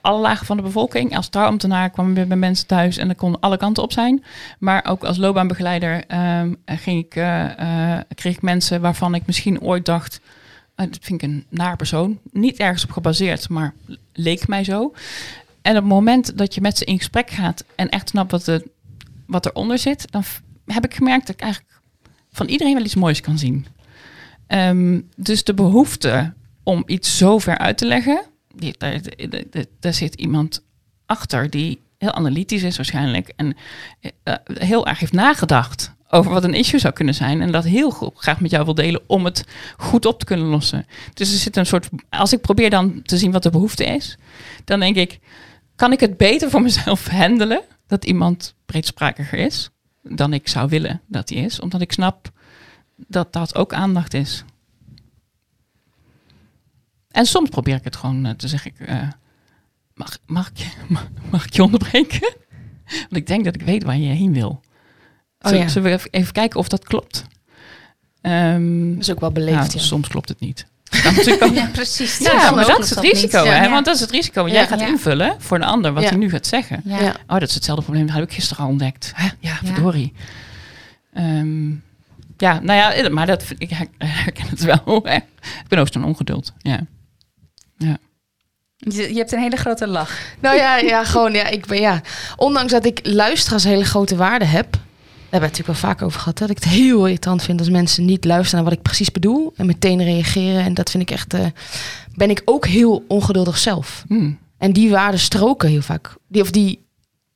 alle 0.00 0.20
lagen 0.20 0.46
van 0.46 0.56
de 0.56 0.62
bevolking. 0.62 1.16
Als 1.16 1.28
trouwambtenaar 1.28 1.90
kwam 1.90 2.16
ik 2.16 2.28
bij 2.28 2.36
mensen 2.36 2.66
thuis 2.66 2.96
en 2.96 3.08
er 3.08 3.14
kon 3.14 3.40
alle 3.40 3.56
kanten 3.56 3.82
op 3.82 3.92
zijn. 3.92 4.24
Maar 4.58 4.84
ook 4.84 5.04
als 5.04 5.16
loopbaanbegeleider 5.16 6.04
ehm, 6.06 6.54
ging 6.64 7.04
ik, 7.04 7.14
eh, 7.14 7.94
eh, 7.94 8.00
kreeg 8.14 8.34
ik 8.34 8.42
mensen 8.42 8.80
waarvan 8.80 9.14
ik 9.14 9.26
misschien 9.26 9.60
ooit 9.60 9.84
dacht... 9.84 10.20
eh, 10.74 10.86
dat 10.86 10.98
vind 11.00 11.22
ik 11.22 11.28
een 11.28 11.46
naar 11.48 11.76
persoon. 11.76 12.18
Niet 12.32 12.56
ergens 12.56 12.84
op 12.84 12.90
gebaseerd, 12.90 13.48
maar 13.48 13.74
leek 14.12 14.48
mij 14.48 14.64
zo. 14.64 14.92
En 15.62 15.72
op 15.72 15.82
het 15.82 15.92
moment 15.92 16.38
dat 16.38 16.54
je 16.54 16.60
met 16.60 16.78
ze 16.78 16.84
in 16.84 16.98
gesprek 16.98 17.30
gaat 17.30 17.64
en 17.76 17.88
echt 17.88 18.08
snapt 18.08 18.30
wat, 18.30 18.62
wat 19.26 19.46
eronder 19.46 19.78
zit, 19.78 20.12
dan 20.12 20.22
heb 20.66 20.84
ik 20.84 20.94
gemerkt 20.94 21.26
dat 21.26 21.34
ik 21.34 21.42
eigenlijk 21.42 21.74
van 22.32 22.46
iedereen 22.46 22.74
wel 22.74 22.84
iets 22.84 22.94
moois 22.94 23.20
kan 23.20 23.38
zien. 23.38 23.66
Ehm, 24.46 25.00
dus 25.16 25.44
de 25.44 25.54
behoefte 25.54 26.34
om 26.62 26.82
iets 26.86 27.16
zo 27.16 27.38
ver 27.38 27.58
uit 27.58 27.78
te 27.78 27.86
leggen, 27.86 28.22
die, 28.54 28.74
daar, 28.78 29.00
daar- 29.80 29.94
zit 29.94 30.14
iemand 30.14 30.64
achter 31.06 31.50
die 31.50 31.80
heel 31.98 32.12
analytisch 32.12 32.62
is 32.62 32.76
waarschijnlijk 32.76 33.32
en 33.36 33.56
eh, 34.22 34.34
heel 34.52 34.86
erg 34.86 34.98
heeft 34.98 35.12
nagedacht 35.12 35.94
over 36.10 36.32
wat 36.32 36.44
een 36.44 36.54
issue 36.54 36.80
zou 36.80 36.92
kunnen 36.92 37.14
zijn 37.14 37.40
en 37.40 37.52
dat 37.52 37.64
heel 37.64 37.90
graag 38.14 38.40
met 38.40 38.50
jou 38.50 38.64
wil 38.64 38.74
delen 38.74 39.02
om 39.06 39.24
het 39.24 39.44
goed 39.76 40.06
op 40.06 40.18
te 40.18 40.24
kunnen 40.24 40.46
lossen. 40.46 40.86
Dus 41.14 41.32
er 41.32 41.38
zit 41.38 41.56
een 41.56 41.66
soort, 41.66 41.88
als 42.08 42.32
ik 42.32 42.40
probeer 42.40 42.70
dan 42.70 43.02
te 43.02 43.18
zien 43.18 43.32
wat 43.32 43.42
de 43.42 43.50
behoefte 43.50 43.84
is, 43.84 44.16
dan 44.64 44.80
denk 44.80 44.96
ik, 44.96 45.18
kan 45.76 45.92
ik 45.92 46.00
het 46.00 46.16
beter 46.16 46.50
voor 46.50 46.62
mezelf 46.62 47.06
handelen 47.22 47.62
dat 47.86 48.04
iemand 48.04 48.54
breedsprakiger 48.66 49.38
is 49.38 49.70
dan 50.02 50.32
ik 50.32 50.48
zou 50.48 50.68
willen 50.68 51.00
dat 51.06 51.28
hij 51.28 51.38
is, 51.38 51.60
omdat 51.60 51.80
ik 51.80 51.92
snap 51.92 52.30
dat 52.96 53.32
dat 53.32 53.54
ook 53.54 53.72
aandacht 53.72 54.14
is. 54.14 54.44
En 57.10 57.26
soms 57.26 57.48
probeer 57.48 57.74
ik 57.76 57.84
het 57.84 57.96
gewoon 57.96 58.26
eh, 58.26 58.32
te 58.32 58.48
zeggen, 58.48 58.72
eh, 58.78 59.08
mag, 59.94 60.18
mag, 60.26 60.48
ik 60.50 60.56
je, 60.56 60.66
mag, 60.94 61.08
mag 61.30 61.44
ik 61.44 61.52
je 61.54 61.62
onderbreken? 61.62 62.34
Want 63.00 63.16
ik 63.16 63.26
denk 63.26 63.44
dat 63.44 63.54
ik 63.54 63.62
weet 63.62 63.82
waar 63.82 63.96
je 63.96 64.08
heen 64.14 64.32
wil. 64.32 64.48
Oh 65.40 65.48
Zullen, 65.50 65.60
ja. 65.64 65.68
zullen 65.68 65.88
we 65.90 65.96
even- 65.96 66.10
even 66.10 66.32
kijken 66.32 66.58
of 66.60 66.68
dat 66.68 66.84
klopt? 66.84 67.24
Ehm, 68.20 68.90
Dat 68.92 68.98
is 69.02 69.10
ook 69.10 69.20
wel 69.20 69.32
beleefd, 69.32 69.56
nou, 69.58 69.70
ja. 69.72 69.78
Soms 69.78 70.08
klopt 70.08 70.28
het 70.28 70.40
niet. 70.40 70.66
Ja, 71.54 71.66
precies. 71.72 72.18
ja, 72.18 72.50
maar 72.50 72.66
dat 72.66 72.78
is 72.84 72.90
het 72.90 72.98
risico, 72.98 73.44
hè? 73.44 73.62
Ja. 73.64 73.70
Want 73.70 73.84
dat 73.84 73.94
is 73.94 74.00
het 74.00 74.10
risico. 74.10 74.40
Want 74.40 74.52
jij 74.52 74.66
gaat 74.66 74.80
invullen 74.80 75.34
voor 75.38 75.56
een 75.56 75.62
ander 75.64 75.92
wat 75.92 76.04
hij 76.08 76.16
nu 76.18 76.30
gaat 76.30 76.46
zeggen. 76.46 76.82
Oh, 77.26 77.38
dat 77.38 77.42
is 77.48 77.54
hetzelfde 77.54 77.84
probleem. 77.84 78.06
Dat 78.06 78.14
heb 78.14 78.24
ik 78.24 78.32
gisteren 78.32 78.64
al 78.64 78.70
ontdekt. 78.70 79.12
Hè? 79.14 79.28
Ja, 79.40 79.58
verdorie. 79.64 80.12
Ehm, 81.12 81.70
ja, 82.36 82.60
nou 82.60 82.96
ja, 82.96 83.08
maar 83.08 83.26
dat, 83.26 83.42
vind 83.42 83.62
ik 83.62 83.70
her- 83.70 83.88
herken 83.98 84.48
het 84.48 84.60
wel. 84.60 85.00
Hè? 85.04 85.16
Ik 85.16 85.68
ben 85.68 85.78
ook 85.78 85.88
zo'n 85.92 86.04
ongeduld. 86.04 86.52
Ja. 86.58 86.80
Je, 88.76 89.08
je 89.08 89.18
hebt 89.18 89.32
een 89.32 89.40
hele 89.40 89.56
grote 89.56 89.86
lach. 89.86 90.18
Nou 90.40 90.56
ja, 90.56 90.76
ja, 90.76 91.04
gewoon, 91.04 91.32
ja, 91.32 91.46
ik 91.46 91.66
ben, 91.66 91.80
ja. 91.80 92.00
Ondanks 92.36 92.72
dat 92.72 92.84
ik 92.84 93.00
luisteren 93.02 93.54
als 93.54 93.64
hele 93.64 93.84
grote 93.84 94.16
waarde 94.16 94.44
heb, 94.44 94.72
daar 94.72 94.80
hebben 95.30 95.40
we 95.40 95.46
het 95.46 95.58
natuurlijk 95.66 95.80
wel 95.80 95.90
vaak 95.90 96.02
over 96.02 96.20
gehad, 96.20 96.38
dat 96.38 96.50
ik 96.50 96.56
het 96.56 96.64
heel 96.64 97.04
irritant 97.04 97.42
vind 97.42 97.58
als 97.58 97.70
mensen 97.70 98.04
niet 98.04 98.24
luisteren 98.24 98.54
naar 98.62 98.70
wat 98.70 98.78
ik 98.78 98.84
precies 98.84 99.10
bedoel 99.10 99.52
en 99.56 99.66
meteen 99.66 100.02
reageren. 100.02 100.64
En 100.64 100.74
dat 100.74 100.90
vind 100.90 101.02
ik 101.02 101.10
echt, 101.10 101.34
eh, 101.34 101.46
ben 102.14 102.30
ik 102.30 102.42
ook 102.44 102.66
heel 102.66 103.04
ongeduldig 103.08 103.58
zelf. 103.58 104.04
Hm. 104.08 104.32
En 104.58 104.72
die 104.72 104.90
waarden 104.90 105.20
stroken 105.20 105.68
heel 105.68 105.82
vaak. 105.82 106.16
Die, 106.28 106.42
of 106.42 106.50
die, 106.50 106.86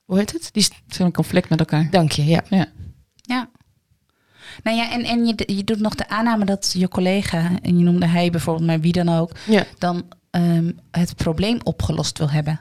hoe 0.04 0.18
heet 0.18 0.32
het? 0.32 0.48
Die, 0.52 0.68
is 0.88 0.98
een 0.98 1.12
conflict 1.12 1.48
met 1.48 1.58
elkaar. 1.58 1.88
dank 1.90 2.12
je, 2.12 2.24
ja. 2.24 2.42
Ja. 3.20 3.50
Nou 4.62 4.76
ja, 4.76 4.90
en, 4.92 5.04
en 5.04 5.26
je, 5.26 5.42
je 5.46 5.64
doet 5.64 5.80
nog 5.80 5.94
de 5.94 6.08
aanname 6.08 6.44
dat 6.44 6.72
je 6.76 6.88
collega, 6.88 7.50
en 7.62 7.78
je 7.78 7.84
noemde 7.84 8.06
hij 8.06 8.30
bijvoorbeeld, 8.30 8.66
maar 8.66 8.80
wie 8.80 8.92
dan 8.92 9.08
ook, 9.08 9.30
Ja, 9.46 9.64
dan 9.78 10.02
ehm, 10.30 10.70
het 10.90 11.16
probleem 11.16 11.58
opgelost 11.62 12.18
wil 12.18 12.30
hebben. 12.30 12.60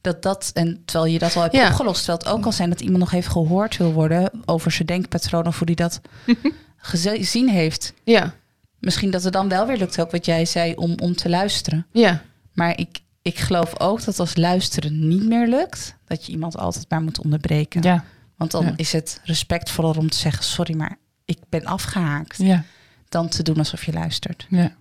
Dat 0.00 0.22
dat, 0.22 0.50
en 0.54 0.82
terwijl 0.84 1.12
je 1.12 1.18
dat 1.18 1.36
al 1.36 1.42
hebt 1.42 1.54
Ja. 1.54 1.66
opgelost, 1.68 1.96
terwijl 2.04 2.18
het 2.18 2.28
ook 2.28 2.42
kan 2.42 2.52
zijn 2.52 2.70
dat 2.70 2.80
iemand 2.80 2.98
nog 2.98 3.12
even 3.12 3.30
gehoord 3.32 3.76
wil 3.76 3.92
worden 3.92 4.30
over 4.44 4.70
zijn 4.70 4.86
denkpatroon 4.86 5.46
of 5.46 5.56
hoe 5.58 5.66
die 5.66 5.76
dat 5.76 6.00
gezien 6.76 7.48
heeft. 7.48 7.92
ja, 8.04 8.34
Misschien 8.78 9.10
dat 9.10 9.22
het 9.22 9.32
dan 9.32 9.48
wel 9.48 9.66
weer 9.66 9.76
lukt, 9.76 10.00
ook 10.00 10.10
wat 10.10 10.24
jij 10.26 10.44
zei, 10.44 10.74
om, 10.74 10.94
om 11.02 11.14
te 11.16 11.28
luisteren. 11.28 11.86
ja. 11.92 12.22
Maar 12.52 12.78
ik, 12.78 13.00
ik 13.22 13.38
geloof 13.38 13.80
ook 13.80 14.04
dat 14.04 14.18
als 14.20 14.36
luisteren 14.36 15.08
niet 15.08 15.24
meer 15.26 15.46
lukt, 15.48 15.94
dat 16.06 16.26
je 16.26 16.32
iemand 16.32 16.56
altijd 16.56 16.84
maar 16.90 17.02
moet 17.02 17.20
onderbreken. 17.20 17.82
Ja, 17.82 18.04
Want 18.36 18.50
dan 18.50 18.64
Ja. 18.64 18.72
is 18.76 18.92
het 18.92 19.20
respectvoller 19.24 19.98
om 19.98 20.10
te 20.10 20.16
zeggen, 20.16 20.44
sorry, 20.44 20.74
maar 20.76 20.96
ik 21.28 21.38
ben 21.48 21.64
afgehaakt. 21.64 22.34
ja. 22.38 22.64
dan 23.08 23.28
te 23.28 23.42
doen 23.42 23.58
alsof 23.58 23.84
je 23.84 23.92
luistert. 23.92 24.46
Ja. 24.48 24.72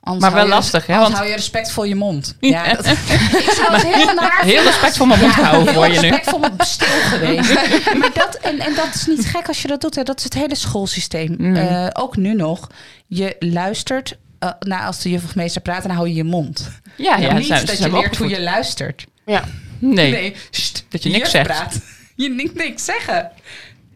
Anders 0.00 0.24
Maar 0.30 0.34
hou 0.38 0.48
wel 0.48 0.56
je- 0.56 0.62
lastig, 0.62 0.86
hè, 0.86 0.98
want- 0.98 1.14
hou 1.14 1.26
je 1.28 1.34
respectvol 1.34 1.84
je 1.84 1.94
mond. 1.94 2.36
Ja. 2.40 2.64
Ja, 2.66 2.74
dat, 2.74 2.86
ik 3.44 3.50
zou 3.56 3.72
het 3.72 3.82
heel 3.94 4.14
naar 4.14 4.40
Heel 4.44 4.62
respectvol 4.62 5.06
mijn 5.06 5.20
mond 5.20 5.32
houden 5.32 5.74
voor 5.74 5.86
je 5.88 6.00
nu. 6.00 6.08
respectvol 6.08 6.40
stil 6.58 6.86
geweest. 7.02 7.54
maar 8.00 8.10
dat, 8.14 8.34
en, 8.42 8.58
en 8.58 8.74
dat 8.74 8.94
is 8.94 9.06
niet 9.06 9.26
gek 9.26 9.48
als 9.48 9.62
je 9.62 9.68
dat 9.68 9.80
doet. 9.80 9.94
Hè. 9.94 10.02
Dat 10.02 10.18
is 10.18 10.24
het 10.24 10.34
hele 10.34 10.54
schoolsysteem. 10.54 11.34
Mm. 11.38 11.56
Eh, 11.56 11.86
ook 11.92 12.16
nu 12.16 12.34
nog. 12.34 12.66
Je 13.06 13.36
luistert. 13.38 14.16
nou, 14.58 14.84
als 14.84 15.02
de 15.02 15.10
juf 15.10 15.24
of 15.24 15.34
meester 15.34 15.60
praat, 15.62 15.82
dan 15.82 15.90
hou 15.96 16.08
je 16.08 16.14
je 16.14 16.24
mond. 16.24 16.70
Ja, 16.96 17.16
ja, 17.16 17.32
niet 17.32 17.46
zijn- 17.46 17.66
dat 17.66 17.76
zijn 17.76 17.90
je 17.90 17.96
leert 18.00 18.16
hoe 18.16 18.28
je 18.28 18.40
luistert. 18.42 19.06
Ja. 19.26 19.44
Nee. 19.78 20.36
sst, 20.50 20.84
Dat 20.88 21.02
je 21.02 21.08
niks 21.08 21.20
juf 21.20 21.30
zegt. 21.30 21.46
Praat. 21.46 21.80
Je 22.16 22.30
niet 22.30 22.54
niks 22.54 22.84
zeggen. 22.84 23.30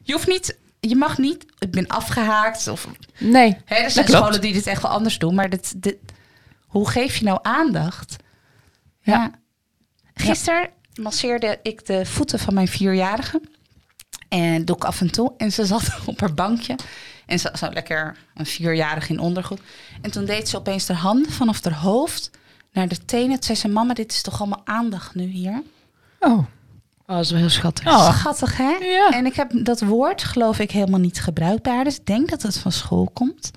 Je 0.02 0.12
hoeft 0.12 0.26
niet... 0.28 0.56
Je 0.88 0.96
mag 0.96 1.18
niet... 1.18 1.46
Ik 1.58 1.70
ben 1.70 1.86
afgehaakt. 1.86 2.68
Of, 2.68 2.88
Nee. 3.18 3.56
hè, 3.64 3.74
er 3.76 3.90
zijn 3.90 4.08
scholen 4.08 4.40
die 4.40 4.52
dit 4.52 4.66
echt 4.66 4.82
wel 4.82 4.90
anders 4.90 5.18
doen. 5.18 5.34
Maar 5.34 5.50
dit, 5.50 5.82
dit, 5.82 5.96
hoe 6.66 6.90
geef 6.90 7.16
je 7.16 7.24
nou 7.24 7.38
aandacht? 7.42 8.16
Ja. 9.00 9.12
Ja. 9.12 9.30
Gisteren 10.14 10.70
masseerde 11.00 11.58
ik 11.62 11.86
de 11.86 12.06
voeten 12.06 12.38
van 12.38 12.54
mijn 12.54 12.68
vierjarige. 12.68 13.40
En 14.28 14.64
doe 14.64 14.76
ik 14.76 14.84
af 14.84 15.00
en 15.00 15.10
toe. 15.10 15.32
En 15.36 15.52
ze 15.52 15.66
zat 15.66 15.82
op 16.06 16.20
haar 16.20 16.34
bankje. 16.34 16.76
En 17.26 17.38
ze 17.38 17.52
zo 17.58 17.68
lekker 17.72 18.16
een 18.34 18.46
vierjarige 18.46 19.12
in 19.12 19.18
ondergoed. 19.18 19.60
En 20.00 20.10
toen 20.10 20.24
deed 20.24 20.48
ze 20.48 20.56
opeens 20.56 20.88
haar 20.88 20.96
handen 20.96 21.32
vanaf 21.32 21.64
haar 21.64 21.74
hoofd 21.74 22.30
naar 22.72 22.88
de 22.88 23.04
tenen. 23.04 23.30
Toen 23.30 23.42
zei 23.42 23.58
ze, 23.58 23.68
mama, 23.68 23.94
dit 23.94 24.12
is 24.12 24.22
toch 24.22 24.40
allemaal 24.40 24.62
aandacht 24.64 25.14
nu 25.14 25.24
hier? 25.24 25.62
Oh. 26.20 26.44
Oh, 27.06 27.16
dat 27.16 27.24
is 27.24 27.30
wel 27.30 27.40
heel 27.40 27.48
schattig. 27.50 27.86
Oh. 27.86 28.14
Schattig, 28.18 28.56
hè? 28.56 28.70
Ja. 28.80 29.10
En 29.10 29.26
ik 29.26 29.34
heb 29.34 29.50
dat 29.54 29.80
woord, 29.80 30.24
geloof 30.24 30.58
ik, 30.58 30.70
helemaal 30.70 31.00
niet 31.00 31.20
gebruikt 31.20 31.62
bij 31.62 31.74
haar. 31.74 31.84
Dus 31.84 31.96
ik 31.98 32.06
denk 32.06 32.28
dat 32.30 32.42
het 32.42 32.58
van 32.58 32.72
school 32.72 33.10
komt. 33.12 33.50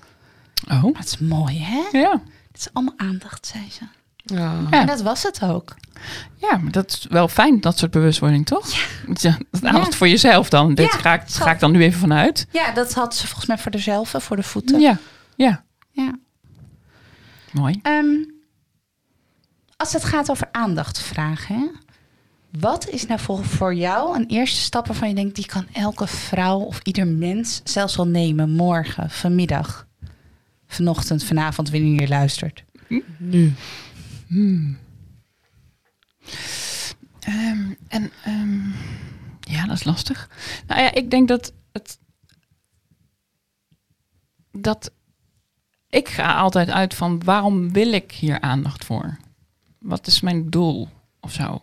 Oh. 0.68 0.82
Maar 0.82 0.92
het 0.92 1.06
is 1.06 1.18
mooi, 1.18 1.58
hè? 1.62 1.98
Ja. 1.98 2.10
Het 2.52 2.60
is 2.60 2.68
allemaal 2.72 2.94
aandacht, 2.96 3.46
zei 3.46 3.70
ze. 3.70 3.80
Ja. 4.34 4.54
Ja. 4.70 4.80
En 4.80 4.86
dat 4.86 5.02
was 5.02 5.22
het 5.22 5.42
ook. 5.42 5.74
Ja, 6.36 6.56
maar 6.56 6.72
dat 6.72 6.90
is 6.90 7.06
wel 7.08 7.28
fijn, 7.28 7.60
dat 7.60 7.78
soort 7.78 7.90
bewustwording, 7.90 8.46
toch? 8.46 8.68
Ja. 9.06 9.30
dat 9.30 9.60
is 9.62 9.62
aandacht 9.68 9.92
Ja. 9.92 9.96
voor 9.98 10.08
jezelf 10.08 10.48
dan. 10.48 10.74
Dit 10.74 10.92
Ja, 10.92 10.98
ga, 10.98 11.14
ik, 11.14 11.28
zo. 11.28 11.44
ga 11.44 11.50
ik 11.50 11.60
dan 11.60 11.72
nu 11.72 11.82
even 11.82 12.00
vanuit. 12.00 12.46
Ja, 12.50 12.72
dat 12.72 12.94
had 12.94 13.14
ze 13.14 13.26
volgens 13.26 13.46
mij 13.46 13.58
voor 13.58 13.70
dezelf, 13.70 14.14
voor 14.18 14.36
de 14.36 14.42
voeten. 14.42 14.80
Ja. 14.80 14.98
Ja. 15.36 15.64
Ja. 15.90 16.18
Mooi. 17.52 17.78
Ehm, 17.82 18.06
als 19.76 19.92
het 19.92 20.04
gaat 20.04 20.30
over 20.30 20.48
aandacht 20.52 20.98
vragen, 21.00 21.54
hè? 21.58 21.66
Wat 22.60 22.88
is 22.88 23.06
nou 23.06 23.20
voor, 23.20 23.44
voor 23.44 23.74
jou 23.74 24.16
een 24.16 24.26
eerste 24.26 24.60
stap 24.60 24.86
waarvan 24.86 25.08
je 25.08 25.14
denkt, 25.14 25.34
die 25.34 25.46
kan 25.46 25.66
elke 25.72 26.06
vrouw 26.06 26.58
of 26.58 26.80
ieder 26.82 27.06
mens 27.06 27.60
zelfs 27.64 27.96
wel 27.96 28.06
nemen, 28.06 28.50
morgen, 28.50 29.10
vanmiddag, 29.10 29.86
vanochtend, 30.66 31.24
vanavond, 31.24 31.70
wanneer 31.70 32.00
je 32.00 32.08
luistert? 32.08 32.64
Nu. 33.18 33.54
Ehm, 37.20 37.72
en 37.88 38.10
ehm, 38.24 38.68
ja, 39.40 39.66
dat 39.66 39.76
is 39.76 39.84
lastig. 39.84 40.30
Nou 40.66 40.80
ja, 40.80 40.92
ik 40.92 41.10
denk 41.10 41.28
dat 41.28 41.52
het. 41.72 41.98
Dat 44.52 44.92
ik 45.88 46.08
ga 46.08 46.34
altijd 46.34 46.70
uit 46.70 46.94
van 46.94 47.24
waarom 47.24 47.72
wil 47.72 47.92
ik 47.92 48.12
hier 48.12 48.40
aandacht 48.40 48.84
voor? 48.84 49.16
Wat 49.78 50.06
is 50.06 50.20
mijn 50.20 50.50
doel 50.50 50.88
of 51.20 51.32
zo? 51.32 51.62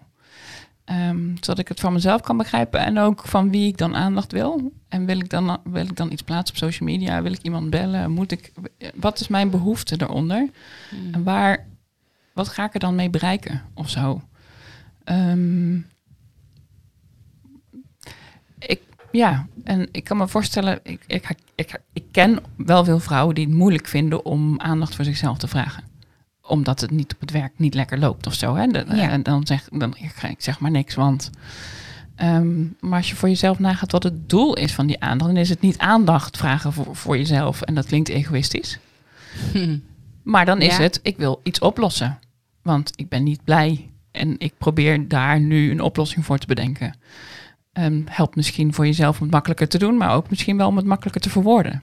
Ehm, 0.85 1.35
zodat 1.35 1.59
ik 1.59 1.67
het 1.67 1.79
van 1.79 1.93
mezelf 1.93 2.21
kan 2.21 2.37
begrijpen 2.37 2.79
en 2.79 2.97
ook 2.99 3.21
van 3.25 3.49
wie 3.51 3.67
ik 3.67 3.77
dan 3.77 3.95
aandacht 3.95 4.31
wil. 4.31 4.71
En 4.89 5.05
wil 5.05 5.19
ik 5.19 5.29
dan, 5.29 5.57
wil 5.63 5.85
ik 5.85 5.95
dan 5.95 6.11
iets 6.11 6.21
plaatsen 6.21 6.55
op 6.55 6.61
social 6.61 6.89
media? 6.89 7.21
Wil 7.21 7.31
ik 7.31 7.41
iemand 7.41 7.69
bellen? 7.69 8.11
Moet 8.11 8.31
ik, 8.31 8.51
wat 8.95 9.19
is 9.19 9.27
mijn 9.27 9.49
behoefte 9.49 9.97
daaronder? 9.97 10.49
En 11.11 11.23
waar, 11.23 11.65
wat 12.33 12.47
ga 12.47 12.65
ik 12.65 12.73
er 12.73 12.79
dan 12.79 12.95
mee 12.95 13.09
bereiken 13.09 13.61
of 13.73 13.89
zo? 13.89 14.21
Ehm, 15.03 15.75
ik, 18.59 18.81
ja, 19.11 19.47
en 19.63 19.87
ik 19.91 20.03
kan 20.03 20.17
me 20.17 20.27
voorstellen, 20.27 20.79
ik, 20.83 21.03
ik, 21.07 21.35
ik, 21.55 21.81
ik 21.93 22.05
ken 22.11 22.39
wel 22.55 22.83
veel 22.83 22.99
vrouwen 22.99 23.35
die 23.35 23.45
het 23.45 23.55
moeilijk 23.55 23.87
vinden 23.87 24.25
om 24.25 24.59
aandacht 24.59 24.95
voor 24.95 25.05
zichzelf 25.05 25.37
te 25.37 25.47
vragen. 25.47 25.92
Omdat 26.47 26.81
het 26.81 26.91
niet 26.91 27.13
op 27.13 27.19
het 27.19 27.31
werk 27.31 27.51
niet 27.55 27.73
lekker 27.73 27.99
loopt 27.99 28.27
of 28.27 28.33
zo. 28.33 28.55
Hè? 28.55 28.67
De- 28.67 28.85
Ja. 28.89 29.09
En 29.09 29.23
dan 29.23 29.47
zeg, 29.47 29.67
dan, 29.71 29.95
ik, 29.97 30.21
ik 30.29 30.41
zeg 30.41 30.59
maar 30.59 30.71
niks, 30.71 30.95
want... 30.95 31.29
ehm, 32.15 32.61
maar 32.79 32.97
als 32.97 33.09
je 33.09 33.15
voor 33.15 33.29
jezelf 33.29 33.59
nagaat 33.59 33.91
wat 33.91 34.03
het 34.03 34.29
doel 34.29 34.55
is 34.55 34.73
van 34.73 34.85
die 34.87 34.99
aandacht, 35.01 35.31
dan 35.31 35.39
is 35.41 35.49
het 35.49 35.61
niet 35.61 35.77
aandacht 35.77 36.37
vragen 36.37 36.73
voor, 36.73 36.95
voor 36.95 37.17
jezelf. 37.17 37.61
En 37.61 37.75
dat 37.75 37.85
klinkt 37.85 38.09
egoïstisch. 38.09 38.79
Maar 40.23 40.45
dan 40.45 40.61
is 40.61 40.75
Ja. 40.77 40.81
het, 40.81 40.99
ik 41.03 41.17
wil 41.17 41.39
iets 41.43 41.59
oplossen. 41.59 42.19
Want 42.61 42.91
ik 42.95 43.09
ben 43.09 43.23
niet 43.23 43.43
blij. 43.43 43.89
En 44.11 44.35
ik 44.39 44.53
probeer 44.57 45.07
daar 45.07 45.39
nu 45.39 45.71
een 45.71 45.81
oplossing 45.81 46.25
voor 46.25 46.37
te 46.37 46.47
bedenken. 46.47 46.97
Ehm, 47.73 48.01
helpt 48.05 48.35
misschien 48.35 48.73
voor 48.73 48.85
jezelf 48.85 49.17
om 49.17 49.23
het 49.23 49.31
makkelijker 49.31 49.67
te 49.67 49.77
doen, 49.77 49.97
maar 49.97 50.13
ook 50.15 50.29
misschien 50.29 50.57
wel 50.57 50.67
om 50.67 50.75
het 50.77 50.85
makkelijker 50.85 51.21
te 51.21 51.29
verwoorden. 51.29 51.79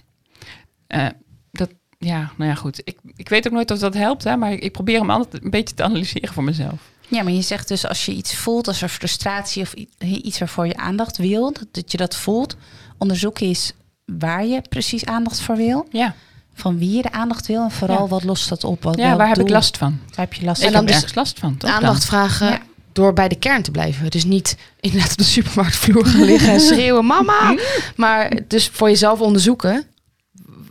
Eh, 0.86 1.06
dat, 1.50 1.70
ja, 2.09 2.30
nou 2.36 2.51
ja, 2.51 2.57
goed. 2.57 2.80
Ik, 2.84 2.98
ik 3.16 3.28
weet 3.28 3.46
ook 3.46 3.53
nooit 3.53 3.70
of 3.70 3.78
dat 3.78 3.94
helpt, 3.94 4.24
hè, 4.24 4.36
maar 4.36 4.53
ik, 4.53 4.61
ik 4.62 4.72
probeer 4.72 4.98
hem 4.98 5.11
altijd 5.11 5.44
een 5.44 5.51
beetje 5.51 5.74
te 5.74 5.82
analyseren 5.82 6.32
voor 6.32 6.44
mezelf. 6.44 6.80
Ja, 7.09 7.22
maar 7.22 7.32
je 7.32 7.42
zegt 7.42 7.68
dus 7.68 7.86
als 7.86 8.07
je 8.07 8.12
iets 8.12 8.34
voelt, 8.34 8.68
als 8.68 8.82
er 8.82 8.88
frustratie 8.88 9.62
of 9.62 9.74
iets 9.98 10.38
waarvoor 10.38 10.66
je 10.66 10.76
aandacht 10.76 11.16
wil, 11.16 11.53
dat, 11.53 11.66
dat 11.70 11.90
je 11.92 11.96
dat 11.98 12.16
voelt, 12.16 12.57
onderzoek 12.98 13.40
eens 13.40 13.72
waar 14.05 14.46
je 14.46 14.62
precies 14.68 15.05
aandacht 15.05 15.40
voor 15.40 15.57
wil, 15.57 15.86
Ja, 15.90 16.14
van 16.55 16.78
wie 16.78 16.96
je 16.96 17.03
de 17.03 17.12
aandacht 17.12 17.46
wil 17.46 17.62
en 17.62 17.70
vooral 17.70 18.03
Ja. 18.03 18.09
wat 18.09 18.24
lost 18.24 18.48
dat 18.48 18.64
op. 18.64 18.82
Wat, 18.82 18.96
ja 18.98 19.16
waar 19.16 19.28
heb 19.28 19.38
ik 19.38 19.48
last 19.48 19.76
van? 19.76 19.98
Waar 20.09 20.18
heb 20.26 20.34
je 20.34 20.44
last 20.44 20.61
Ik 20.61 20.66
En 20.66 20.72
van? 20.72 20.84
dan 20.84 20.94
heb 20.94 21.03
dus 21.03 21.14
last 21.14 21.38
van, 21.38 21.57
toch? 21.57 21.70
Aandacht 21.70 22.05
vragen 22.05 22.46
Ja. 22.46 22.59
door 22.92 23.12
bij 23.12 23.28
de 23.28 23.36
kern 23.38 23.62
te 23.62 23.70
blijven. 23.70 24.11
Dus 24.11 24.24
niet 24.24 24.57
inderdaad 24.80 25.11
op 25.11 25.18
de 25.18 25.24
supermarktvloer 25.24 26.07
gaan 26.07 26.24
liggen 26.24 26.53
en 26.53 26.61
schreeuwen, 26.70 27.07
mama. 27.07 27.57
Maar 27.96 28.32
dus 28.48 28.68
voor 28.68 28.88
jezelf 28.88 29.20
onderzoeken, 29.20 29.84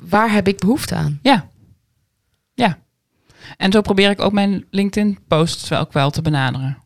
waar 0.01 0.31
heb 0.31 0.47
ik 0.47 0.59
behoefte 0.59 0.95
aan? 0.95 1.19
Ja. 1.21 1.49
Ja. 2.53 2.77
En 3.57 3.71
zo 3.71 3.81
probeer 3.81 4.09
ik 4.09 4.21
ook 4.21 4.31
mijn 4.33 4.65
LinkedIn-posts 4.69 5.71
wel 5.71 5.93
wel 5.93 6.09
te 6.09 6.21
benaderen. 6.21 6.77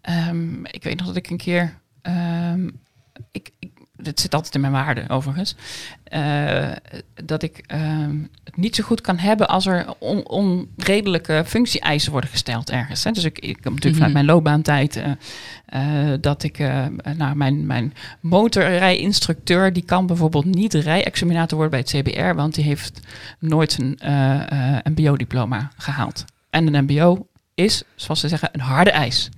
Ehm, 0.00 0.64
ik 0.64 0.82
weet 0.82 0.98
nog 0.98 1.06
dat 1.06 1.16
ik 1.16 1.30
een 1.30 1.36
keer... 1.36 1.80
ehm, 2.02 2.68
ik, 3.30 3.50
dit 4.06 4.20
zit 4.20 4.34
altijd 4.34 4.54
in 4.54 4.60
mijn 4.60 4.72
waarde, 4.72 5.04
overigens. 5.08 5.54
eh, 6.04 6.68
dat 7.24 7.42
ik 7.42 7.62
ehm, 7.66 8.16
het 8.44 8.56
niet 8.56 8.74
zo 8.76 8.84
goed 8.84 9.00
kan 9.00 9.18
hebben 9.18 9.48
als 9.48 9.66
er 9.66 9.86
on- 9.98 10.28
onredelijke 10.28 11.42
functie-eisen 11.46 12.12
worden 12.12 12.30
gesteld 12.30 12.70
ergens. 12.70 13.04
Hè. 13.04 13.10
Dus 13.10 13.24
ik, 13.24 13.38
ik 13.38 13.54
heb 13.56 13.64
natuurlijk 13.64 13.94
vanuit 13.94 14.12
mijn 14.12 14.24
loopbaantijd... 14.24 14.96
eh, 14.96 16.12
dat 16.20 16.42
ik, 16.42 16.58
eh, 16.58 16.84
nou, 17.16 17.36
mijn, 17.36 17.66
mijn 17.66 17.94
motorrijinstructeur, 18.20 19.72
die 19.72 19.84
kan 19.84 20.06
bijvoorbeeld 20.06 20.44
niet 20.44 20.74
rijexaminator 20.74 21.58
worden 21.58 21.80
bij 21.82 22.00
het 22.00 22.08
CBR, 22.08 22.34
want 22.36 22.54
die 22.54 22.64
heeft 22.64 23.00
nooit 23.38 23.78
een 23.78 23.98
MBO-diploma 24.84 25.70
gehaald. 25.76 26.24
En 26.50 26.74
een 26.74 26.84
MBO 26.84 27.26
is, 27.54 27.82
zoals 27.94 28.20
ze 28.20 28.28
zeggen, 28.28 28.48
een 28.52 28.60
harde 28.60 28.90
eis. 28.90 29.28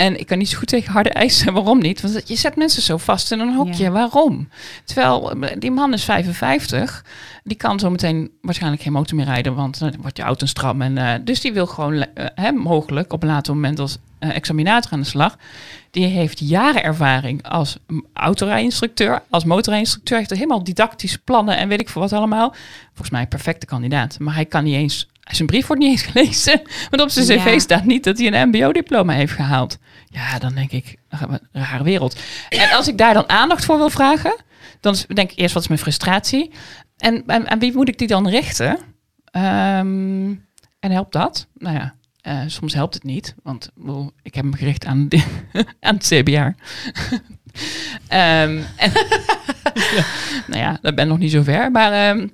En 0.00 0.20
ik 0.20 0.26
kan 0.26 0.38
niet 0.38 0.48
zo 0.48 0.58
goed 0.58 0.68
tegen 0.68 0.92
harde 0.92 1.10
eisen. 1.10 1.52
Waarom 1.58 1.78
niet? 1.78 2.00
Want 2.00 2.28
je 2.28 2.36
zet 2.36 2.56
mensen 2.56 2.82
zo 2.82 2.96
vast 2.96 3.32
in 3.32 3.40
een 3.40 3.54
hokje. 3.54 3.82
Ja. 3.84 3.90
Waarom? 3.90 4.48
Terwijl 4.84 5.30
eh, 5.32 5.56
die 5.58 5.70
man 5.70 5.92
is 5.92 6.04
55. 6.04 7.04
Die 7.44 7.56
kan 7.56 7.78
zo 7.78 7.90
meteen 7.90 8.30
waarschijnlijk 8.40 8.82
geen 8.82 8.92
motor 8.92 9.16
meer 9.16 9.24
rijden. 9.26 9.54
Want 9.54 9.78
dan 9.78 9.94
wordt 10.00 10.16
je 10.16 10.22
auto 10.22 10.46
stram. 10.46 10.82
En, 10.82 10.98
eh, 10.98 11.14
dus 11.24 11.40
die 11.40 11.52
wil 11.52 11.66
gewoon 11.66 11.98
le- 11.98 12.10
eh, 12.14 12.26
hè, 12.34 12.52
mogelijk 12.52 13.12
op 13.12 13.22
een 13.22 13.28
later 13.28 13.54
moment 13.54 13.78
als 13.78 13.98
eh, 14.18 14.36
examinator 14.36 14.92
aan 14.92 15.00
de 15.00 15.06
slag. 15.06 15.36
Die 15.90 16.06
heeft 16.06 16.38
jaren 16.38 16.82
ervaring 16.82 17.48
als 17.48 17.76
autorijinstructeur. 18.12 19.22
Als 19.30 19.44
motorrijinstructeur. 19.44 20.18
Heeft 20.18 20.30
er 20.30 20.36
helemaal 20.36 20.64
didactische 20.64 21.18
plannen 21.18 21.56
en 21.56 21.68
weet 21.68 21.80
ik 21.80 21.88
veel 21.88 22.02
wat 22.02 22.12
allemaal. 22.12 22.54
Volgens 22.88 23.10
mij 23.10 23.20
een 23.20 23.28
perfecte 23.28 23.66
kandidaat. 23.66 24.18
Maar 24.18 24.34
hij 24.34 24.44
kan 24.46 24.64
niet 24.64 24.74
eens... 24.74 25.08
Zijn 25.30 25.48
brief 25.48 25.66
wordt 25.66 25.82
niet 25.82 25.90
eens 25.90 26.02
gelezen. 26.02 26.62
Want 26.90 27.02
op 27.02 27.10
zijn 27.10 27.26
cv 27.26 27.52
Ja. 27.52 27.58
staat 27.58 27.84
niet 27.84 28.04
dat 28.04 28.18
hij 28.18 28.32
een 28.32 28.48
mbo-diploma 28.48 29.12
heeft 29.12 29.32
gehaald. 29.32 29.78
Ja, 30.06 30.38
dan 30.38 30.54
denk 30.54 30.72
ik, 30.72 30.96
een 31.08 31.40
rare 31.52 31.84
wereld. 31.84 32.16
En 32.48 32.70
als 32.70 32.88
ik 32.88 32.98
daar 32.98 33.14
dan 33.14 33.28
aandacht 33.28 33.64
voor 33.64 33.76
wil 33.76 33.90
vragen, 33.90 34.36
dan 34.80 34.96
denk 35.14 35.30
ik 35.30 35.38
eerst 35.38 35.54
wat 35.54 35.62
is 35.62 35.68
mijn 35.68 35.80
frustratie. 35.80 36.50
En 36.96 37.22
aan, 37.26 37.58
wie 37.58 37.72
moet 37.72 37.88
ik 37.88 37.98
die 37.98 38.08
dan 38.08 38.28
richten? 38.28 38.78
Ehm, 39.24 40.34
en 40.80 40.90
helpt 40.90 41.12
dat? 41.12 41.46
Nou 41.54 41.76
ja, 41.76 41.94
eh, 42.20 42.40
soms 42.46 42.74
helpt 42.74 42.94
het 42.94 43.02
niet, 43.02 43.34
want 43.42 43.70
ik 44.22 44.34
heb 44.34 44.44
hem 44.44 44.54
gericht 44.54 44.84
aan, 44.84 45.08
de, 45.08 45.22
aan 45.80 45.94
het 45.94 46.06
CBR. 46.06 46.48
Ehm, 48.08 48.62
en, 48.76 48.92
ja, 49.96 50.04
nou 50.46 50.60
ja, 50.60 50.78
dat 50.82 50.94
ben 50.94 51.08
nog 51.08 51.18
niet 51.18 51.30
zo 51.30 51.42
ver. 51.42 51.70
Maar 51.70 51.92
ehm, 51.92 52.28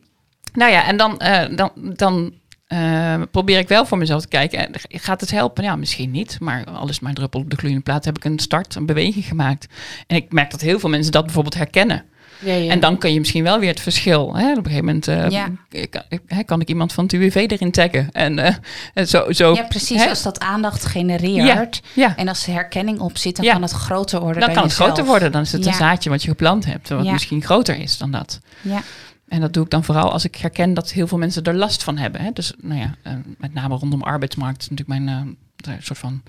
nou 0.52 0.72
ja, 0.72 0.84
en 0.84 0.96
dan, 0.96 1.18
eh, 1.18 1.56
dan, 1.56 1.70
dan 1.74 2.32
eh, 2.66 3.22
probeer 3.30 3.58
ik 3.58 3.68
wel 3.68 3.86
voor 3.86 3.98
mezelf 3.98 4.22
te 4.22 4.28
kijken. 4.28 4.58
En 4.58 4.74
Gaat 4.88 5.20
het 5.20 5.30
helpen? 5.30 5.64
Ja, 5.64 5.76
misschien 5.76 6.10
niet. 6.10 6.36
Maar 6.40 6.64
al 6.64 6.88
is 6.88 6.94
het 6.94 7.00
maar 7.04 7.14
druppel 7.14 7.40
op 7.40 7.50
de 7.50 7.56
gloeiende 7.56 7.84
plaat, 7.84 8.04
heb 8.04 8.16
ik 8.16 8.24
een 8.24 8.38
start, 8.38 8.74
een 8.74 8.86
beweging 8.86 9.24
gemaakt. 9.24 9.66
En 10.06 10.16
ik 10.16 10.32
merk 10.32 10.50
dat 10.50 10.60
heel 10.60 10.78
veel 10.78 10.90
mensen 10.90 11.12
dat 11.12 11.24
bijvoorbeeld 11.24 11.54
herkennen. 11.54 12.04
Ja, 12.38 12.54
ja. 12.54 12.70
En 12.70 12.80
dan 12.80 12.98
kun 12.98 13.12
je 13.12 13.18
misschien 13.18 13.42
wel 13.42 13.58
weer 13.58 13.68
het 13.70 13.80
verschil. 13.80 14.34
Hè? 14.36 14.50
Op 14.50 14.56
een 14.56 14.64
gegeven 14.64 14.84
moment 14.84 15.08
eh, 15.08 15.28
Ja. 15.30 15.48
kan, 15.90 16.44
kan 16.44 16.60
ik 16.60 16.68
iemand 16.68 16.92
van 16.92 17.04
het 17.04 17.12
UWV 17.12 17.34
erin 17.48 17.70
taggen. 17.70 18.08
En 18.12 18.38
eh, 18.38 18.54
en 18.94 19.08
zo, 19.08 19.32
zo, 19.32 19.54
Ja, 19.54 19.62
precies. 19.62 20.02
hè? 20.02 20.08
Als 20.08 20.22
dat 20.22 20.40
aandacht 20.40 20.84
genereert 20.84 21.82
Ja, 21.94 22.16
en 22.16 22.28
als 22.28 22.46
er 22.46 22.52
herkenning 22.52 22.98
op 22.98 23.18
zit, 23.18 23.36
dan 23.36 23.44
kan 23.46 23.62
het 23.62 23.70
groter 23.70 24.20
worden 24.20 24.40
dan 24.40 24.52
kan 24.52 24.62
het 24.62 24.72
groter 24.74 25.04
worden. 25.04 25.32
Dan 25.32 25.42
is 25.42 25.52
het 25.52 25.66
een 25.66 25.74
zaadje 25.74 26.10
wat 26.10 26.22
je 26.22 26.28
geplant 26.28 26.64
hebt. 26.64 26.88
Wat 26.88 27.04
misschien 27.10 27.42
groter 27.42 27.78
is 27.78 27.98
dan 27.98 28.10
dat. 28.10 28.40
Ja. 28.60 28.82
En 29.28 29.40
dat 29.40 29.52
doe 29.52 29.64
ik 29.64 29.70
dan 29.70 29.84
vooral 29.84 30.12
als 30.12 30.24
ik 30.24 30.34
herken 30.36 30.74
dat 30.74 30.92
heel 30.92 31.06
veel 31.06 31.18
mensen 31.18 31.42
er 31.42 31.54
last 31.54 31.82
van 31.82 31.98
hebben. 31.98 32.20
Hè? 32.20 32.30
Dus 32.32 32.52
nou 32.60 32.80
ja, 32.80 32.94
eh, 33.02 33.12
met 33.38 33.54
name 33.54 33.76
rondom 33.76 34.02
arbeidsmarkt 34.02 34.60
is 34.62 34.68
natuurlijk 34.68 35.04
mijn 35.04 35.36
eh, 35.66 35.72
soort 35.80 35.98
van 35.98 36.22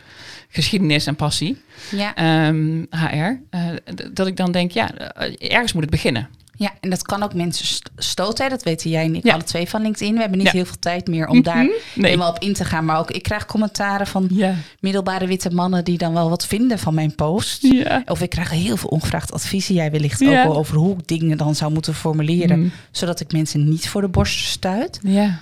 geschiedenis 0.50 1.06
en 1.08 1.16
passie. 1.16 1.62
Ja. 1.91 2.16
Ehm, 2.16 2.84
HR. 2.89 3.39
eh, 3.50 3.68
d- 3.95 4.10
dat 4.16 4.28
ik 4.28 4.38
dan 4.38 4.52
denk, 4.52 4.72
ja, 4.72 4.93
eh, 4.93 5.52
ergens 5.52 5.74
moet 5.74 5.82
het 5.82 5.91
beginnen. 5.91 6.30
Ja, 6.60 6.72
en 6.82 6.89
dat 6.89 7.01
kan 7.01 7.24
ook 7.24 7.34
mensen 7.34 7.66
st- 7.66 7.89
stoten. 7.95 8.49
Dat 8.49 8.64
weten 8.64 8.89
jij 8.89 9.03
en 9.03 9.16
ik 9.16 9.24
Ja. 9.26 9.34
alle 9.34 9.43
twee 9.43 9.70
van 9.70 9.82
LinkedIn. 9.82 10.14
We 10.14 10.20
hebben 10.20 10.38
niet 10.38 10.47
Ja. 10.47 10.53
heel 10.53 10.66
veel 10.66 10.80
tijd 10.80 11.08
meer 11.08 11.28
om 11.28 11.41
daar 11.43 11.55
Mhm. 11.64 11.72
Nee. 11.95 12.05
helemaal 12.12 12.30
op 12.30 12.39
in 12.39 12.53
te 12.53 12.66
gaan. 12.66 12.86
Maar 12.86 12.99
ook 12.99 13.12
ik 13.12 13.24
krijg 13.24 13.45
commentaren 13.45 14.08
van 14.08 14.28
Ja. 14.32 14.53
middelbare 14.80 15.28
witte 15.28 15.49
mannen 15.49 15.84
die 15.84 15.97
dan 15.97 16.14
wel 16.14 16.30
wat 16.30 16.45
vinden 16.45 16.80
van 16.80 16.93
mijn 16.93 17.16
post. 17.16 17.68
Of 18.05 18.22
ik 18.22 18.30
krijg 18.30 18.49
heel 18.49 18.78
veel 18.78 18.89
ongevraagd 18.89 19.32
adviezen. 19.34 19.76
Jij 19.76 19.91
wellicht 19.91 20.22
ook 20.24 20.28
wel 20.30 20.55
over 20.58 20.76
hoe 20.78 20.97
ik 20.97 21.08
dingen 21.08 21.38
dan 21.38 21.55
zou 21.55 21.72
moeten 21.74 21.93
formuleren. 21.93 22.60
Mm. 22.60 22.72
Zodat 22.91 23.20
ik 23.20 23.32
mensen 23.32 23.70
niet 23.70 23.89
voor 23.89 24.01
de 24.01 24.08
borst 24.08 24.45
stuit. 24.47 24.99
Ja. 25.03 25.39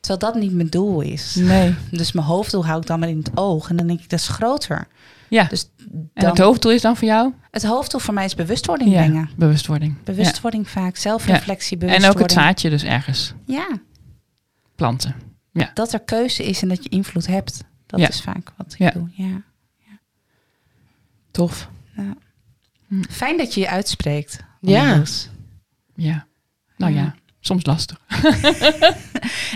Terwijl 0.00 0.32
dat 0.32 0.42
niet 0.42 0.52
mijn 0.54 0.68
doel 0.68 1.00
is. 1.00 1.34
Nee. 1.34 1.74
Dus 1.90 2.12
mijn 2.12 2.26
hoofddoel 2.26 2.66
hou 2.66 2.80
ik 2.80 2.86
dan 2.86 2.98
maar 2.98 3.08
in 3.08 3.18
het 3.18 3.30
oog. 3.34 3.68
En 3.68 3.76
dan 3.76 3.86
denk 3.86 4.00
ik, 4.00 4.08
dat 4.10 4.18
is 4.18 4.28
groter. 4.28 4.86
Ja. 5.28 5.44
Dus 5.44 5.70
en 6.14 6.26
het 6.28 6.38
hoofddoel 6.38 6.72
is 6.72 6.82
dan 6.82 6.96
voor 6.96 7.08
jou? 7.08 7.32
het 7.50 7.64
hoofddoel 7.64 8.00
voor 8.00 8.14
mij 8.14 8.24
is 8.24 8.34
bewustwording 8.34 8.90
Ja, 8.90 8.96
brengen. 9.04 9.30
bewustwording. 9.36 10.02
Bewustwording 10.04 10.68
vaak, 10.68 10.96
zelfreflectie, 10.96 11.78
Ja. 11.86 11.94
En 11.94 12.04
ook 12.04 12.18
het 12.18 12.32
zaadje 12.32 12.70
dus 12.70 12.82
ergens 12.82 13.34
Ja, 13.46 13.68
planten. 14.74 15.14
dat 15.74 15.92
er 15.92 16.00
keuze 16.00 16.44
is 16.44 16.62
en 16.62 16.68
dat 16.68 16.82
je 16.82 16.88
invloed 16.88 17.26
hebt. 17.26 17.64
Dat 17.86 18.00
Ja. 18.00 18.08
is 18.08 18.20
vaak 18.20 18.52
wat 18.56 18.72
ik 18.72 18.78
Ja. 18.78 18.90
doe. 18.90 19.08
Ja. 19.12 19.42
Tof. 21.30 21.68
Fijn 23.10 23.36
dat 23.36 23.54
je 23.54 23.60
je 23.60 23.68
uitspreekt. 23.68 24.38
Ja. 24.60 25.02
Ja. 25.94 26.26
Nou 26.76 26.92
ja, 26.94 27.00
Ja. 27.02 27.14
Soms 27.46 27.66
lastig. 27.66 28.00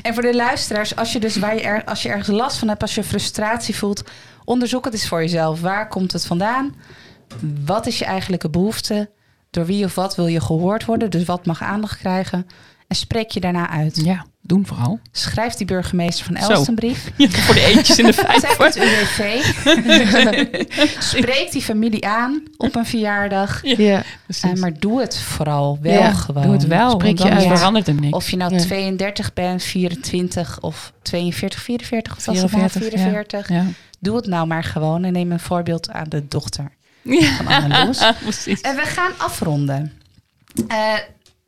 En 0.02 0.14
voor 0.14 0.22
de 0.22 0.34
luisteraars, 0.34 0.96
als 0.96 1.12
je 1.12 1.20
dus 1.20 1.36
waar 1.36 1.54
je 1.54 1.60
er, 1.60 1.84
als 1.84 2.02
je 2.02 2.08
ergens 2.08 2.36
last 2.36 2.58
van 2.58 2.68
hebt, 2.68 2.82
als 2.82 2.94
je 2.94 3.04
frustratie 3.04 3.76
voelt, 3.76 4.02
onderzoek 4.44 4.84
het 4.84 4.92
eens 4.92 5.08
voor 5.08 5.20
jezelf. 5.20 5.60
Waar 5.60 5.88
komt 5.88 6.12
het 6.12 6.26
vandaan? 6.26 6.74
Wat 7.64 7.86
is 7.86 7.98
je 7.98 8.04
eigenlijke 8.04 8.50
behoefte? 8.50 9.10
Door 9.50 9.66
wie 9.66 9.84
of 9.84 9.94
wat 9.94 10.16
wil 10.16 10.26
je 10.26 10.40
gehoord 10.40 10.84
worden? 10.84 11.10
Dus 11.10 11.24
wat 11.24 11.46
mag 11.46 11.62
aandacht 11.62 11.98
krijgen? 11.98 12.46
En 12.90 12.96
spreek 12.96 13.30
je 13.30 13.40
daarna 13.40 13.68
uit. 13.68 14.00
Ja, 14.04 14.26
doen 14.42 14.66
vooral. 14.66 15.00
Schrijf 15.12 15.54
die 15.54 15.66
burgemeester 15.66 16.24
van. 16.24 16.36
Elst 16.36 16.68
een 16.68 16.74
brief. 16.74 17.10
Ja, 17.16 17.28
voor 17.28 17.54
de 17.54 17.64
eentjes 17.64 17.98
in 17.98 18.04
de 18.06 18.12
Zeg 18.12 18.26
vijf. 18.40 18.56
het 18.56 18.76
UWV. 18.76 19.42
Spreek 21.18 21.48
die 21.52 21.62
familie 21.62 22.06
aan 22.06 22.42
op 22.56 22.74
een 22.76 22.86
verjaardag. 22.86 23.60
Ja. 23.62 24.02
Eh, 24.40 24.52
maar 24.52 24.72
doe 24.78 25.00
het 25.00 25.18
vooral 25.18 25.78
wel 25.82 25.92
Ja, 25.92 26.12
gewoon. 26.12 26.42
Doe 26.42 26.52
het 26.52 26.66
wel, 26.66 26.90
Spreek 26.90 27.18
je 27.18 27.30
uit. 27.30 27.42
verandert 27.42 27.88
er 27.88 27.94
niks. 27.94 28.12
Of 28.16 28.30
je 28.30 28.36
nou 28.36 28.50
Nee. 28.54 28.60
32 28.60 29.32
bent, 29.32 29.62
24 29.62 30.58
of 30.60 30.92
42, 31.02 31.60
44 31.62 32.16
of 32.16 32.24
was 32.24 32.40
het 32.40 32.50
44, 32.50 32.82
nou 33.00 33.04
ja. 33.04 33.24
44. 33.24 33.48
Ja. 33.48 33.64
Doe 34.00 34.16
het 34.16 34.26
nou 34.26 34.46
maar 34.46 34.64
gewoon 34.64 35.04
en 35.04 35.12
neem 35.12 35.32
een 35.32 35.40
voorbeeld 35.40 35.90
aan 35.90 36.08
de 36.08 36.28
dochter 36.28 36.70
Ja, 37.02 37.36
van 37.36 37.46
Anneloes. 37.46 37.98
en 38.62 38.76
we 38.76 38.82
gaan 38.84 39.12
afronden. 39.18 39.92
Eh, 40.68 40.76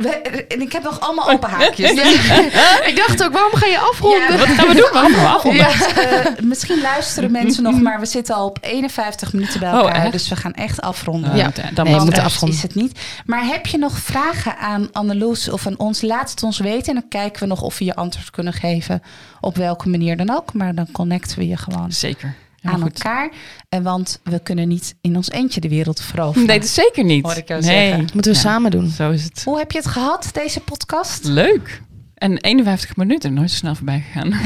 we, 0.03 0.45
en 0.49 0.61
ik 0.61 0.73
heb 0.73 0.83
nog 0.83 1.01
allemaal 1.01 1.31
open 1.31 1.49
haakjes. 1.51 1.91
ik 2.91 2.93
dacht 3.07 3.25
ook, 3.25 3.33
waarom 3.33 3.53
ga 3.55 3.67
je 3.67 3.79
afronden? 3.79 4.21
Ja, 4.33 4.39
Wat 4.39 4.47
gaan 4.49 4.69
we 4.69 4.75
doen? 4.75 4.89
Waarom 4.93 5.13
gaan 5.15 5.23
we 5.25 5.29
afronden? 5.37 5.65
Want, 5.67 5.93
eh, 5.93 6.43
misschien 6.45 6.81
luisteren 6.81 7.31
mensen 7.31 7.63
nog, 7.63 7.81
maar 7.81 8.01
we 8.01 8.07
zitten 8.07 8.35
al 8.35 8.47
op 8.47 8.59
51 8.61 9.33
minuten 9.33 9.61
bij 9.61 9.71
Oh, 9.73 9.79
elkaar. 9.79 10.11
dus 10.11 10.29
we 10.29 10.37
gaan 10.37 10.55
echt 10.55 10.81
afronden. 10.81 11.37
Ja. 11.37 11.51
dan- 11.75 11.85
Nee, 11.85 12.01
moeten 12.01 12.23
afronden. 12.23 12.57
is 12.57 12.63
het 12.63 12.75
niet. 12.75 12.99
Maar 13.27 13.45
heb 13.47 13.67
je 13.67 13.79
nog 13.79 13.99
vragen 13.99 14.57
aan 14.59 14.89
Anneloes 14.93 15.49
of 15.49 15.67
aan 15.67 15.79
ons? 15.79 16.03
Laat 16.03 16.31
het 16.31 16.43
ons 16.43 16.59
weten. 16.59 16.87
En 16.95 17.01
dan 17.01 17.09
kijken 17.09 17.41
we 17.43 17.47
nog 17.49 17.61
of 17.63 17.79
we 17.79 17.85
je 17.85 17.95
antwoord 17.95 18.31
kunnen 18.31 18.53
geven. 18.53 19.03
Op 19.41 19.57
welke 19.57 19.89
manier 19.89 20.17
dan 20.17 20.31
ook. 20.31 20.53
Maar 20.53 20.75
dan 20.75 20.89
connecten 20.93 21.39
we 21.39 21.47
je 21.49 21.57
gewoon 21.57 21.93
Zeker. 21.93 22.35
Aan 22.63 22.81
goed. 22.81 23.03
elkaar. 23.03 23.31
En 23.69 23.83
want 23.83 24.21
we 24.25 24.39
kunnen 24.43 24.69
niet 24.69 24.95
in 25.01 25.17
ons 25.17 25.31
eentje 25.31 25.61
de 25.61 25.69
wereld 25.69 26.01
veroveren. 26.01 26.47
Nee, 26.47 26.59
dat 26.59 26.67
is 26.69 26.75
zeker 26.75 27.05
niet. 27.05 27.25
Hoor 27.25 27.37
ik 27.37 27.49
jou 27.49 27.61
nee. 27.63 27.71
zeggen. 27.89 28.09
Moeten 28.13 28.31
we 28.33 28.37
Ja, 28.39 28.43
samen 28.45 28.71
doen. 28.71 28.89
Zo 28.89 29.11
is 29.11 29.25
het. 29.25 29.43
Hoe 29.45 29.59
heb 29.59 29.73
je 29.73 29.79
het 29.79 29.87
gehad, 29.87 30.29
deze 30.33 30.61
podcast? 30.61 31.25
Leuk. 31.25 31.81
En 32.15 32.37
51 32.39 32.97
minuten, 32.97 33.35
nooit 33.35 33.51
zo 33.51 33.57
snel 33.57 33.75
voorbij 33.75 34.05
gegaan. 34.13 34.29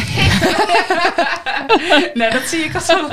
nou, 2.14 2.32
dat 2.32 2.42
zie 2.42 2.60
ik 2.64 2.74
als 2.74 2.88
een 2.88 3.08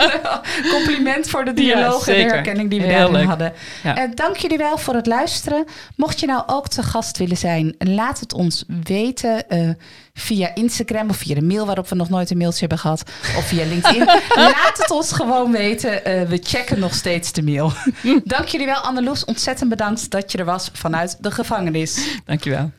compliment 0.70 1.30
voor 1.30 1.46
de 1.46 1.50
Ja, 1.50 1.56
dialoog 1.56 2.08
en 2.08 2.14
de 2.28 2.34
herkenning 2.34 2.70
die 2.70 2.80
we 2.80 2.86
Heel 2.86 2.96
daarin 2.96 3.16
leuk. 3.16 3.26
hadden. 3.28 3.54
Ja. 3.84 3.96
Eh, 3.98 4.10
dank 4.16 4.36
jullie 4.38 4.58
wel 4.58 4.78
voor 4.78 4.94
het 4.94 5.06
luisteren. 5.08 5.66
Mocht 5.96 6.20
je 6.20 6.26
nou 6.26 6.44
ook 6.46 6.68
te 6.68 6.84
gast 6.84 7.18
willen 7.18 7.38
zijn, 7.38 7.76
laat 7.78 8.20
het 8.20 8.34
ons 8.34 8.64
weten 8.84 9.50
eh, 9.50 9.70
via 10.14 10.52
Instagram 10.56 11.10
of 11.10 11.18
via 11.18 11.36
de 11.36 11.42
mail 11.42 11.66
waarop 11.66 11.90
we 11.90 11.96
nog 11.96 12.10
nooit 12.10 12.30
een 12.30 12.38
mailtje 12.38 12.60
hebben 12.60 12.78
gehad. 12.78 13.04
Of 13.38 13.48
via 13.48 13.66
LinkedIn. 13.66 14.06
laat 14.36 14.78
het 14.78 14.92
ons 14.92 15.12
gewoon 15.12 15.52
weten. 15.52 16.06
Eh, 16.06 16.22
we 16.22 16.40
checken 16.44 16.80
nog 16.80 16.94
steeds 16.94 17.32
de 17.32 17.44
mail. 17.44 17.74
dank 18.24 18.48
jullie 18.48 18.66
wel, 18.68 18.76
Anneloes. 18.76 19.26
Ontzettend 19.26 19.70
bedankt 19.70 20.10
dat 20.10 20.32
je 20.32 20.38
er 20.38 20.46
was 20.46 20.70
vanuit 20.74 21.18
de 21.20 21.32
gevangenis. 21.32 22.00
Dankjewel. 22.26 22.72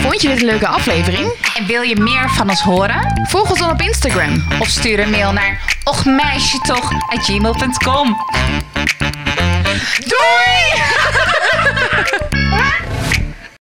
Vond 0.00 0.22
je 0.22 0.28
dit 0.28 0.40
een 0.40 0.46
leuke 0.46 0.66
aflevering? 0.66 1.32
En 1.56 1.66
wil 1.66 1.82
je 1.82 1.96
meer 1.96 2.30
van 2.30 2.50
ons 2.50 2.62
horen? 2.62 3.20
Volg 3.28 3.50
ons 3.50 3.58
dan 3.58 3.70
op 3.70 3.80
Instagram. 3.80 4.44
Of 4.60 4.68
stuur 4.68 4.98
een 5.00 5.10
mail 5.10 5.32
naar 5.32 5.76
ochmeisjetoch@gmail.com. 5.84 8.16
Doei! 9.98 10.54